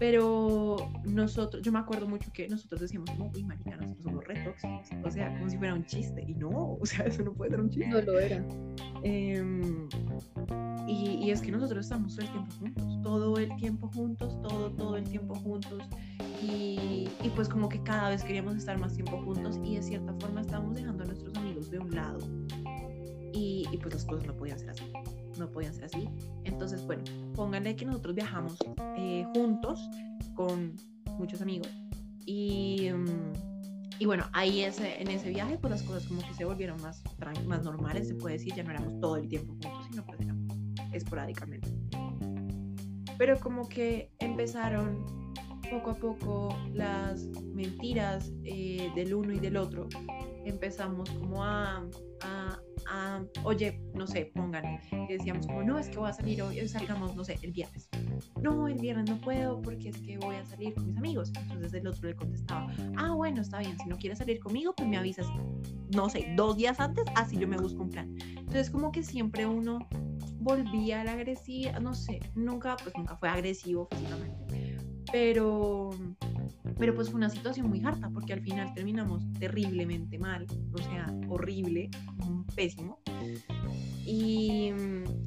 pero 0.00 0.76
nosotros, 1.04 1.62
yo 1.62 1.70
me 1.70 1.78
acuerdo 1.78 2.08
mucho 2.08 2.32
que 2.32 2.48
nosotros 2.48 2.80
decíamos, 2.80 3.10
como, 3.10 3.30
uy, 3.34 3.44
marica, 3.44 3.76
nosotros 3.76 4.02
somos 4.02 4.24
re 4.24 4.42
tóxicos, 4.44 4.88
o 5.04 5.10
sea, 5.10 5.30
como 5.34 5.50
si 5.50 5.58
fuera 5.58 5.74
un 5.74 5.84
chiste, 5.84 6.24
y 6.26 6.34
no, 6.34 6.78
o 6.80 6.86
sea, 6.86 7.04
eso 7.04 7.22
no 7.22 7.34
puede 7.34 7.50
ser 7.50 7.60
un 7.60 7.68
chiste. 7.68 7.90
No 7.90 8.00
lo 8.00 8.18
era. 8.18 8.42
Eh, 9.04 9.44
y, 10.86 11.30
es 11.30 11.42
que 11.42 11.52
nosotros 11.52 11.84
estamos 11.84 12.16
todo 12.16 12.24
el 12.24 12.30
tiempo 12.30 12.56
juntos, 12.58 13.02
todo 13.02 13.36
el 13.36 13.56
tiempo 13.56 13.88
juntos, 13.88 14.42
todo, 14.42 14.72
todo 14.72 14.96
el 14.96 15.04
tiempo 15.04 15.34
juntos. 15.34 15.82
Y, 16.42 17.06
y, 17.22 17.28
pues 17.36 17.50
como 17.50 17.68
que 17.68 17.82
cada 17.82 18.08
vez 18.08 18.24
queríamos 18.24 18.56
estar 18.56 18.78
más 18.78 18.94
tiempo 18.94 19.20
juntos 19.22 19.60
y 19.62 19.76
de 19.76 19.82
cierta 19.82 20.14
forma 20.14 20.40
estábamos 20.40 20.76
dejando 20.76 21.04
a 21.04 21.06
nuestros 21.08 21.34
amigos 21.36 21.70
de 21.70 21.78
un 21.78 21.94
lado. 21.94 22.20
Y, 23.34 23.66
y 23.70 23.76
pues 23.76 23.92
las 23.92 24.06
cosas 24.06 24.26
no 24.26 24.34
podían 24.34 24.58
ser 24.58 24.70
así, 24.70 24.84
no 25.38 25.50
podían 25.50 25.74
ser 25.74 25.84
así. 25.84 26.08
Entonces, 26.44 26.84
bueno, 26.86 27.04
pónganle 27.34 27.76
que 27.76 27.84
nosotros 27.84 28.14
viajamos 28.14 28.56
eh, 28.96 29.24
juntos 29.34 29.80
con 30.34 30.74
muchos 31.18 31.40
amigos. 31.42 31.68
Y, 32.26 32.90
y 33.98 34.06
bueno, 34.06 34.24
ahí 34.32 34.62
en 34.62 35.08
ese 35.08 35.30
viaje 35.30 35.58
pues 35.58 35.70
las 35.70 35.82
cosas 35.82 36.06
como 36.06 36.22
que 36.22 36.34
se 36.34 36.44
volvieron 36.44 36.80
más, 36.80 37.02
más 37.46 37.64
normales, 37.64 38.08
se 38.08 38.14
puede 38.14 38.36
decir, 38.36 38.54
ya 38.54 38.62
no 38.62 38.70
éramos 38.70 39.00
todo 39.00 39.16
el 39.16 39.28
tiempo 39.28 39.52
juntos, 39.52 39.86
sino 39.90 40.04
pues 40.04 40.20
éramos 40.20 40.56
esporádicamente. 40.92 41.68
Pero 43.18 43.38
como 43.38 43.68
que 43.68 44.10
empezaron 44.18 45.04
poco 45.70 45.90
a 45.90 45.94
poco 45.94 46.56
las 46.72 47.24
mentiras 47.54 48.32
eh, 48.44 48.90
del 48.94 49.14
uno 49.14 49.32
y 49.32 49.38
del 49.38 49.56
otro. 49.56 49.88
Empezamos 50.44 51.08
como 51.10 51.44
a, 51.44 51.86
oye, 53.44 53.80
no 53.94 54.06
sé, 54.06 54.30
pongan, 54.34 54.80
que 55.06 55.16
decíamos 55.16 55.46
como, 55.46 55.62
no, 55.62 55.78
es 55.78 55.88
que 55.88 55.98
voy 55.98 56.10
a 56.10 56.12
salir 56.12 56.42
hoy, 56.42 56.66
salgamos, 56.68 57.14
no 57.16 57.24
sé, 57.24 57.38
el 57.42 57.52
viernes. 57.52 57.88
No, 58.42 58.68
el 58.68 58.78
viernes 58.78 59.08
no 59.08 59.20
puedo 59.20 59.60
porque 59.62 59.90
es 59.90 59.96
que 59.98 60.18
voy 60.18 60.36
a 60.36 60.44
salir 60.44 60.74
con 60.74 60.86
mis 60.86 60.96
amigos. 60.96 61.32
Entonces 61.40 61.74
el 61.74 61.86
otro 61.86 62.08
le 62.08 62.16
contestaba, 62.16 62.72
ah, 62.96 63.14
bueno, 63.14 63.42
está 63.42 63.58
bien, 63.58 63.78
si 63.78 63.88
no 63.88 63.96
quieres 63.96 64.18
salir 64.18 64.40
conmigo, 64.40 64.74
pues 64.76 64.88
me 64.88 64.96
avisas, 64.96 65.26
no 65.94 66.08
sé, 66.08 66.32
dos 66.36 66.56
días 66.56 66.80
antes, 66.80 67.04
así 67.16 67.38
yo 67.38 67.48
me 67.48 67.56
busco 67.56 67.82
un 67.82 67.90
plan. 67.90 68.16
Entonces 68.36 68.70
como 68.70 68.92
que 68.92 69.02
siempre 69.02 69.46
uno 69.46 69.78
volvía 70.40 71.02
a 71.02 71.04
la 71.04 71.12
agresiva, 71.12 71.78
no 71.80 71.94
sé, 71.94 72.20
nunca, 72.34 72.76
pues 72.82 72.94
nunca 72.96 73.16
fue 73.16 73.28
agresivo 73.28 73.88
físicamente, 73.90 74.78
pero, 75.12 75.90
pero 76.78 76.94
pues 76.94 77.10
fue 77.10 77.18
una 77.18 77.30
situación 77.30 77.68
muy 77.68 77.82
harta 77.84 78.10
porque 78.10 78.32
al 78.32 78.40
final 78.40 78.72
terminamos 78.74 79.22
terriblemente 79.38 80.18
mal, 80.18 80.46
o 80.72 80.78
sea, 80.78 81.06
horrible, 81.28 81.90
pésimo. 82.54 82.98
Y, 84.06 84.72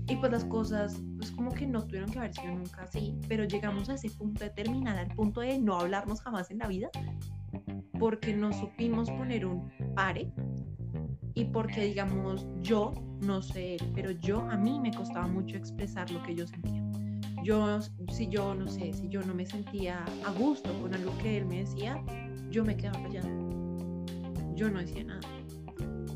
y 0.08 0.16
pues 0.20 0.32
las 0.32 0.46
cosas, 0.46 1.02
pues 1.18 1.32
como 1.32 1.52
que 1.52 1.66
no 1.66 1.86
tuvieron 1.86 2.12
que 2.12 2.20
haber 2.20 2.34
sido 2.34 2.56
nunca 2.56 2.84
así, 2.84 3.16
pero 3.28 3.46
llegamos 3.46 3.90
a 3.90 3.96
ese 3.96 4.10
punto 4.10 4.44
de 4.44 4.50
terminar, 4.50 4.98
al 4.98 5.16
punto 5.16 5.42
de 5.42 5.58
no 5.60 5.80
hablarnos 5.80 6.22
jamás 6.22 6.52
en 6.52 6.60
la 6.60 6.68
vida, 6.68 6.90
porque 8.00 8.36
no 8.36 8.52
supimos 8.52 9.10
poner 9.12 9.46
un 9.46 9.72
pare 9.96 10.34
y 11.36 11.46
porque 11.46 11.86
digamos 11.86 12.46
yo, 12.62 12.94
no 13.22 13.42
sé, 13.42 13.78
pero 13.96 14.12
yo 14.12 14.42
a 14.42 14.58
mí 14.58 14.80
me 14.80 14.92
costaba 14.94 15.28
mucho 15.28 15.58
expresar 15.58 16.10
lo 16.12 16.22
que 16.24 16.36
yo 16.36 16.46
sentía. 16.46 16.84
Yo, 17.44 17.82
si 18.12 18.28
yo, 18.30 18.56
no 18.56 18.68
sé, 18.68 18.94
si 18.94 19.10
yo 19.10 19.22
no 19.22 19.34
me 19.34 19.46
sentía 19.46 20.06
a 20.26 20.32
gusto 20.32 20.72
con 20.82 20.94
algo 20.94 21.16
que 21.18 21.38
él 21.38 21.46
me 21.46 21.60
decía, 21.60 22.02
yo 22.50 22.64
me 22.64 22.78
quedaba 22.78 23.02
callada. 23.04 23.30
Yo 24.56 24.70
no 24.70 24.80
decía 24.80 25.04
nada. 25.04 25.22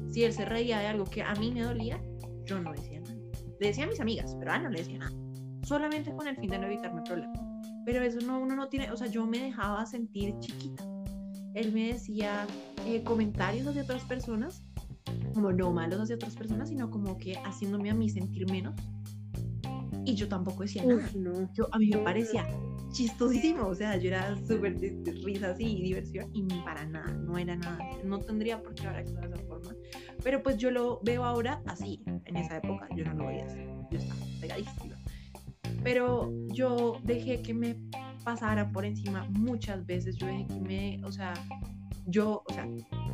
Si 0.10 0.24
él 0.24 0.32
se 0.32 0.46
reía 0.46 0.80
de 0.80 0.88
algo 0.88 1.06
que 1.06 1.22
a 1.24 1.34
mí 1.36 1.52
me 1.52 1.64
dolía, 1.64 2.02
yo 2.46 2.60
no 2.60 2.72
decía 2.72 3.02
nada. 3.02 3.16
Le 3.60 3.68
decía 3.68 3.84
a 3.84 3.88
mis 3.88 4.00
amigas, 4.00 4.36
pero 4.40 4.52
a 4.54 4.60
no 4.60 4.70
le 4.70 4.80
decía 4.80 5.00
nada. 5.00 5.16
Solamente 5.64 6.14
con 6.16 6.28
el 6.28 6.38
fin 6.38 6.50
de 6.50 6.60
no 6.60 6.68
evitarme 6.68 7.02
problemas. 7.02 7.40
Pero 7.86 8.02
eso 8.02 8.20
no, 8.26 8.40
uno 8.40 8.56
no 8.56 8.70
tiene, 8.70 8.92
o 8.92 8.98
sea, 8.98 9.08
yo 9.08 9.26
me 9.26 9.40
dejaba 9.40 9.86
sentir 9.86 10.34
chiquita. 10.40 10.84
Él 11.56 11.74
me 11.74 11.88
decía 11.88 12.48
eh, 12.86 13.04
comentarios 13.04 13.76
de 13.76 13.82
otras 13.82 14.04
personas 14.04 14.64
como 15.34 15.52
no 15.52 15.72
malos 15.72 16.00
hacia 16.00 16.16
otras 16.16 16.36
personas, 16.36 16.70
sino 16.70 16.90
como 16.90 17.18
que 17.18 17.36
haciéndome 17.46 17.90
a 17.90 17.94
mí 17.94 18.10
sentir 18.10 18.50
menos. 18.50 18.76
Y 20.08 20.16
yo 20.16 20.30
tampoco 20.30 20.64
decía 20.64 20.86
nada. 20.86 21.10
No, 21.16 21.54
yo, 21.54 21.68
a 21.70 21.78
mí 21.78 21.90
me 21.90 21.98
parecía 21.98 22.48
chistosísimo, 22.94 23.68
o 23.68 23.76
sea, 23.76 23.98
yo 23.98 24.08
era 24.08 24.38
súper 24.48 24.80
de, 24.80 25.12
risas 25.26 25.60
y 25.60 25.82
diversión 25.82 26.34
y 26.34 26.44
ni 26.44 26.62
para 26.62 26.86
nada, 26.86 27.12
no 27.12 27.38
era 27.38 27.58
nada, 27.58 27.78
no 28.06 28.20
tendría 28.20 28.64
por 28.64 28.74
qué 28.74 28.88
haber 28.88 29.02
actuado 29.02 29.28
de 29.28 29.36
esa 29.36 29.46
forma. 29.46 29.76
Pero 30.24 30.42
pues 30.42 30.56
yo 30.56 30.72
lo 30.72 31.02
veo 31.04 31.26
ahora 31.26 31.62
así, 31.66 32.02
en 32.24 32.38
esa 32.38 32.58
época 32.58 32.88
yo 32.96 33.04
no 33.04 33.16
lo 33.16 33.28
veía 33.28 33.46
así, 33.48 33.60
yo 33.92 33.98
estaba 34.00 34.22
pegadísima. 34.40 34.96
pero 35.84 36.32
yo 36.54 37.02
dejé 37.04 37.42
que 37.42 37.54
me 37.54 37.76
pasara 38.24 38.72
por 38.72 38.86
encima 38.86 39.28
muchas 39.32 39.86
veces, 39.86 40.16
yo 40.16 40.28
dejé 40.28 40.48
que 40.48 40.60
me, 40.62 41.02
o 41.04 41.12
sea, 41.12 41.34
yo, 42.06 42.44
o 42.48 42.54
sea, 42.54 42.66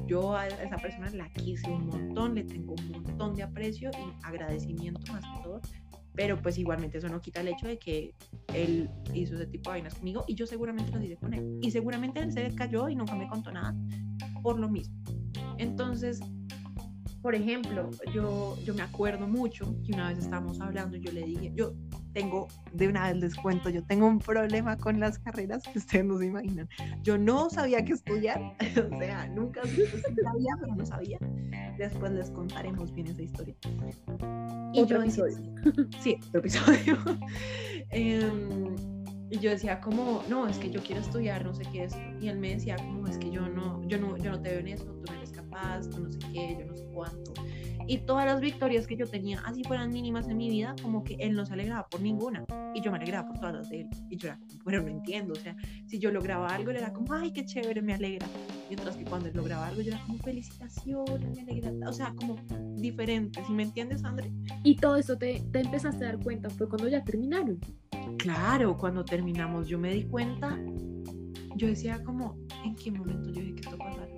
yo 0.05 0.35
a 0.35 0.47
esa 0.47 0.77
persona 0.77 1.09
la 1.09 1.27
quise 1.31 1.71
un 1.71 1.87
montón, 1.87 2.35
le 2.35 2.43
tengo 2.43 2.75
un 2.75 2.91
montón 2.91 3.33
de 3.33 3.41
aprecio 3.41 3.89
y 3.89 4.25
agradecimiento 4.25 5.11
más 5.11 5.23
que 5.23 5.43
todo, 5.43 5.61
pero 6.15 6.41
pues 6.41 6.57
igualmente 6.57 6.97
eso 6.97 7.09
no 7.09 7.21
quita 7.21 7.41
el 7.41 7.47
hecho 7.47 7.67
de 7.67 7.77
que 7.77 8.13
él 8.53 8.89
hizo 9.13 9.35
ese 9.35 9.47
tipo 9.47 9.69
de 9.69 9.75
vainas 9.75 9.95
conmigo 9.95 10.23
y 10.27 10.35
yo 10.35 10.45
seguramente 10.45 10.91
lo 10.91 10.99
diré 10.99 11.17
con 11.17 11.33
él. 11.33 11.59
Y 11.61 11.71
seguramente 11.71 12.19
él 12.19 12.31
se 12.31 12.53
cayó 12.55 12.89
y 12.89 12.95
nunca 12.95 13.15
me 13.15 13.27
contó 13.27 13.51
nada 13.51 13.75
por 14.41 14.59
lo 14.59 14.69
mismo. 14.69 14.95
Entonces, 15.57 16.19
por 17.21 17.35
ejemplo, 17.35 17.89
yo, 18.13 18.57
yo 18.63 18.73
me 18.73 18.81
acuerdo 18.81 19.27
mucho 19.27 19.75
que 19.85 19.93
una 19.93 20.09
vez 20.09 20.19
estábamos 20.19 20.59
hablando, 20.59 20.97
yo 20.97 21.11
le 21.11 21.23
dije, 21.23 21.51
yo 21.55 21.73
tengo, 22.13 22.47
de 22.71 22.87
una 22.87 23.07
vez 23.07 23.17
les 23.17 23.35
cuento, 23.35 23.69
yo 23.69 23.83
tengo 23.83 24.07
un 24.07 24.19
problema 24.19 24.77
con 24.77 24.99
las 24.99 25.19
carreras 25.19 25.63
que 25.63 25.79
ustedes 25.79 26.05
no 26.05 26.17
se 26.17 26.27
imaginan. 26.27 26.69
Yo 27.01 27.17
no 27.17 27.49
sabía 27.49 27.83
qué 27.83 27.93
estudiar, 27.93 28.55
o 28.91 28.99
sea, 28.99 29.27
nunca 29.27 29.61
sabía, 29.63 30.57
pero 30.59 30.75
no 30.75 30.85
sabía. 30.85 31.19
Después 31.77 32.11
les 32.11 32.29
contaremos 32.29 32.93
bien 32.93 33.07
esa 33.07 33.21
historia. 33.21 33.55
Y 34.73 34.81
otro 34.81 35.01
episodio. 35.01 35.37
Sí, 35.99 36.17
otro 36.27 36.39
episodio. 36.39 36.97
Em, 37.89 38.75
y 39.29 39.39
yo 39.39 39.51
decía 39.51 39.79
como, 39.79 40.23
no, 40.29 40.47
es 40.47 40.57
que 40.57 40.69
yo 40.69 40.81
quiero 40.81 41.01
estudiar, 41.01 41.43
no 41.43 41.53
sé 41.53 41.63
qué 41.71 41.85
es. 41.85 41.95
Y 42.19 42.27
él 42.27 42.39
me 42.39 42.53
decía 42.53 42.75
como, 42.75 43.07
es 43.07 43.17
que 43.17 43.31
yo 43.31 43.47
no, 43.47 43.81
yo 43.87 43.99
no, 43.99 44.17
yo 44.17 44.31
no 44.31 44.41
te 44.41 44.49
veo 44.49 44.59
en 44.59 44.67
eso, 44.67 44.85
tú 44.85 45.03
no 45.11 45.17
eres 45.17 45.31
capaz, 45.31 45.89
tú 45.89 46.01
no 46.01 46.11
sé 46.11 46.19
qué, 46.31 46.57
yo 46.59 46.65
no 46.65 46.75
sé 46.75 46.85
cuánto. 46.93 47.33
Y 47.87 47.99
todas 47.99 48.25
las 48.25 48.41
victorias 48.41 48.87
que 48.87 48.95
yo 48.95 49.07
tenía, 49.07 49.41
así 49.45 49.63
fueran 49.63 49.91
mínimas 49.91 50.27
en 50.27 50.37
mi 50.37 50.49
vida, 50.49 50.75
como 50.81 51.03
que 51.03 51.15
él 51.19 51.33
no 51.35 51.45
se 51.45 51.53
alegraba 51.53 51.87
por 51.87 52.01
ninguna. 52.01 52.45
Y 52.73 52.81
yo 52.81 52.91
me 52.91 52.97
alegraba 52.97 53.27
por 53.27 53.39
todas 53.39 53.55
las 53.55 53.69
de 53.69 53.81
él. 53.81 53.89
Y 54.09 54.17
yo 54.17 54.29
era 54.29 54.37
como, 54.37 54.63
bueno, 54.63 54.81
no 54.81 54.87
entiendo. 54.89 55.33
O 55.33 55.35
sea, 55.35 55.55
si 55.87 55.99
yo 55.99 56.11
lograba 56.11 56.47
algo, 56.47 56.71
él 56.71 56.77
era 56.77 56.93
como, 56.93 57.13
ay, 57.13 57.31
qué 57.31 57.45
chévere, 57.45 57.81
me 57.81 57.93
alegra. 57.93 58.27
Mientras 58.69 58.95
que 58.95 59.05
cuando 59.05 59.27
él 59.27 59.35
lograba 59.35 59.67
algo, 59.67 59.81
yo 59.81 59.91
era 59.91 60.01
como, 60.05 60.17
felicitaciones, 60.19 61.35
me 61.35 61.41
alegra. 61.41 61.71
O 61.87 61.93
sea, 61.93 62.13
como 62.15 62.35
diferente. 62.75 63.41
¿Sí 63.45 63.53
me 63.53 63.63
entiendes, 63.63 64.03
André? 64.03 64.31
Y 64.63 64.75
todo 64.77 64.95
eso 64.97 65.17
te, 65.17 65.41
te 65.51 65.59
empezaste 65.59 66.05
a 66.05 66.07
dar 66.09 66.19
cuenta, 66.23 66.49
fue 66.49 66.67
cuando 66.67 66.87
ya 66.87 67.03
terminaron. 67.03 67.59
Claro, 68.17 68.77
cuando 68.77 69.03
terminamos, 69.03 69.67
yo 69.67 69.77
me 69.77 69.93
di 69.93 70.03
cuenta. 70.03 70.57
Yo 71.55 71.67
decía 71.67 72.03
como, 72.03 72.37
¿en 72.65 72.75
qué 72.75 72.91
momento 72.91 73.29
yo 73.29 73.41
dejé 73.41 73.55
que 73.55 73.61
esto 73.61 73.77
pasara? 73.77 74.09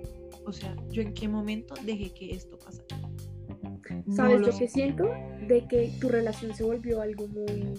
O 0.46 0.52
sea, 0.52 0.76
yo 0.90 1.02
en 1.02 1.12
qué 1.12 1.28
momento 1.28 1.74
dejé 1.84 2.14
que 2.14 2.32
esto 2.32 2.58
pasara. 2.58 2.95
¿Sabes 4.14 4.40
lo, 4.40 4.56
que 4.56 4.68
siento? 4.68 5.10
De 5.46 5.66
que 5.66 5.92
tu 6.00 6.08
relación 6.08 6.54
se 6.54 6.64
volvió 6.64 7.00
algo 7.00 7.26
muy, 7.28 7.74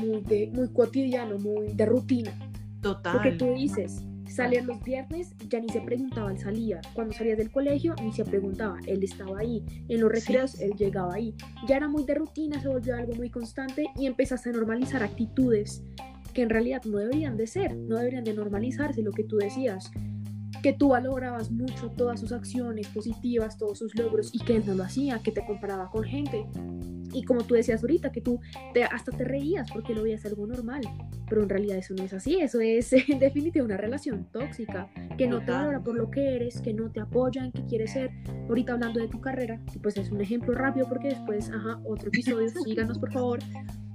muy, 0.00 0.20
de, 0.22 0.50
muy 0.52 0.68
cotidiano, 0.72 1.38
muy 1.38 1.74
de 1.74 1.86
rutina. 1.86 2.32
Total. 2.80 3.14
Porque 3.14 3.32
tú 3.32 3.52
dices, 3.54 4.04
salían 4.26 4.66
los 4.66 4.82
viernes, 4.82 5.34
ya 5.48 5.60
ni 5.60 5.68
se 5.68 5.80
preguntaba, 5.80 6.30
él 6.32 6.38
salía. 6.38 6.80
Cuando 6.94 7.12
salías 7.14 7.38
del 7.38 7.50
colegio, 7.50 7.94
ni 8.02 8.12
se 8.12 8.24
preguntaba, 8.24 8.78
él 8.86 9.02
estaba 9.04 9.38
ahí. 9.38 9.64
En 9.88 10.00
los 10.00 10.10
recreos, 10.10 10.60
él 10.60 10.72
llegaba 10.76 11.14
ahí. 11.14 11.34
Ya 11.68 11.76
era 11.76 11.88
muy 11.88 12.04
de 12.04 12.14
rutina, 12.14 12.60
se 12.60 12.68
volvió 12.68 12.96
algo 12.96 13.14
muy 13.14 13.30
constante 13.30 13.86
y 13.96 14.06
empezaste 14.06 14.50
a 14.50 14.52
normalizar 14.52 15.02
actitudes 15.02 15.82
que 16.32 16.42
en 16.42 16.50
realidad 16.50 16.82
no 16.84 16.98
deberían 16.98 17.36
de 17.36 17.46
ser, 17.46 17.76
no 17.76 17.96
deberían 17.96 18.24
de 18.24 18.32
normalizarse, 18.32 19.02
lo 19.02 19.12
que 19.12 19.24
tú 19.24 19.36
decías 19.36 19.90
que 20.62 20.72
tú 20.72 20.88
valorabas 20.88 21.50
mucho 21.50 21.90
todas 21.90 22.20
sus 22.20 22.32
acciones 22.32 22.86
positivas, 22.88 23.58
todos 23.58 23.78
sus 23.78 23.94
logros 23.96 24.30
y 24.32 24.38
que 24.38 24.56
él 24.56 24.64
no 24.66 24.74
lo 24.74 24.84
hacía, 24.84 25.20
que 25.22 25.32
te 25.32 25.44
comparaba 25.44 25.90
con 25.90 26.04
gente. 26.04 26.46
Y 27.12 27.24
como 27.24 27.42
tú 27.42 27.54
decías 27.54 27.82
ahorita, 27.82 28.10
que 28.12 28.20
tú 28.20 28.40
te, 28.72 28.84
hasta 28.84 29.12
te 29.12 29.24
reías 29.24 29.70
porque 29.70 29.94
lo 29.94 30.04
veías 30.04 30.24
algo 30.24 30.46
normal, 30.46 30.82
pero 31.28 31.42
en 31.42 31.48
realidad 31.48 31.76
eso 31.76 31.94
no 31.94 32.04
es 32.04 32.12
así, 32.12 32.40
eso 32.40 32.60
es 32.60 32.92
en 33.08 33.18
definitiva 33.18 33.64
una 33.64 33.76
relación 33.76 34.26
tóxica, 34.32 34.88
que 35.18 35.26
no 35.26 35.44
te 35.44 35.50
valora 35.50 35.82
por 35.82 35.96
lo 35.96 36.10
que 36.10 36.36
eres, 36.36 36.60
que 36.60 36.72
no 36.72 36.90
te 36.90 37.00
apoya 37.00 37.44
en 37.44 37.52
que 37.52 37.66
quieres 37.66 37.92
ser. 37.92 38.10
Ahorita 38.48 38.72
hablando 38.74 39.00
de 39.00 39.08
tu 39.08 39.20
carrera, 39.20 39.60
pues 39.82 39.96
es 39.96 40.10
un 40.10 40.20
ejemplo 40.20 40.54
rápido 40.54 40.88
porque 40.88 41.08
después, 41.08 41.50
ajá, 41.50 41.80
otro 41.84 42.08
episodio, 42.08 42.48
síganos 42.64 42.98
por 42.98 43.12
favor. 43.12 43.40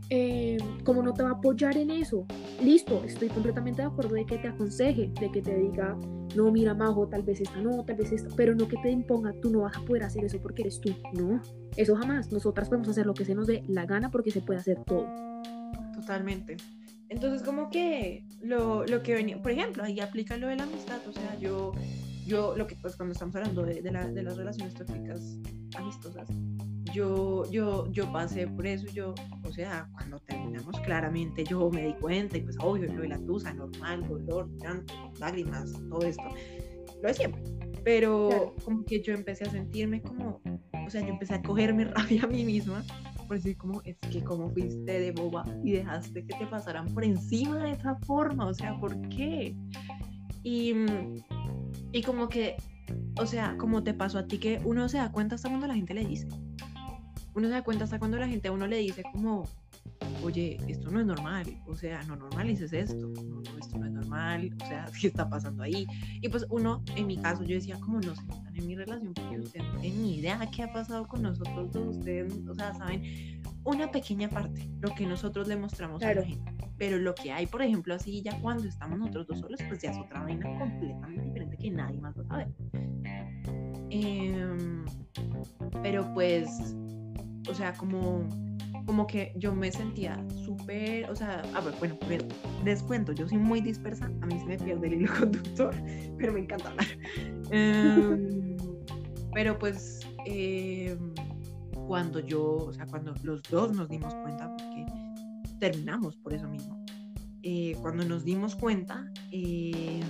Eh, 0.10 0.58
como 0.86 1.03
no 1.03 1.13
te 1.13 1.21
va 1.21 1.30
a 1.30 1.34
apoyar 1.34 1.75
en 1.75 1.91
eso, 1.91 2.25
listo, 2.63 3.03
estoy 3.03 3.27
completamente 3.27 3.82
de 3.82 3.89
acuerdo 3.89 4.15
de 4.15 4.25
que 4.25 4.38
te 4.38 4.47
aconseje, 4.47 5.12
de 5.19 5.32
que 5.32 5.41
te 5.41 5.53
diga, 5.53 5.97
no, 6.38 6.52
mira, 6.52 6.76
Majo, 6.76 7.08
tal 7.08 7.23
vez 7.23 7.41
esta 7.41 7.60
no, 7.60 7.84
tal 7.84 7.95
vez 7.95 8.12
esta, 8.12 8.30
pero 8.36 8.54
no 8.54 8.67
que 8.67 8.78
te 8.78 8.91
imponga, 8.91 9.34
tú 9.41 9.50
no 9.50 9.62
vas 9.62 9.76
a 9.76 9.82
poder 9.82 10.04
hacer 10.04 10.23
eso 10.23 10.39
porque 10.39 10.62
eres 10.62 10.80
tú, 10.80 10.95
no, 11.13 11.41
eso 11.76 11.95
jamás, 11.95 12.32
nosotras 12.32 12.69
podemos 12.69 12.88
hacer 12.89 13.08
lo 13.08 13.15
que 13.15 13.26
se 13.26 13.34
nos 13.34 13.47
dé 13.47 13.63
la 13.67 13.88
gana 13.88 14.12
porque 14.12 14.30
se 14.30 14.41
puede 14.41 14.60
hacer 14.60 14.78
todo. 14.86 15.08
Totalmente. 15.95 16.58
Entonces, 17.10 17.41
como 17.41 17.69
que 17.71 18.23
lo, 18.41 18.86
lo 18.86 19.02
que 19.02 19.15
venía, 19.15 19.41
por 19.41 19.52
ejemplo, 19.52 19.84
ahí 19.84 20.00
aplica 20.00 20.38
lo 20.38 20.47
de 20.47 20.58
la 20.58 20.63
amistad, 20.63 21.00
o 21.08 21.12
sea, 21.12 21.38
yo, 21.39 21.71
yo, 22.28 22.56
lo 22.56 22.67
que, 22.67 22.76
pues 22.76 22.95
cuando 22.95 23.13
estamos 23.13 23.36
hablando 23.36 23.63
de, 23.63 23.82
de, 23.82 23.91
la, 23.91 24.08
de 24.08 24.21
las 24.21 24.38
relaciones 24.38 24.76
tóxicas 24.76 25.39
amistosas, 25.76 26.28
yo, 26.97 27.43
yo, 27.51 27.91
yo 27.91 28.12
pasé 28.12 28.47
por 28.47 28.65
eso, 28.65 28.88
yo, 28.88 29.13
o 29.43 29.51
sea, 29.51 29.88
cuando 29.93 30.19
terminamos 30.21 30.79
claramente 30.79 31.43
yo 31.43 31.69
me 31.69 31.86
di 31.86 31.93
cuenta 31.93 32.38
y 32.38 32.41
pues 32.41 32.57
obvio, 32.60 32.91
lo 32.91 33.01
de 33.03 33.10
la 33.10 33.19
tusa, 33.19 33.53
normal, 33.53 34.07
dolor, 34.07 34.49
llanto, 34.57 34.93
lágrimas, 35.19 35.73
todo 35.89 36.01
esto, 36.01 36.23
lo 37.03 37.07
de 37.07 37.13
siempre, 37.13 37.43
pero 37.83 38.55
como 38.65 38.83
que 38.83 38.99
yo 39.01 39.13
empecé 39.13 39.43
a 39.43 39.51
sentirme 39.51 40.01
como, 40.01 40.41
o 40.86 40.89
sea, 40.89 41.01
yo 41.01 41.10
empecé 41.10 41.36
a 41.36 41.41
cogerme 41.43 41.86
rabia 41.86 42.23
a 42.23 42.27
mí 42.27 42.43
misma, 42.43 42.83
por 43.27 43.38
decir 43.38 43.57
como, 43.57 43.83
es 43.83 43.97
que 44.12 44.23
como 44.23 44.49
fuiste 44.49 44.99
de 44.99 45.12
boba 45.12 45.45
y 45.63 45.73
dejaste 45.73 46.25
que 46.25 46.36
te 46.36 46.47
pasaran 46.47 46.88
por 46.95 47.03
encima 47.03 47.63
de 47.63 47.73
esa 47.73 47.95
forma, 48.07 48.47
o 48.47 48.55
sea, 48.55 48.75
¿por 48.79 48.99
qué? 49.10 49.55
Y, 50.41 50.73
y 51.91 52.01
como 52.01 52.27
que, 52.27 52.55
o 53.19 53.27
sea, 53.27 53.55
como 53.57 53.83
te 53.83 53.93
pasó 53.93 54.17
a 54.17 54.25
ti 54.25 54.39
que 54.39 54.60
uno 54.65 54.89
se 54.89 54.97
da 54.97 55.12
cuenta 55.12 55.36
hasta 55.36 55.49
cuando 55.49 55.67
la 55.67 55.75
gente 55.75 55.93
le 55.93 56.05
dice, 56.05 56.27
uno 57.38 57.47
se 57.50 57.54
da 57.54 57.62
cuenta 57.62 57.84
hasta 57.84 58.00
cuando 58.00 58.17
la 58.17 58.28
gente 58.28 58.47
a 58.47 58.52
uno 58.52 58.65
le 58.65 58.78
dice 58.78 59.04
como, 59.12 59.47
oye, 60.23 60.58
esto 60.67 60.89
no 60.89 61.00
es 61.00 61.06
normal, 61.06 61.45
o 61.67 61.76
sea, 61.76 62.02
no 62.04 62.15
normalices 62.15 62.73
esto, 62.73 63.10
no, 63.10 63.41
esto 63.60 63.78
no 63.78 63.86
es 63.86 63.91
normal, 63.91 64.56
o 64.60 64.65
sea, 64.65 64.86
¿qué 65.00 65.08
está 65.08 65.30
pasando 65.30 65.62
ahí? 65.62 65.86
Y 66.19 66.30
pues 66.30 66.47
uno, 66.50 66.84
en 66.95 67.06
mi 67.06 67.15
caso, 67.15 67.43
yo 67.43 67.54
decía 67.54 67.80
como 67.80 68.02
no 68.02 68.15
se 68.15 68.23
metan 68.23 68.56
en 68.56 68.65
mi 68.65 68.76
relación 68.76 69.13
porque 69.13 69.39
ustedes 69.39 69.71
no 69.71 69.80
tienen 69.80 70.02
ni 70.02 70.17
idea 70.17 70.50
qué 70.52 70.63
ha 70.63 70.73
pasado 70.73 71.08
con 71.08 71.21
nosotros 71.21 71.71
dos, 71.71 71.97
ustedes, 71.97 72.34
o 72.50 72.56
sea, 72.56 72.73
saben 72.73 73.43
una 73.63 73.91
pequeña 73.91 74.30
parte, 74.30 74.67
lo 74.82 74.95
que 74.95 75.06
nosotros 75.06 75.47
le 75.47 75.58
mostramos 75.58 76.02
a 76.02 76.15
la 76.15 76.23
gente. 76.23 76.52
Pero 76.80 76.97
lo 76.97 77.13
que 77.13 77.32
hay, 77.32 77.45
por 77.45 77.62
ejemplo, 77.62 77.93
así 77.93 78.23
ya 78.23 78.39
cuando 78.41 78.67
estamos 78.67 78.97
nosotros 78.97 79.28
dos 79.28 79.39
solos, 79.41 79.60
pues 79.67 79.80
ya 79.80 79.91
es 79.91 79.97
otra 79.97 80.23
vaina 80.23 80.47
completamente 80.58 81.21
diferente 81.21 81.58
que 81.58 81.69
nadie 81.69 82.00
más 82.00 82.17
va 82.17 82.21
a 82.21 82.28
saber. 82.28 82.47
Eh, 83.91 84.84
pero 85.84 86.12
pues 86.13 86.76
o 87.49 87.53
sea, 87.53 87.73
como, 87.73 88.27
como 88.86 89.07
que 89.07 89.33
yo 89.36 89.53
me 89.53 89.71
sentía 89.71 90.23
súper, 90.45 91.10
o 91.10 91.15
sea, 91.15 91.41
a 91.53 91.62
ver, 91.62 91.73
bueno, 91.79 91.97
descuento, 92.63 93.12
yo 93.12 93.27
soy 93.27 93.38
muy 93.38 93.62
dispersa, 93.62 94.05
a 94.05 94.25
mí 94.25 94.39
se 94.39 94.45
me 94.45 94.57
pierde 94.57 94.88
el 94.88 94.93
hilo 94.93 95.13
conductor, 95.19 95.75
pero 96.17 96.33
me 96.33 96.41
encanta 96.41 96.69
hablar. 96.69 96.88
Em, 97.51 98.57
pero 99.33 99.57
pues 99.57 99.99
em, 100.25 101.13
cuando 101.88 102.19
yo, 102.19 102.55
o 102.55 102.73
sea, 102.73 102.86
cuando 102.88 103.13
los 103.23 103.41
dos 103.43 103.75
nos 103.75 103.89
dimos 103.89 104.13
cuenta, 104.15 104.49
porque 104.55 104.86
terminamos 105.60 106.15
por 106.17 106.33
eso 106.33 106.47
mismo, 106.47 106.83
eh, 107.43 107.75
cuando 107.81 108.03
nos 108.03 108.23
dimos 108.23 108.55
cuenta, 108.55 109.12
em, 109.31 110.01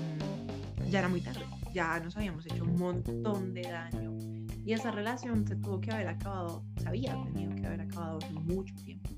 ya 0.89 1.00
era 1.00 1.10
muy 1.10 1.21
tarde, 1.21 1.41
ya 1.73 2.00
nos 2.00 2.15
habíamos 2.15 2.45
hecho 2.45 2.63
un 2.63 2.76
montón 2.78 3.54
de 3.54 3.62
daño 3.63 4.37
y 4.67 4.73
esa 4.73 4.91
relación 4.91 5.47
se 5.47 5.56
tuvo 5.56 5.80
que 5.80 5.91
haber 5.91 6.10
acabado, 6.10 6.62
se 6.75 6.89
había 6.89 7.13
tenido 7.23 7.56
que 7.56 7.65
haber 7.65 7.80
acabado 7.80 8.17
hace 8.17 8.34
mucho 8.34 8.75
tiempo. 8.75 9.10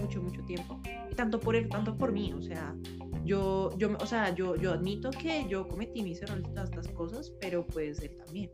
Mucho, 0.00 0.20
mucho 0.20 0.42
tiempo. 0.46 0.80
Y 1.12 1.14
tanto 1.14 1.38
por 1.38 1.54
él, 1.54 1.68
tanto 1.68 1.96
por 1.96 2.10
mí. 2.10 2.32
O 2.32 2.42
sea, 2.42 2.74
yo, 3.24 3.70
yo, 3.78 3.96
o 3.96 4.06
sea, 4.06 4.34
yo, 4.34 4.56
yo 4.56 4.72
admito 4.72 5.10
que 5.12 5.46
yo 5.48 5.68
cometí 5.68 6.02
mis 6.02 6.20
errores 6.22 6.44
y 6.48 6.52
todas 6.52 6.70
estas 6.70 6.88
cosas, 6.88 7.32
pero 7.40 7.64
pues 7.64 8.02
él 8.02 8.16
también. 8.16 8.50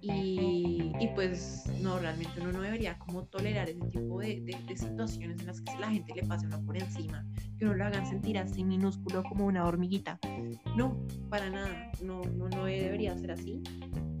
Y, 0.00 0.92
y, 1.00 1.08
pues 1.14 1.64
no, 1.82 1.98
realmente 1.98 2.40
uno 2.40 2.52
no 2.52 2.60
debería 2.60 2.96
como 2.98 3.24
tolerar 3.24 3.68
ese 3.68 3.84
tipo 3.86 4.20
de, 4.20 4.40
de, 4.42 4.56
de, 4.66 4.76
situaciones 4.76 5.40
en 5.40 5.46
las 5.46 5.60
que 5.60 5.76
la 5.78 5.90
gente 5.90 6.14
le 6.14 6.22
pase 6.22 6.46
uno 6.46 6.64
por 6.64 6.76
encima, 6.76 7.26
que 7.58 7.64
uno 7.64 7.74
lo 7.74 7.84
hagan 7.84 8.06
sentir 8.06 8.38
así 8.38 8.62
minúsculo 8.62 9.24
como 9.24 9.46
una 9.46 9.66
hormiguita. 9.66 10.20
No, 10.76 10.96
para 11.28 11.50
nada, 11.50 11.90
no, 12.00 12.22
no, 12.22 12.48
no 12.48 12.64
debería 12.66 13.16
ser 13.18 13.32
así. 13.32 13.60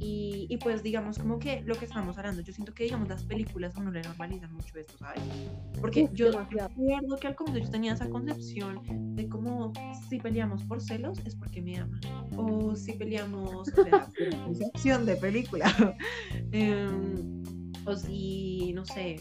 Y, 0.00 0.46
y, 0.48 0.56
pues 0.58 0.82
digamos 0.82 1.18
como 1.18 1.38
que 1.38 1.62
lo 1.62 1.74
que 1.74 1.84
estamos 1.84 2.16
hablando, 2.18 2.40
yo 2.42 2.52
siento 2.52 2.72
que 2.72 2.84
digamos 2.84 3.08
las 3.08 3.24
películas 3.24 3.76
a 3.76 3.80
uno 3.80 3.90
le 3.90 4.02
normalizan 4.02 4.52
mucho 4.52 4.78
esto, 4.78 4.96
¿sabes? 4.98 5.20
Porque 5.80 6.04
Uf, 6.04 6.12
yo 6.12 6.30
recuerdo 6.30 7.16
que 7.16 7.26
al 7.26 7.34
comienzo 7.34 7.64
yo 7.64 7.70
tenía 7.70 7.94
esa 7.94 8.08
concepción 8.08 8.80
de 9.16 9.28
como 9.28 9.72
si 10.08 10.20
peleamos 10.20 10.62
por 10.64 10.80
celos 10.80 11.18
es 11.24 11.34
porque 11.34 11.60
me 11.60 11.78
aman, 11.78 12.00
o 12.36 12.76
si 12.76 12.92
peleamos, 12.92 13.68
o 13.68 13.84
sea, 13.84 14.08
concepción 14.44 15.04
de 15.04 15.16
película, 15.16 15.67
um, 16.52 17.42
o 17.86 17.96
si, 17.96 18.72
no 18.74 18.84
sé, 18.84 19.16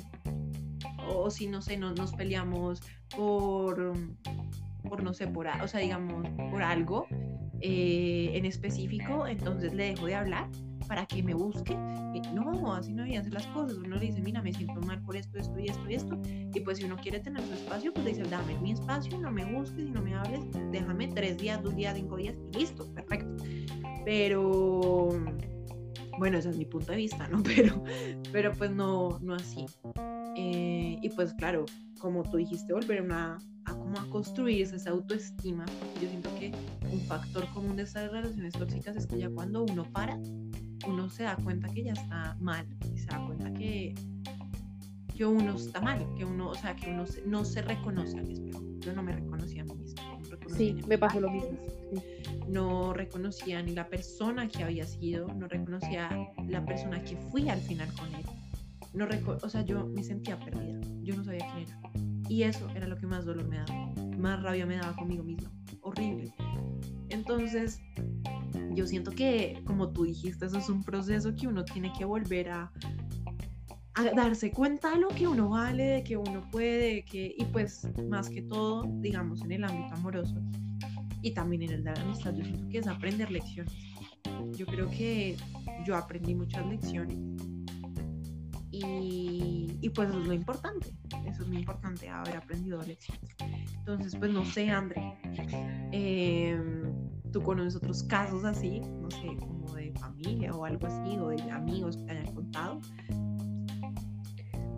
o 1.08 1.30
si 1.30 1.48
no 1.48 1.62
sé, 1.62 1.78
no, 1.78 1.94
nos 1.94 2.14
peleamos 2.14 2.82
por, 3.16 3.94
por 4.88 5.04
no 5.04 5.14
sé, 5.14 5.28
por, 5.28 5.48
o 5.48 5.68
sea, 5.68 5.80
digamos, 5.80 6.28
por 6.52 6.62
algo 6.62 7.08
eh, 7.62 8.32
en 8.34 8.46
específico, 8.46 9.26
entonces 9.28 9.74
le 9.74 9.86
dejo 9.86 10.06
de 10.06 10.16
hablar 10.16 10.50
para 10.88 11.06
que 11.06 11.24
me 11.24 11.34
busque. 11.34 11.76
No, 12.34 12.74
así 12.74 12.94
no 12.94 13.04
a 13.04 13.20
hacer 13.20 13.34
las 13.34 13.46
cosas. 13.48 13.78
Uno 13.78 13.96
le 13.98 14.08
dice, 14.08 14.22
mira, 14.22 14.42
me 14.42 14.52
siento 14.52 14.80
mal 14.82 15.02
por 15.04 15.16
esto, 15.16 15.38
esto 15.38 15.60
y 15.60 15.68
esto 15.68 15.90
y 15.90 15.94
esto. 15.96 16.20
Y 16.26 16.60
pues 16.62 16.78
si 16.78 16.86
uno 16.86 16.96
quiere 16.98 17.20
tener 17.20 17.44
su 17.46 17.54
espacio, 17.54 17.94
pues 17.94 18.06
le 18.06 18.14
dice, 18.14 18.24
dame 18.24 18.58
mi 18.60 18.72
espacio, 18.72 19.20
no 19.20 19.32
me 19.32 19.46
busques 19.46 19.86
y 19.86 19.92
no 19.92 20.02
me 20.02 20.16
hables, 20.16 20.42
déjame 20.72 21.10
tres 21.10 21.38
días, 21.38 21.62
dos 21.62 21.76
días, 21.76 21.96
cinco 21.96 22.18
días 22.18 22.36
y 22.54 22.58
listo, 22.58 22.92
perfecto. 22.94 23.44
Pero 24.06 25.10
bueno, 26.18 26.38
ese 26.38 26.50
es 26.50 26.58
mi 26.58 26.66
punto 26.66 26.92
de 26.92 26.98
vista, 26.98 27.28
¿no? 27.28 27.42
Pero, 27.56 27.84
pero 28.32 28.54
pues 28.54 28.72
no, 28.72 29.20
no 29.22 29.36
así. 29.36 29.66
Eh, 30.36 31.00
y 31.02 31.10
pues 31.10 31.34
claro, 31.34 31.66
como 32.00 32.24
tú 32.24 32.38
dijiste, 32.38 32.74
volver 32.74 33.10
a, 33.12 33.38
a, 33.66 33.72
como 33.72 33.98
a 33.98 34.10
construirse 34.10 34.76
esa 34.76 34.92
autoestima, 34.92 35.66
yo 36.02 36.08
siento 36.10 36.30
que 36.36 36.52
un 36.92 37.02
factor 37.02 37.48
común 37.54 37.76
de 37.76 37.84
estas 37.84 38.12
relaciones 38.12 38.54
tóxicas 38.54 38.96
es 38.96 39.08
que 39.08 39.18
ya 39.18 39.30
cuando 39.30 39.64
uno 39.64 39.84
para, 39.92 40.20
uno 40.88 41.10
se 41.10 41.24
da 41.24 41.36
cuenta 41.38 41.68
que 41.70 41.84
ya 41.84 41.94
está 41.94 42.38
mal 42.40 42.68
y 42.94 42.98
se 43.00 43.08
da 43.08 43.26
cuenta 43.26 43.52
que, 43.54 43.96
que 45.16 45.26
uno 45.26 45.56
está 45.56 45.82
mal, 45.82 46.06
que 46.16 46.26
uno, 46.26 46.50
o 46.50 46.56
sea, 46.56 46.76
que 46.76 46.92
uno 46.92 47.06
no 47.26 47.46
se 47.46 47.62
reconoce 47.62 48.20
al 48.20 48.30
espejo. 48.30 48.62
Yo 48.80 48.94
no 48.94 49.02
me 49.02 49.14
reconocía 49.14 49.64
a 49.64 49.66
mí 49.66 49.76
misma. 49.76 50.04
sí, 50.56 50.76
me 50.88 50.98
pasó 50.98 51.20
lo 51.20 51.32
mismo. 51.32 51.58
No 52.48 52.94
reconocía 52.94 53.62
ni 53.62 53.74
la 53.74 53.88
persona 53.90 54.48
que 54.48 54.64
había 54.64 54.86
sido, 54.86 55.28
no 55.34 55.48
reconocía 55.48 56.10
la 56.48 56.66
persona 56.66 57.04
que 57.04 57.18
fui 57.18 57.50
al 57.50 57.60
final 57.60 57.90
con 57.94 58.14
él. 58.16 58.26
No 58.94 59.08
o 59.44 59.50
sea, 59.50 59.64
yo 59.64 59.86
me 59.88 60.04
sentía 60.04 60.40
perdida. 60.40 60.80
Yo 61.04 61.16
no 61.16 61.24
sabía 61.24 61.46
quién 61.54 61.68
era. 61.68 61.80
Y 62.30 62.44
eso 62.44 62.68
era 62.76 62.88
lo 62.88 62.98
que 62.98 63.06
más 63.06 63.26
dolor 63.26 63.48
me 63.48 63.58
daba. 63.58 63.94
Más 64.18 64.42
rabia 64.42 64.66
me 64.66 64.78
daba 64.78 64.96
conmigo 64.96 65.24
misma. 65.24 65.52
Horrible. 65.82 66.34
Entonces, 67.10 67.80
yo 68.74 68.88
siento 68.88 69.12
que, 69.12 69.62
como 69.66 69.90
tú 69.90 70.06
dijiste, 70.06 70.46
eso 70.46 70.58
es 70.58 70.70
un 70.70 70.84
proceso 70.84 71.36
que 71.36 71.48
uno 71.48 71.64
tiene 71.64 71.92
que 71.98 72.06
volver 72.06 72.50
a, 72.50 72.72
a 73.94 74.04
darse 74.16 74.52
cuenta 74.52 74.92
de 74.92 75.00
lo 75.00 75.10
que 75.10 75.28
uno 75.28 75.50
vale, 75.50 75.84
de 75.84 76.04
que 76.04 76.18
uno 76.18 76.48
puede, 76.52 77.04
que, 77.06 77.36
y 77.38 77.46
pues 77.46 77.88
más 78.10 78.30
que 78.30 78.42
todo, 78.42 78.84
digamos, 79.00 79.42
en 79.42 79.52
el 79.54 79.64
ámbito 79.64 79.96
amoroso 79.96 80.42
y 81.22 81.32
también 81.32 81.64
en 81.64 81.72
el 81.72 81.84
de 81.84 81.94
la 81.94 82.02
amistad, 82.02 82.34
yo 82.34 82.44
siento 82.44 82.68
que 82.70 82.80
es 82.80 82.88
aprender 82.88 83.32
lecciones. 83.32 83.74
Yo 84.56 84.66
creo 84.66 84.90
que 84.90 85.36
yo 85.86 85.96
aprendí 85.96 86.36
muchas 86.36 86.66
lecciones 86.66 87.18
y, 88.72 89.78
y 89.82 89.90
pues 89.90 90.10
eso 90.10 90.20
es 90.20 90.28
lo 90.28 90.34
importante, 90.34 90.94
eso 91.26 91.44
es 91.44 91.48
muy 91.48 91.58
importante, 91.58 92.10
haber 92.10 92.38
aprendido 92.38 92.82
lecciones. 92.84 93.36
Entonces, 93.74 94.16
pues 94.16 94.32
no 94.32 94.46
sé, 94.46 94.70
André, 94.70 95.02
eh, 95.92 96.60
tú 97.32 97.42
conoces 97.42 97.76
otros 97.76 98.04
casos 98.04 98.44
así, 98.44 98.80
no 98.80 99.10
sé, 99.10 99.38
como 99.40 99.74
de 99.74 99.92
familia 99.94 100.52
o 100.54 100.66
algo 100.66 100.88
así, 100.88 101.18
o 101.18 101.30
de 101.30 101.42
amigos 101.52 101.98
que 101.98 102.04
te 102.04 102.12
hayan 102.12 102.36
contado. 102.36 102.82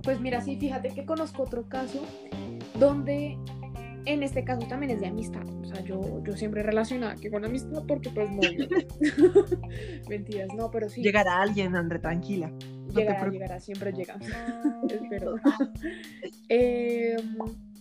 Pues 0.03 0.19
mira, 0.21 0.41
sí, 0.41 0.57
fíjate 0.57 0.89
que 0.89 1.05
conozco 1.05 1.43
otro 1.43 1.67
caso 1.67 2.05
donde 2.79 3.37
en 4.05 4.23
este 4.23 4.43
caso 4.43 4.67
también 4.67 4.91
es 4.91 5.01
de 5.01 5.07
amistad. 5.07 5.47
O 5.61 5.65
sea, 5.65 5.83
yo, 5.83 6.23
yo 6.23 6.35
siempre 6.35 6.63
relacionaba 6.63 7.15
que 7.15 7.29
con 7.29 7.45
amistad 7.45 7.83
porque 7.87 8.09
pues 8.09 8.29
no. 8.31 8.41
Mentiras, 10.09 10.49
no, 10.55 10.71
pero 10.71 10.89
sí. 10.89 11.01
Llegará 11.01 11.41
alguien, 11.41 11.75
André, 11.75 11.99
tranquila. 11.99 12.51
llegará, 12.95 13.29
llegará, 13.29 13.59
siempre 13.59 13.91
llega. 13.91 14.17
Espero. 14.89 15.35
eh, 16.49 17.15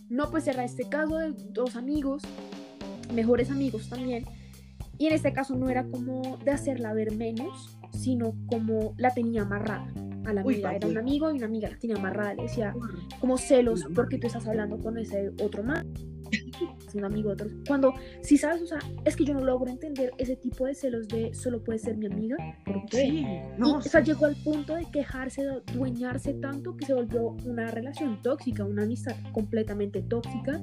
no, 0.09 0.29
pues 0.31 0.47
era 0.47 0.63
este 0.63 0.87
caso 0.89 1.17
de 1.17 1.33
dos 1.51 1.75
amigos, 1.75 2.23
mejores 3.13 3.51
amigos 3.51 3.89
también, 3.89 4.25
y 4.97 5.07
en 5.07 5.13
este 5.13 5.33
caso 5.33 5.55
no 5.55 5.69
era 5.69 5.85
como 5.85 6.37
de 6.37 6.51
hacerla 6.51 6.93
ver 6.93 7.15
menos, 7.15 7.77
sino 7.91 8.33
como 8.47 8.93
la 8.97 9.13
tenía 9.13 9.43
amarrada 9.43 9.91
a 10.25 10.33
la 10.33 10.41
amiga. 10.41 10.75
Era 10.75 10.87
un 10.87 10.97
amigo 10.97 11.31
y 11.31 11.37
una 11.37 11.45
amiga 11.45 11.69
la 11.69 11.77
tenía 11.77 11.97
amarrada. 11.97 12.33
Le 12.33 12.43
decía 12.43 12.73
como 13.19 13.37
celos 13.37 13.85
porque 13.93 14.17
tú 14.17 14.27
estás 14.27 14.47
hablando 14.47 14.77
con 14.77 14.97
ese 14.97 15.31
otro 15.41 15.63
man. 15.63 15.87
un 16.93 17.05
amigo 17.05 17.31
otro. 17.31 17.47
Cuando, 17.67 17.93
si 18.21 18.37
sabes, 18.37 18.61
o 18.61 18.67
sea, 18.67 18.79
es 19.05 19.15
que 19.15 19.25
yo 19.25 19.33
no 19.33 19.43
logro 19.43 19.69
entender 19.69 20.11
ese 20.17 20.35
tipo 20.35 20.65
de 20.65 20.75
celos 20.75 21.07
de 21.07 21.33
solo 21.33 21.63
puede 21.63 21.79
ser 21.79 21.97
mi 21.97 22.05
amiga. 22.05 22.37
¿Por 22.65 22.85
qué? 22.85 23.43
no, 23.57 23.77
o 23.77 23.81
sea, 23.81 24.01
llegó 24.01 24.25
al 24.25 24.35
punto 24.35 24.75
de 24.75 24.85
quejarse, 24.91 25.43
de 25.43 25.61
dueñarse 25.73 26.33
tanto 26.33 26.75
que 26.75 26.85
se 26.85 26.93
volvió 26.93 27.35
una 27.45 27.71
relación 27.71 28.21
tóxica, 28.21 28.63
una 28.65 28.83
amistad 28.83 29.15
completamente 29.31 30.01
tóxica 30.01 30.61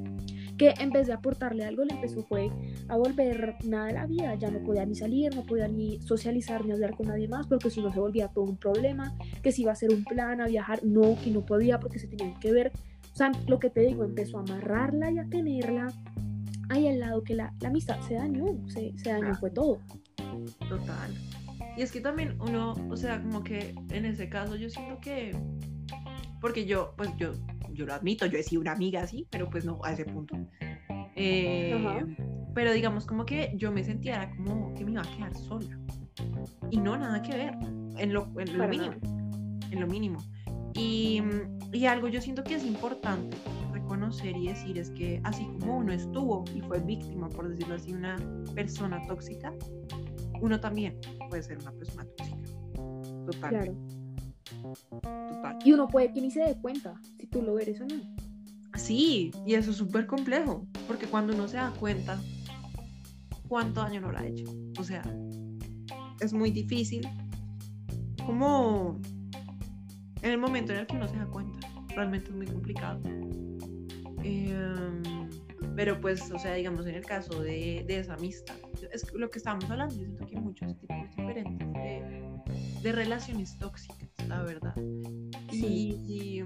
que 0.57 0.75
en 0.79 0.91
vez 0.91 1.07
de 1.07 1.13
aportarle 1.13 1.65
algo 1.65 1.85
le 1.85 1.95
empezó 1.95 2.23
fue 2.23 2.51
a 2.89 2.97
volver 2.97 3.57
nada 3.65 3.87
de 3.87 3.93
la 3.93 4.07
vida, 4.07 4.35
ya 4.35 4.51
no 4.51 4.61
podía 4.61 4.87
ni 4.87 4.95
salir, 4.95 5.35
no 5.35 5.45
podía 5.45 5.69
ni 5.69 6.01
socializar 6.01 6.65
ni 6.65 6.73
hablar 6.73 6.97
con 6.97 7.09
nadie 7.09 7.29
más 7.29 7.47
porque 7.47 7.71
si 7.71 7.81
no 7.81 7.93
se 7.93 8.01
volvía 8.01 8.29
todo 8.29 8.45
un 8.45 8.57
problema, 8.57 9.15
que 9.43 9.53
si 9.53 9.63
iba 9.63 9.71
a 9.71 9.75
hacer 9.75 9.91
un 9.93 10.05
plan 10.05 10.41
a 10.41 10.47
viajar, 10.47 10.85
no, 10.85 11.17
que 11.23 11.31
no 11.31 11.45
podía 11.45 11.79
porque 11.79 11.99
se 11.99 12.09
tenían 12.09 12.39
que 12.41 12.53
ver, 12.53 12.73
o 13.13 13.17
sea, 13.17 13.33
lo 13.47 13.59
que 13.59 13.71
te 13.71 13.81
digo, 13.81 14.05
empezó 14.05 14.39
a 14.39 14.41
amarrarla 14.43 15.11
y 15.11 15.19
a 15.19 15.25
tenerla 15.29 15.93
ahí 16.69 16.89
al 16.89 17.01
lado 17.01 17.23
que 17.23 17.35
la, 17.35 17.55
la 17.61 17.69
amistad 17.69 18.01
se 18.01 18.15
dañó, 18.15 18.47
se, 18.69 18.93
se 18.99 19.11
dañó, 19.11 19.35
fue 19.35 19.51
todo. 19.51 19.79
Total. 20.69 21.15
Y 21.77 21.83
es 21.83 21.93
que 21.93 22.01
también 22.01 22.37
uno, 22.41 22.75
o 22.91 22.97
sea, 22.97 23.23
como 23.23 23.43
que 23.43 23.75
en 23.91 24.05
ese 24.07 24.29
caso 24.29 24.57
yo 24.57 24.71
siento 24.71 24.99
que, 25.01 25.37
porque 26.41 26.65
yo, 26.65 26.95
pues 26.97 27.11
yo 27.19 27.33
yo 27.77 27.87
lo 27.87 27.95
admito, 27.95 28.27
yo 28.27 28.39
he 28.39 28.43
sido 28.43 28.61
una 28.61 28.73
amiga 28.73 29.03
así, 29.03 29.27
pero 29.31 29.49
pues 29.49 29.65
no 29.65 29.79
a 29.85 29.93
ese 29.93 30.05
punto. 30.05 30.37
Eh, 31.15 32.17
pero 32.55 32.73
digamos 32.73 33.07
como 33.07 33.25
que 33.25 33.53
yo 33.57 33.73
me 33.73 33.85
sentía 33.85 34.31
como 34.37 34.75
que 34.75 34.85
me 34.85 34.93
iba 34.93 35.03
a 35.03 35.17
quedar 35.17 35.35
sola. 35.35 35.79
Y 36.71 36.79
no, 36.79 36.97
nada 36.97 37.23
que 37.23 37.37
ver, 37.37 37.55
en 37.99 38.13
lo, 38.13 38.29
en 38.39 38.59
lo 38.59 38.69
mínimo. 38.69 38.95
En 39.71 39.81
lo 39.81 39.87
mínimo. 39.87 40.19
Y, 40.75 41.23
y 41.73 41.87
algo 41.87 42.09
yo 42.09 42.21
siento 42.21 42.45
que 42.45 42.55
es 42.55 42.65
importante 42.65 43.37
reconocer 43.73 44.37
y 44.37 44.49
decir 44.49 44.79
es 44.79 44.91
que 44.91 45.21
así 45.25 45.45
como 45.61 45.79
uno 45.79 45.93
estuvo 45.93 46.45
y 46.55 46.61
fue 46.61 46.81
víctima, 46.81 47.29
por 47.29 47.49
decirlo 47.49 47.77
así, 47.77 47.93
una 47.93 48.17
persona 48.55 49.01
tóxica, 49.07 49.53
uno 50.41 50.59
también 50.61 50.99
puede 51.29 51.43
ser 51.43 51.59
una 51.59 51.73
persona 51.73 52.07
tóxica. 52.17 52.37
Total. 53.27 53.51
Claro. 53.51 53.96
Y 55.65 55.73
uno 55.73 55.89
puede 55.89 56.13
que 56.13 56.21
ni 56.21 56.31
se 56.31 56.41
dé 56.41 56.57
cuenta 56.57 56.95
si 57.19 57.27
tú 57.27 57.43
lo 57.43 57.59
eres 57.59 57.81
o 57.81 57.87
no. 57.87 58.17
Sí, 58.77 59.33
y 59.47 59.55
eso 59.55 59.71
es 59.71 59.77
súper 59.77 60.07
complejo, 60.07 60.67
porque 60.87 61.07
cuando 61.07 61.35
uno 61.35 61.49
se 61.49 61.57
da 61.57 61.73
cuenta, 61.79 62.21
¿cuánto 63.49 63.81
daño 63.81 64.01
no 64.03 64.13
lo 64.13 64.19
ha 64.19 64.27
hecho? 64.27 64.45
O 64.79 64.85
sea, 64.85 65.03
es 66.21 66.33
muy 66.33 66.51
difícil. 66.51 67.09
Como 68.25 69.01
en 70.23 70.31
el 70.31 70.39
momento 70.39 70.73
en 70.73 70.81
el 70.81 70.87
que 70.87 70.97
uno 70.97 71.09
se 71.09 71.17
da 71.17 71.27
cuenta, 71.27 71.59
realmente 71.95 72.31
es 72.31 72.37
muy 72.37 72.47
complicado. 72.47 73.01
Em, 74.23 75.03
pero 75.75 76.01
pues, 76.01 76.31
o 76.31 76.39
sea, 76.39 76.55
digamos, 76.55 76.87
en 76.87 76.97
el 76.97 77.05
caso 77.05 77.41
de, 77.43 77.85
de, 77.87 78.01
esa 78.01 78.15
amistad, 78.15 78.57
es 78.93 79.13
lo 79.15 79.31
que 79.31 79.39
estábamos 79.39 79.71
hablando, 79.71 79.95
yo 79.95 80.05
siento 80.05 80.27
que 80.27 80.37
hay 80.37 80.43
muchos 80.43 80.79
tipos 80.79 80.97
diferentes 81.17 81.73
de, 81.73 82.16
de 82.87 82.93
relaciones 82.93 83.59
tóxicas 83.59 84.09
la 84.29 84.43
verdad. 84.43 84.75
Y, 85.51 86.45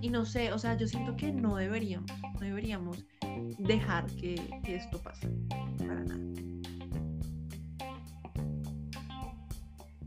y, 0.00 0.08
no 0.08 0.24
sé, 0.24 0.50
o 0.50 0.58
sea, 0.58 0.76
yo 0.78 0.86
siento 0.86 1.14
que 1.14 1.30
no 1.30 1.56
deberíamos, 1.56 2.10
no 2.34 2.40
deberíamos 2.40 3.04
dejar 3.58 4.06
que, 4.16 4.34
esto 4.66 5.02
pase, 5.02 5.28
para 5.78 6.04
nada. 6.04 6.20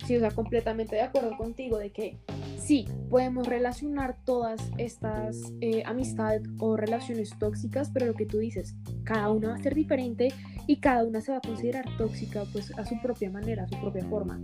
Sí, 0.07 0.15
o 0.15 0.19
sea, 0.19 0.31
completamente 0.31 0.95
de 0.95 1.01
acuerdo 1.01 1.37
contigo 1.37 1.77
de 1.77 1.91
que 1.91 2.17
sí, 2.57 2.85
podemos 3.09 3.47
relacionar 3.47 4.17
todas 4.25 4.61
estas 4.77 5.53
eh, 5.61 5.83
amistades 5.85 6.43
o 6.59 6.75
relaciones 6.75 7.31
tóxicas, 7.39 7.89
pero 7.93 8.07
lo 8.07 8.13
que 8.13 8.25
tú 8.25 8.39
dices, 8.39 8.75
cada 9.03 9.31
una 9.31 9.49
va 9.49 9.55
a 9.55 9.63
ser 9.63 9.75
diferente 9.75 10.33
y 10.67 10.77
cada 10.77 11.03
una 11.05 11.21
se 11.21 11.31
va 11.31 11.37
a 11.37 11.41
considerar 11.41 11.85
tóxica 11.97 12.43
pues 12.51 12.77
a 12.77 12.85
su 12.85 12.99
propia 13.01 13.29
manera, 13.29 13.63
a 13.63 13.67
su 13.67 13.79
propia 13.79 14.05
forma 14.05 14.39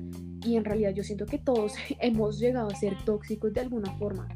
y 0.46 0.58
en 0.58 0.66
realidad 0.66 0.92
yo 0.92 1.04
siento 1.04 1.26
que 1.26 1.38
todos 1.38 1.74
hemos 2.00 2.40
llegado 2.40 2.70
a 2.70 2.76
ser 2.76 2.96
tóxicos 3.04 3.54
de 3.54 3.62
alguna 3.62 3.92
forma. 3.98 4.28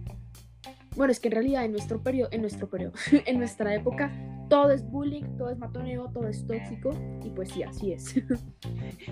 Bueno, 0.96 1.12
es 1.12 1.20
que 1.20 1.28
en 1.28 1.34
realidad 1.34 1.64
en 1.64 1.74
nuestro 1.74 2.02
periodo, 2.02 2.30
en 2.32 2.42
nuestro 2.42 2.70
periodo, 2.70 2.94
en 3.26 3.38
nuestra 3.38 3.76
época, 3.76 4.12
todo 4.50 4.72
es 4.72 4.84
bullying, 4.90 5.38
todo 5.38 5.50
es 5.50 5.58
matoneo, 5.58 6.10
todo 6.14 6.28
es 6.28 6.46
tóxico, 6.46 6.92
y 7.24 7.30
pues 7.30 7.50
sí, 7.52 7.64
así 7.64 7.94
es. 7.94 8.16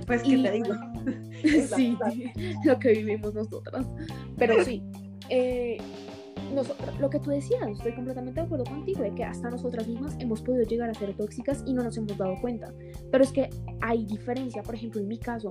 Pues 0.08 0.24
qué 0.24 0.38
te 0.38 0.52
digo. 0.52 0.74
sí, 1.76 1.98
lo 2.64 2.80
que 2.80 2.90
vivimos 2.94 3.34
nosotras. 3.34 3.88
Pero 4.38 4.64
sí, 4.64 4.84
eh, 5.30 5.78
lo 7.00 7.10
que 7.10 7.20
tú 7.20 7.30
decías, 7.30 7.68
estoy 7.70 7.94
completamente 7.94 8.40
de 8.40 8.46
acuerdo 8.46 8.66
contigo, 8.66 9.02
de 9.02 9.14
que 9.14 9.24
hasta 9.24 9.50
nosotras 9.50 9.88
mismas 9.88 10.16
hemos 10.20 10.42
podido 10.42 10.64
llegar 10.64 10.90
a 10.90 10.94
ser 10.94 11.16
tóxicas 11.16 11.64
y 11.66 11.74
no 11.74 11.84
nos 11.84 11.98
hemos 11.98 12.18
dado 12.18 12.36
cuenta. 12.42 12.74
Pero 13.12 13.24
es 13.24 13.32
que 13.32 13.50
hay 13.82 14.06
diferencia, 14.06 14.64
por 14.64 14.76
ejemplo, 14.76 15.02
en 15.02 15.08
mi 15.08 15.18
caso, 15.18 15.50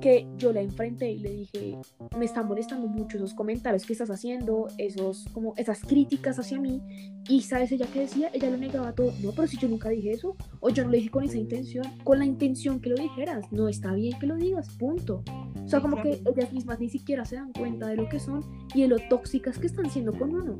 que 0.00 0.26
yo 0.36 0.52
la 0.52 0.60
enfrenté 0.60 1.10
y 1.10 1.18
le 1.18 1.30
dije, 1.30 1.78
me 2.16 2.24
están 2.24 2.48
molestando 2.48 2.88
mucho 2.88 3.18
esos 3.18 3.34
comentarios 3.34 3.84
que 3.84 3.92
estás 3.92 4.10
haciendo, 4.10 4.66
esos, 4.78 5.26
como 5.32 5.54
esas 5.56 5.82
críticas 5.82 6.38
hacia 6.38 6.58
mí. 6.58 6.80
Y 7.28 7.42
sabes 7.42 7.70
ella 7.72 7.86
que 7.86 8.00
decía, 8.00 8.30
ella 8.32 8.50
lo 8.50 8.56
negaba 8.56 8.92
todo. 8.92 9.12
No, 9.22 9.32
pero 9.32 9.46
si 9.46 9.56
yo 9.56 9.68
nunca 9.68 9.88
dije 9.88 10.12
eso, 10.12 10.36
o 10.60 10.70
yo 10.70 10.84
no 10.84 10.90
lo 10.90 10.96
dije 10.96 11.10
con 11.10 11.24
esa 11.24 11.38
intención, 11.38 11.84
con 12.02 12.18
la 12.18 12.24
intención 12.24 12.80
que 12.80 12.90
lo 12.90 12.96
dijeras, 12.96 13.50
no 13.52 13.68
está 13.68 13.92
bien 13.94 14.18
que 14.18 14.26
lo 14.26 14.36
digas, 14.36 14.70
punto. 14.78 15.22
O 15.62 15.68
sea, 15.68 15.80
como 15.80 16.02
que 16.02 16.22
ellas 16.26 16.52
mismas 16.52 16.80
ni 16.80 16.88
siquiera 16.88 17.24
se 17.24 17.36
dan 17.36 17.52
cuenta 17.52 17.86
de 17.88 17.96
lo 17.96 18.08
que 18.08 18.18
son 18.18 18.44
y 18.74 18.82
de 18.82 18.88
lo 18.88 18.96
tóxicas 19.08 19.58
que 19.58 19.66
están 19.66 19.90
siendo 19.90 20.12
con 20.12 20.34
uno. 20.34 20.58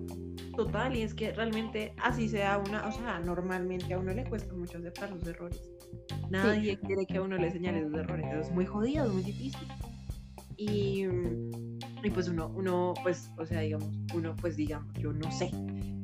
Total, 0.57 0.97
y 0.97 1.03
es 1.03 1.15
que 1.15 1.33
realmente 1.33 1.95
así 2.03 2.29
sea 2.29 2.59
una, 2.59 2.87
o 2.87 2.93
sea, 2.93 3.19
normalmente 3.21 3.95
a 3.95 3.99
uno 3.99 4.13
le 4.13 4.25
cuesta 4.25 4.55
mucho 4.55 4.79
aceptar 4.79 5.11
los 5.11 5.27
errores. 5.27 5.61
Nadie 6.29 6.79
quiere 6.79 7.07
que 7.07 7.17
a 7.17 7.23
uno 7.23 7.37
le 7.37 7.51
señale 7.51 7.83
los 7.83 7.95
errores, 7.95 8.27
es 8.33 8.53
muy 8.53 8.67
jodido, 8.67 9.07
es 9.07 9.13
muy 9.13 9.23
difícil. 9.23 9.67
Y, 10.57 11.07
y 12.05 12.11
pues 12.13 12.29
uno, 12.29 12.53
uno, 12.55 12.95
pues, 13.03 13.31
o 13.39 13.47
sea, 13.47 13.61
digamos, 13.61 13.89
uno, 14.15 14.37
pues 14.37 14.57
digamos, 14.57 14.93
yo 14.95 15.13
no 15.13 15.33
sé 15.33 15.51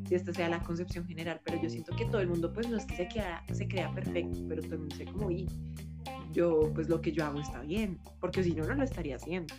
si 0.09 0.15
esta 0.15 0.33
sea 0.33 0.49
la 0.49 0.63
concepción 0.63 1.07
general, 1.07 1.41
pero 1.45 1.61
yo 1.61 1.69
siento 1.69 1.95
que 1.97 2.05
todo 2.07 2.21
el 2.21 2.29
mundo, 2.29 2.53
pues 2.53 2.69
no 2.69 2.77
es 2.77 2.85
que 2.87 2.97
se, 2.97 3.09
queda, 3.09 3.43
se 3.53 3.67
crea 3.67 3.93
perfecto, 3.93 4.39
pero 4.49 4.63
todo 4.63 4.75
el 4.75 4.81
mundo 4.81 4.97
sé 4.97 5.05
como, 5.07 5.31
y 5.31 5.47
yo, 6.33 6.71
pues 6.75 6.89
lo 6.89 7.01
que 7.01 7.13
yo 7.13 7.25
hago 7.25 7.41
está 7.41 7.61
bien, 7.63 7.99
porque 8.21 8.43
si 8.43 8.55
no, 8.55 8.65
no 8.67 8.75
lo 8.75 8.85
estaría 8.85 9.17
haciendo. 9.17 9.55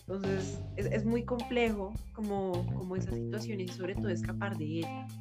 Entonces 0.00 0.58
es, 0.76 0.86
es, 0.86 1.04
muy 1.04 1.22
complejo 1.22 1.92
como, 2.14 2.64
como 2.74 2.96
esas 2.96 3.14
situaciones 3.14 3.70
y 3.70 3.74
sobre 3.74 3.94
todo 3.94 4.08
escapar 4.08 4.56
de 4.56 4.64
ellas, 4.64 5.12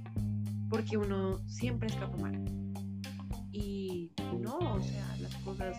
porque 0.70 0.98
uno 0.98 1.39
siempre 1.48 1.89
escapa 1.89 2.16
mal. 2.18 2.41
Y 3.52 4.12
no, 4.39 4.58
o 4.58 4.82
sea, 4.82 5.18
las 5.20 5.36
cosas, 5.38 5.78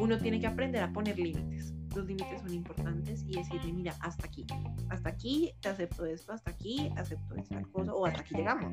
uno 0.00 0.16
tiene 0.18 0.40
que 0.40 0.46
aprender 0.46 0.82
a 0.82 0.92
poner 0.92 1.18
límites. 1.18 1.74
Los 1.94 2.06
límites 2.06 2.40
son 2.40 2.54
importantes 2.54 3.24
y 3.28 3.36
decirle, 3.36 3.72
mira, 3.72 3.94
hasta 4.00 4.26
aquí, 4.26 4.46
hasta 4.88 5.08
aquí 5.10 5.52
te 5.60 5.68
acepto 5.68 6.06
esto, 6.06 6.32
hasta 6.32 6.50
aquí 6.50 6.90
acepto 6.96 7.34
esta 7.34 7.60
cosa, 7.72 7.94
o 7.94 8.06
hasta 8.06 8.20
aquí 8.20 8.34
llegamos, 8.34 8.72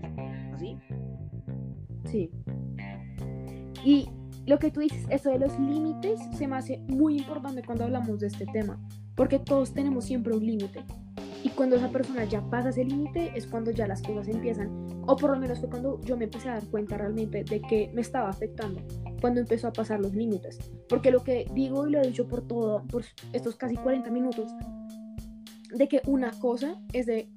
¿así? 0.54 0.78
Sí. 2.06 2.32
Y 3.84 4.10
lo 4.46 4.58
que 4.58 4.72
tú 4.72 4.80
dices, 4.80 5.06
eso 5.10 5.30
de 5.30 5.40
los 5.40 5.60
límites, 5.60 6.20
se 6.38 6.48
me 6.48 6.56
hace 6.56 6.80
muy 6.88 7.18
importante 7.18 7.62
cuando 7.64 7.84
hablamos 7.84 8.20
de 8.20 8.28
este 8.28 8.46
tema, 8.48 8.80
porque 9.16 9.40
todos 9.40 9.74
tenemos 9.74 10.06
siempre 10.06 10.34
un 10.34 10.46
límite. 10.46 10.84
Y 11.44 11.50
cuando 11.50 11.76
esa 11.76 11.90
persona 11.90 12.24
ya 12.26 12.42
pasa 12.50 12.70
ese 12.70 12.84
límite 12.84 13.32
es 13.36 13.48
cuando 13.48 13.72
ya 13.72 13.88
las 13.88 14.02
cosas 14.02 14.28
empiezan, 14.28 14.89
o 15.10 15.18
por 15.18 15.32
lo 15.32 15.40
menos 15.40 15.60
fue 15.60 15.70
cuando 15.70 16.00
yo 16.02 16.16
me 16.16 16.26
empecé 16.26 16.50
a 16.50 16.54
dar 16.54 16.68
cuenta 16.68 16.96
realmente 16.96 17.44
de 17.44 17.62
que 17.62 17.90
me 17.96 18.02
estaba 18.02 18.30
afectando, 18.30 18.80
cuando 19.20 19.40
empezó 19.42 19.68
a 19.68 19.74
pasar 19.74 20.00
los 20.00 20.14
límites. 20.14 20.60
Porque 20.88 21.10
lo 21.10 21.24
que 21.24 21.48
digo 21.52 21.88
y 21.88 21.92
lo 21.92 22.00
he 22.00 22.06
dicho 22.06 22.28
por 22.28 22.48
todo, 22.48 22.84
por 22.86 23.04
estos 23.34 23.56
casi 23.56 23.76
40 23.76 24.12
minutos, 24.12 24.52
de 25.74 25.88
que 25.88 26.04
una 26.06 26.30
cosa 26.40 26.80
es 26.94 27.08
de 27.08 27.28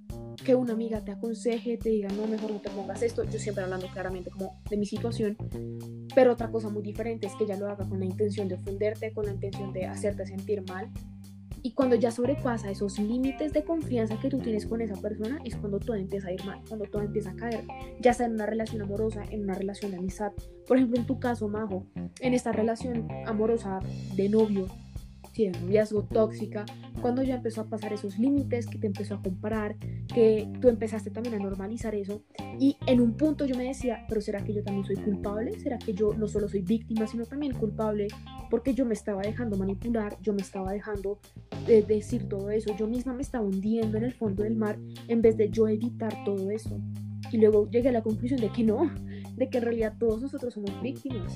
que 0.45 0.55
una 0.55 0.75
amiga 0.75 1.03
te 1.03 1.12
aconseje, 1.12 1.79
te 1.79 1.89
diga, 1.89 2.11
no, 2.11 2.27
mejor 2.27 2.53
no 2.53 2.61
te 2.61 2.68
pongas 2.68 3.03
esto, 3.03 3.25
yo 3.25 3.39
siempre 3.39 3.64
hablando 3.64 3.87
claramente 3.87 4.31
como 4.31 4.61
de 4.68 4.77
mi 4.77 4.85
situación, 4.85 5.39
pero 6.14 6.35
otra 6.35 6.51
cosa 6.51 6.68
muy 6.68 6.83
diferente 6.83 7.27
es 7.27 7.35
que 7.37 7.45
ella 7.45 7.57
lo 7.57 7.70
haga 7.70 7.89
con 7.89 7.99
la 7.99 8.05
intención 8.05 8.49
de 8.49 8.57
ofenderte, 8.57 9.14
con 9.14 9.25
la 9.25 9.33
intención 9.33 9.73
de 9.73 9.87
hacerte 9.87 10.27
sentir 10.27 10.62
mal, 10.68 10.91
y 11.63 11.73
cuando 11.73 11.97
ya 11.97 12.11
sobrepasa 12.11 12.71
esos 12.71 12.99
límites 12.99 13.53
de 13.53 13.65
confianza 13.65 14.19
que 14.19 14.29
tú 14.29 14.39
tienes 14.39 14.67
con 14.67 14.81
esa 14.81 15.01
persona, 15.01 15.41
es 15.45 15.57
cuando 15.57 15.79
todo 15.79 15.97
empieza 15.97 16.29
a 16.29 16.33
ir 16.33 16.45
mal, 16.45 16.61
cuando 16.69 16.87
todo 16.87 17.03
empieza 17.03 17.31
a 17.31 17.37
caer, 17.37 17.65
ya 18.01 18.13
sea 18.13 18.27
en 18.27 18.33
una 18.33 18.47
relación 18.47 18.83
amorosa, 18.83 19.23
en 19.31 19.45
una 19.45 19.55
relación 19.55 19.93
de 19.93 19.99
amistad. 19.99 20.33
Por 20.67 20.77
ejemplo, 20.77 20.99
en 20.99 21.07
tu 21.07 21.21
caso, 21.21 21.49
Majo, 21.49 21.87
en 22.21 22.35
esta 22.35 22.53
relación 22.53 23.09
amorosa 23.27 23.81
de 24.17 24.29
novio, 24.29 24.67
sí, 25.33 25.49
de 25.49 25.59
noviazgo 25.61 26.05
tóxica, 26.05 26.64
cuando 27.01 27.22
ya 27.22 27.37
empezó 27.37 27.62
a 27.62 27.68
pasar 27.68 27.93
esos 27.93 28.18
límites, 28.18 28.66
que 28.66 28.78
te 28.78 28.87
empezó 28.87 29.14
a 29.14 29.22
comparar, 29.22 29.76
que 30.12 30.49
tú 30.61 30.68
empezaste 30.68 31.11
también 31.11 31.35
a 31.35 31.39
normalizar 31.39 31.95
eso. 31.95 32.22
Y 32.59 32.76
en 32.87 33.01
un 33.01 33.16
punto 33.16 33.45
yo 33.47 33.57
me 33.57 33.64
decía, 33.64 34.05
pero 34.09 34.20
¿será 34.20 34.45
que 34.45 34.53
yo 34.53 34.62
también 34.62 34.87
soy 34.87 34.97
culpable? 34.97 35.59
¿Será 35.59 35.78
que 35.78 35.95
yo 35.95 36.14
no 36.14 36.28
solo 36.28 36.49
soy 36.49 36.62
víctima, 36.62 37.07
sino 37.07 37.24
también 37.24 37.55
culpable? 37.55 38.09
Porque 38.51 38.74
yo 38.74 38.85
me 38.85 38.95
estaba 38.95 39.22
dejando 39.22 39.57
manipular, 39.57 40.16
yo 40.20 40.33
me 40.35 40.43
estaba 40.43 40.72
dejando 40.72 41.18
de 41.66 41.83
decir 41.83 42.28
todo 42.28 42.51
eso, 42.51 42.76
yo 42.76 42.87
misma 42.87 43.14
me 43.14 43.22
estaba 43.22 43.45
hundiendo 43.45 43.97
en 43.99 44.05
el 44.05 44.12
fondo 44.12 44.43
del 44.43 44.57
mar 44.57 44.78
en 45.09 45.22
vez 45.22 45.37
de 45.37 45.51
yo 45.51 45.66
evitar 45.68 46.12
todo 46.24 46.51
eso. 46.51 46.78
Y 47.30 47.39
luego 47.39 47.70
llegué 47.70 47.89
a 47.89 47.93
la 47.93 48.03
conclusión 48.03 48.41
de 48.41 48.51
que 48.51 48.62
no, 48.62 48.91
de 49.37 49.49
que 49.49 49.59
en 49.59 49.64
realidad 49.64 49.95
todos 49.99 50.20
nosotros 50.20 50.53
somos 50.53 50.70
víctimas. 50.83 51.35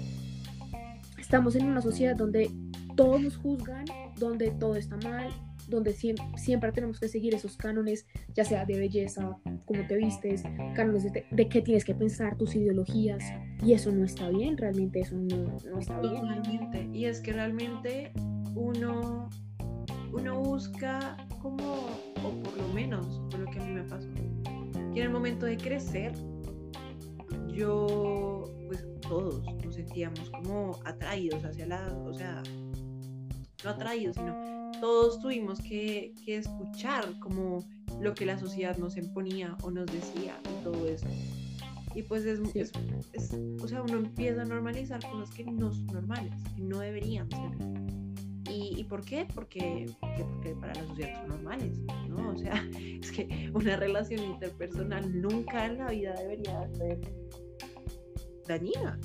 Estamos 1.18 1.56
en 1.56 1.66
una 1.66 1.80
sociedad 1.80 2.14
donde 2.14 2.50
todos 2.96 3.20
nos 3.20 3.36
juzgan, 3.36 3.84
donde 4.18 4.50
todo 4.52 4.76
está 4.76 4.96
mal, 4.96 5.28
donde 5.68 5.92
siempre, 5.92 6.72
tenemos 6.72 7.00
que 7.00 7.08
seguir 7.08 7.34
esos 7.34 7.56
cánones, 7.56 8.06
ya 8.34 8.44
sea 8.44 8.64
de 8.64 8.78
belleza, 8.78 9.36
cómo 9.64 9.86
te 9.86 9.96
vistes, 9.96 10.42
cánones 10.74 11.04
de, 11.12 11.48
qué 11.48 11.60
tienes 11.60 11.84
que 11.84 11.94
pensar, 11.94 12.36
tus 12.36 12.54
ideologías, 12.54 13.22
y 13.64 13.72
eso 13.72 13.92
no 13.92 14.04
está 14.04 14.28
bien, 14.30 14.56
realmente 14.56 15.00
eso 15.00 15.16
no, 15.16 15.58
no 15.70 15.78
está 15.78 16.00
bien. 16.00 16.14
Totalmente, 16.14 16.88
y 16.92 17.06
es 17.06 17.20
que 17.20 17.32
realmente 17.32 18.12
uno, 18.54 19.28
uno 20.12 20.40
busca 20.40 21.16
como, 21.42 21.86
o 22.24 22.42
por 22.42 22.56
lo 22.56 22.68
menos, 22.72 23.20
por 23.30 23.40
lo 23.40 23.50
que 23.50 23.58
a 23.58 23.64
mí 23.64 23.72
me 23.72 23.82
pasó, 23.82 24.08
que 24.94 25.00
en 25.00 25.02
el 25.02 25.10
momento 25.10 25.46
de 25.46 25.56
crecer, 25.56 26.12
yo, 27.48 28.44
pues 28.66 28.86
todos 29.00 29.42
nos 29.64 29.74
sentíamos 29.74 30.30
como 30.30 30.78
atraídos 30.84 31.44
hacia 31.44 31.66
la, 31.66 31.86
o 32.04 32.12
sea, 32.12 32.42
no 33.66 33.72
atraídos, 33.72 34.16
sino 34.16 34.70
todos 34.80 35.20
tuvimos 35.20 35.60
que, 35.60 36.14
que, 36.24 36.36
escuchar 36.36 37.18
como 37.18 37.64
lo 38.00 38.14
que 38.14 38.24
la 38.24 38.38
sociedad 38.38 38.76
nos 38.78 38.96
imponía 38.96 39.56
o 39.62 39.70
nos 39.70 39.86
decía 39.86 40.38
y 40.44 40.64
todo 40.64 40.86
eso. 40.86 41.06
Y 41.94 42.02
pues 42.02 42.24
es, 42.26 42.40
es, 42.54 42.72
o 43.62 43.68
sea, 43.68 43.82
uno 43.82 43.96
empieza 43.96 44.42
a 44.42 44.44
normalizar 44.44 45.00
cosas 45.10 45.34
que 45.34 45.44
no 45.44 45.72
son 45.72 45.86
normales, 45.86 46.32
que 46.54 46.62
no 46.62 46.78
deberían 46.78 47.28
ser. 47.30 48.52
¿Y, 48.52 48.78
¿Y, 48.78 48.84
por 48.84 49.04
qué? 49.04 49.26
Porque, 49.34 49.86
porque, 50.00 50.54
para 50.60 50.74
la 50.74 50.86
sociedad 50.86 51.20
son 51.20 51.28
normales, 51.30 51.78
¿no? 52.08 52.30
O 52.30 52.36
sea, 52.36 52.64
es 53.00 53.10
que 53.10 53.50
una 53.52 53.76
relación 53.76 54.22
interpersonal 54.22 55.20
nunca 55.20 55.66
en 55.66 55.78
la 55.78 55.90
vida 55.90 56.14
debería 56.14 56.68
ser 56.74 57.00
dañina. 58.46 59.00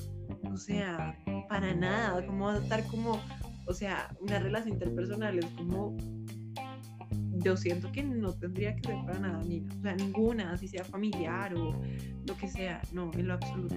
O 0.52 0.56
sea, 0.56 1.18
para 1.48 1.74
nada, 1.74 2.24
como 2.26 2.52
estar 2.52 2.86
como 2.86 3.20
o 3.66 3.72
sea, 3.72 4.14
una 4.20 4.38
relación 4.38 4.74
interpersonal 4.74 5.38
es 5.38 5.46
como 5.56 5.96
yo 7.42 7.56
siento 7.56 7.90
que 7.92 8.02
no 8.02 8.32
tendría 8.32 8.74
que 8.76 8.88
ser 8.88 8.96
para 9.04 9.18
nada 9.18 9.42
ni 9.44 9.60
o 9.60 9.82
sea, 9.82 9.94
ninguna, 9.94 10.52
así 10.52 10.68
sea 10.68 10.84
familiar 10.84 11.54
o 11.54 11.80
lo 12.26 12.36
que 12.36 12.48
sea, 12.48 12.80
no, 12.92 13.10
en 13.14 13.28
lo 13.28 13.34
absoluto. 13.34 13.74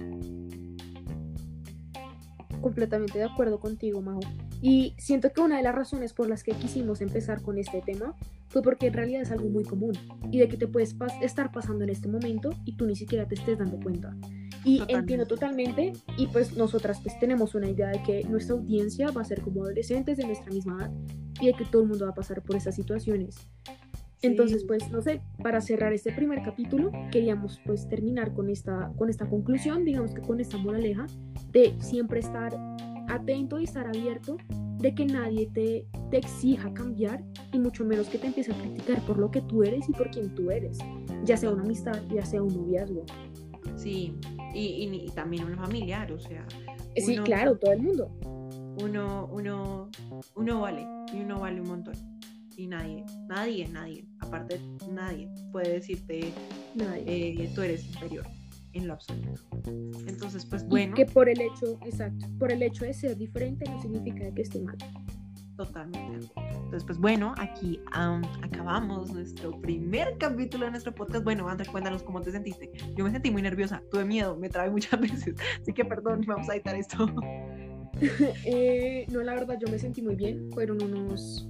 Completamente 2.60 3.18
de 3.18 3.24
acuerdo 3.24 3.60
contigo, 3.60 4.00
Majo. 4.02 4.20
Y 4.62 4.94
siento 4.98 5.32
que 5.32 5.40
una 5.40 5.58
de 5.58 5.62
las 5.62 5.74
razones 5.74 6.12
por 6.12 6.28
las 6.28 6.42
que 6.42 6.52
quisimos 6.52 7.00
empezar 7.00 7.42
con 7.42 7.58
este 7.58 7.82
tema 7.82 8.14
fue 8.48 8.62
porque 8.62 8.86
en 8.86 8.94
realidad 8.94 9.22
es 9.22 9.30
algo 9.30 9.48
muy 9.48 9.64
común 9.64 9.92
y 10.30 10.38
de 10.38 10.48
que 10.48 10.56
te 10.56 10.66
puedes 10.66 10.96
estar 11.20 11.52
pasando 11.52 11.84
en 11.84 11.90
este 11.90 12.08
momento 12.08 12.50
y 12.64 12.76
tú 12.76 12.86
ni 12.86 12.96
siquiera 12.96 13.26
te 13.26 13.34
estés 13.34 13.58
dando 13.58 13.78
cuenta. 13.78 14.16
Y 14.66 14.82
entiendo 14.88 15.26
totalmente, 15.26 15.92
y 16.16 16.26
pues 16.26 16.56
nosotras 16.56 16.98
pues 17.00 17.16
tenemos 17.20 17.54
una 17.54 17.70
idea 17.70 17.86
de 17.88 18.02
que 18.02 18.24
nuestra 18.24 18.56
audiencia 18.56 19.12
va 19.12 19.20
a 19.20 19.24
ser 19.24 19.40
como 19.40 19.62
adolescentes 19.62 20.16
de 20.16 20.26
nuestra 20.26 20.52
misma 20.52 20.76
edad 20.78 20.90
y 21.40 21.46
de 21.46 21.52
que 21.52 21.64
todo 21.66 21.82
el 21.82 21.88
mundo 21.88 22.06
va 22.06 22.10
a 22.10 22.14
pasar 22.14 22.42
por 22.42 22.56
esas 22.56 22.74
situaciones. 22.74 23.36
Entonces, 24.22 24.64
pues, 24.64 24.90
no 24.90 25.02
sé, 25.02 25.20
para 25.40 25.60
cerrar 25.60 25.92
este 25.92 26.10
primer 26.10 26.42
capítulo, 26.42 26.90
queríamos 27.12 27.60
pues 27.64 27.88
terminar 27.88 28.34
con 28.34 28.50
esta, 28.50 28.92
con 28.96 29.08
esta 29.08 29.28
conclusión, 29.28 29.84
digamos 29.84 30.14
que 30.14 30.20
con 30.20 30.40
esta 30.40 30.56
moraleja, 30.56 31.06
de 31.52 31.76
siempre 31.78 32.18
estar 32.18 32.58
atento 33.08 33.60
y 33.60 33.64
estar 33.64 33.86
abierto, 33.86 34.36
de 34.78 34.96
que 34.96 35.06
nadie 35.06 35.48
te, 35.54 35.86
te 36.10 36.16
exija 36.16 36.74
cambiar 36.74 37.22
y 37.52 37.60
mucho 37.60 37.84
menos 37.84 38.08
que 38.08 38.18
te 38.18 38.26
empiece 38.26 38.52
a 38.52 38.58
criticar 38.58 39.00
por 39.06 39.18
lo 39.18 39.30
que 39.30 39.42
tú 39.42 39.62
eres 39.62 39.88
y 39.88 39.92
por 39.92 40.10
quien 40.10 40.34
tú 40.34 40.50
eres, 40.50 40.78
ya 41.24 41.36
sea 41.36 41.50
una 41.50 41.62
amistad, 41.62 42.02
ya 42.12 42.24
sea 42.24 42.42
un 42.42 42.52
noviazgo. 42.52 43.04
Sí, 43.76 44.16
y, 44.56 45.10
también 45.14 45.44
un 45.44 45.56
familiar, 45.56 46.10
o 46.12 46.18
sea. 46.18 46.46
sí, 46.96 47.16
claro, 47.18 47.58
todo 47.58 47.72
el 47.72 47.82
mundo. 47.82 48.10
Uno, 48.80 49.28
uno, 49.32 49.90
uno 50.34 50.60
vale, 50.60 50.86
y 51.12 51.20
uno 51.20 51.40
vale 51.40 51.60
un 51.60 51.68
montón. 51.68 51.94
Y 52.56 52.66
nadie, 52.66 53.04
nadie, 53.28 53.68
nadie, 53.68 54.06
aparte 54.20 54.58
nadie 54.90 55.28
puede 55.52 55.74
decirte, 55.74 56.32
eh, 56.78 57.50
tú 57.54 57.62
eres 57.62 57.86
inferior 57.86 58.26
en 58.72 58.88
lo 58.88 58.94
absoluto. 58.94 59.42
Entonces, 60.06 60.44
pues 60.46 60.66
bueno. 60.66 60.94
que 60.94 61.06
por 61.06 61.28
el 61.28 61.40
hecho, 61.40 61.78
exacto, 61.84 62.26
por 62.38 62.52
el 62.52 62.62
hecho 62.62 62.84
de 62.84 62.94
ser 62.94 63.16
diferente 63.16 63.68
no 63.68 63.80
significa 63.80 64.32
que 64.34 64.42
esté 64.42 64.60
mal. 64.60 64.76
Totalmente. 65.56 66.30
Entonces, 66.36 66.84
pues 66.84 66.98
bueno, 66.98 67.34
aquí 67.38 67.80
acabamos 68.42 69.12
nuestro 69.12 69.58
primer 69.60 70.18
capítulo 70.18 70.66
de 70.66 70.72
nuestro 70.72 70.94
podcast. 70.94 71.24
Bueno, 71.24 71.48
André, 71.48 71.66
cuéntanos 71.70 72.02
cómo 72.02 72.20
te 72.20 72.30
sentiste. 72.30 72.70
Yo 72.94 73.04
me 73.04 73.10
sentí 73.10 73.30
muy 73.30 73.40
nerviosa, 73.40 73.82
tuve 73.90 74.04
miedo, 74.04 74.36
me 74.36 74.48
trabé 74.48 74.70
muchas 74.70 75.00
veces, 75.00 75.34
así 75.60 75.72
que 75.72 75.84
perdón, 75.84 76.22
vamos 76.26 76.48
a 76.48 76.54
editar 76.54 76.76
esto. 76.76 77.06
Eh, 78.44 79.06
no, 79.08 79.22
la 79.22 79.32
verdad, 79.32 79.56
yo 79.58 79.72
me 79.72 79.78
sentí 79.78 80.02
muy 80.02 80.16
bien. 80.16 80.50
Fueron 80.52 80.82
unos, 80.82 81.48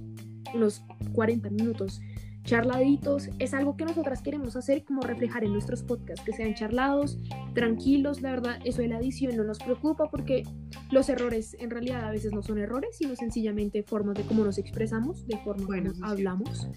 unos 0.53 0.81
40 1.11 1.49
minutos 1.49 1.99
charladitos. 2.47 3.29
Es 3.39 3.53
algo 3.53 3.75
que 3.77 3.83
nosotras 3.85 4.21
queremos 4.21 4.55
hacer, 4.55 4.83
como 4.85 5.01
reflejar 5.01 5.43
en 5.43 5.51
nuestros 5.51 5.83
podcasts, 5.83 6.23
que 6.25 6.31
sean 6.33 6.55
charlados, 6.55 7.19
tranquilos. 7.53 8.21
La 8.21 8.31
verdad, 8.31 8.57
eso 8.63 8.81
de 8.81 8.87
la 8.87 8.97
edición 8.99 9.35
no 9.35 9.43
nos 9.43 9.59
preocupa 9.59 10.09
porque 10.09 10.43
los 10.89 11.09
errores 11.09 11.55
en 11.59 11.69
realidad 11.69 12.03
a 12.05 12.09
veces 12.09 12.31
no 12.33 12.41
son 12.41 12.57
errores, 12.57 12.97
sino 12.97 13.15
sencillamente 13.15 13.83
formas 13.83 14.15
de 14.15 14.23
cómo 14.23 14.43
nos 14.45 14.57
expresamos, 14.57 15.27
de 15.27 15.37
forma 15.39 15.65
Bueno, 15.67 15.91
como 15.93 16.05
hablamos. 16.07 16.67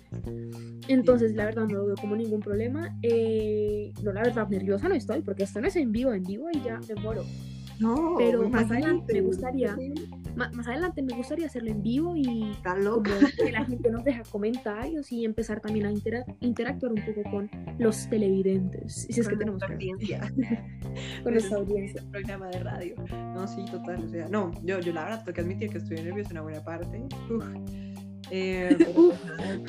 Entonces, 0.88 1.34
la 1.34 1.44
verdad, 1.46 1.66
no 1.68 1.78
lo 1.78 1.86
veo 1.86 1.94
como 2.00 2.16
ningún 2.16 2.40
problema. 2.40 2.98
Eh, 3.02 3.92
no, 4.02 4.12
la 4.12 4.22
verdad, 4.22 4.48
nerviosa 4.48 4.88
no 4.88 4.94
estoy 4.96 5.22
porque 5.22 5.44
esto 5.44 5.60
no 5.60 5.68
es 5.68 5.76
en 5.76 5.92
vivo, 5.92 6.12
en 6.12 6.24
vivo 6.24 6.48
y 6.52 6.60
ya 6.62 6.80
me 6.88 7.00
muero. 7.00 7.22
No, 7.78 8.16
Pero 8.18 8.46
más 8.50 8.70
adelante 8.70 9.14
me 9.14 9.20
gustaría- 9.22 9.74
más 10.36 10.66
adelante 10.68 11.02
me 11.02 11.14
gustaría 11.16 11.46
hacerlo 11.46 11.70
en 11.70 11.82
vivo 11.82 12.16
y 12.16 12.50
Está 12.52 12.76
loca. 12.76 13.10
que 13.36 13.52
la 13.52 13.64
gente 13.64 13.90
nos 13.90 14.04
deja 14.04 14.22
comentarios 14.30 15.10
y 15.12 15.24
empezar 15.24 15.60
también 15.60 15.86
a 15.86 15.92
intera- 15.92 16.24
interactuar 16.40 16.92
un 16.92 17.02
poco 17.04 17.22
con 17.30 17.50
los 17.78 18.08
televidentes, 18.08 19.06
si 19.10 19.20
es 19.20 19.28
que 19.28 19.36
tenemos 19.36 19.62
audiencia. 19.62 20.20
con 21.22 21.32
nuestra 21.32 21.58
audiencia. 21.58 22.02
Programa 22.10 22.48
de 22.48 22.58
radio. 22.60 22.94
No, 23.34 23.46
sí, 23.46 23.64
total. 23.70 24.04
O 24.04 24.08
sea, 24.08 24.28
no, 24.28 24.52
yo, 24.62 24.80
yo 24.80 24.92
la 24.92 25.04
verdad 25.04 25.24
tengo 25.24 25.34
que 25.34 25.40
admitir 25.42 25.70
que 25.70 25.78
estoy 25.78 25.96
nerviosa 26.02 26.30
en 26.30 26.36
una 26.36 26.42
buena 26.42 26.64
parte. 26.64 27.02
Uf. 27.30 27.44
Eh, 28.32 28.76
nada, 29.26 29.60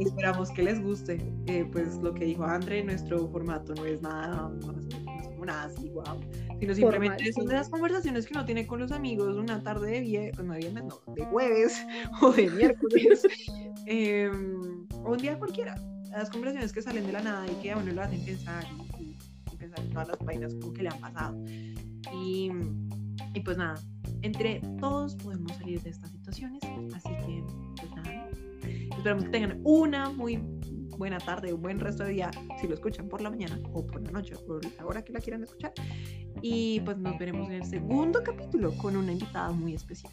esperamos 0.00 0.50
que 0.50 0.62
les 0.64 0.82
guste. 0.82 1.18
Eh, 1.46 1.64
pues 1.70 1.96
lo 1.98 2.12
que 2.12 2.24
dijo 2.24 2.44
André, 2.44 2.82
nuestro 2.82 3.28
formato 3.28 3.74
no 3.74 3.84
es 3.84 4.02
nada, 4.02 4.48
no 4.48 4.72
es, 4.78 4.86
no 5.04 5.20
es 5.20 5.28
como 5.28 5.44
nada 5.44 5.64
así, 5.64 5.88
wow. 5.90 6.04
Sino 6.60 6.74
simplemente 6.74 7.16
Formal, 7.16 7.32
son 7.34 7.46
de 7.46 7.54
las 7.54 7.68
conversaciones 7.68 8.26
que 8.26 8.34
uno 8.34 8.44
tiene 8.44 8.66
con 8.66 8.78
los 8.80 8.92
amigos 8.92 9.36
una 9.36 9.62
tarde 9.62 9.90
de 9.92 10.00
viernes, 10.00 10.44
no 10.44 10.52
de 10.52 10.58
viernes, 10.58 10.84
no, 10.84 11.14
de 11.14 11.24
jueves 11.24 11.86
o 12.22 12.32
de 12.32 12.50
miércoles. 12.50 13.22
eh, 13.86 14.30
o 15.02 15.12
un 15.12 15.18
día 15.18 15.38
cualquiera. 15.38 15.74
Las 16.10 16.28
conversaciones 16.28 16.72
que 16.72 16.82
salen 16.82 17.06
de 17.06 17.12
la 17.12 17.22
nada 17.22 17.46
y 17.50 17.54
que 17.62 17.70
a 17.72 17.76
uno 17.78 17.92
lo 17.92 18.02
hacen 18.02 18.24
pensar 18.24 18.64
y- 18.98 19.16
y 19.52 19.56
pensar 19.56 19.80
en 19.84 19.90
todas 19.90 20.08
las 20.08 20.18
vainas 20.18 20.54
como 20.56 20.72
que 20.72 20.82
le 20.82 20.88
han 20.90 21.00
pasado. 21.00 21.42
Y, 22.14 22.50
y 23.34 23.40
pues 23.40 23.56
nada, 23.56 23.80
entre 24.22 24.60
todos 24.80 25.14
podemos 25.16 25.52
salir 25.56 25.80
de 25.82 25.90
estas 25.90 26.10
situaciones. 26.10 26.60
Así 26.94 27.08
que, 27.26 27.42
pues 27.76 27.90
nada, 27.94 28.28
esperamos 28.96 29.24
que 29.24 29.30
tengan 29.30 29.60
una 29.64 30.10
muy 30.10 30.42
buena 31.00 31.18
tarde, 31.18 31.50
un 31.54 31.62
buen 31.62 31.80
resto 31.80 32.04
de 32.04 32.10
día, 32.10 32.30
si 32.60 32.68
lo 32.68 32.74
escuchan 32.74 33.08
por 33.08 33.22
la 33.22 33.30
mañana 33.30 33.58
o 33.72 33.84
por 33.86 34.02
la 34.02 34.10
noche, 34.10 34.34
por 34.46 34.62
la 34.62 34.86
hora 34.86 35.02
que 35.02 35.14
la 35.14 35.20
quieran 35.20 35.42
escuchar. 35.42 35.72
Y 36.42 36.80
pues 36.80 36.98
nos 36.98 37.18
veremos 37.18 37.48
en 37.48 37.54
el 37.54 37.64
segundo 37.64 38.22
capítulo 38.22 38.70
con 38.76 38.96
una 38.96 39.10
invitada 39.10 39.50
muy 39.50 39.74
especial. 39.74 40.12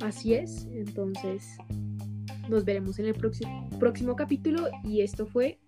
Así 0.00 0.32
es, 0.32 0.66
entonces 0.72 1.58
nos 2.48 2.64
veremos 2.64 2.98
en 2.98 3.06
el 3.06 3.14
próximo, 3.14 3.68
próximo 3.78 4.16
capítulo 4.16 4.68
y 4.84 5.02
esto 5.02 5.26
fue 5.26 5.60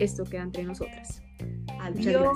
Esto 0.00 0.24
queda 0.24 0.42
entre 0.42 0.64
nosotras. 0.64 1.22
Adiós. 1.78 2.26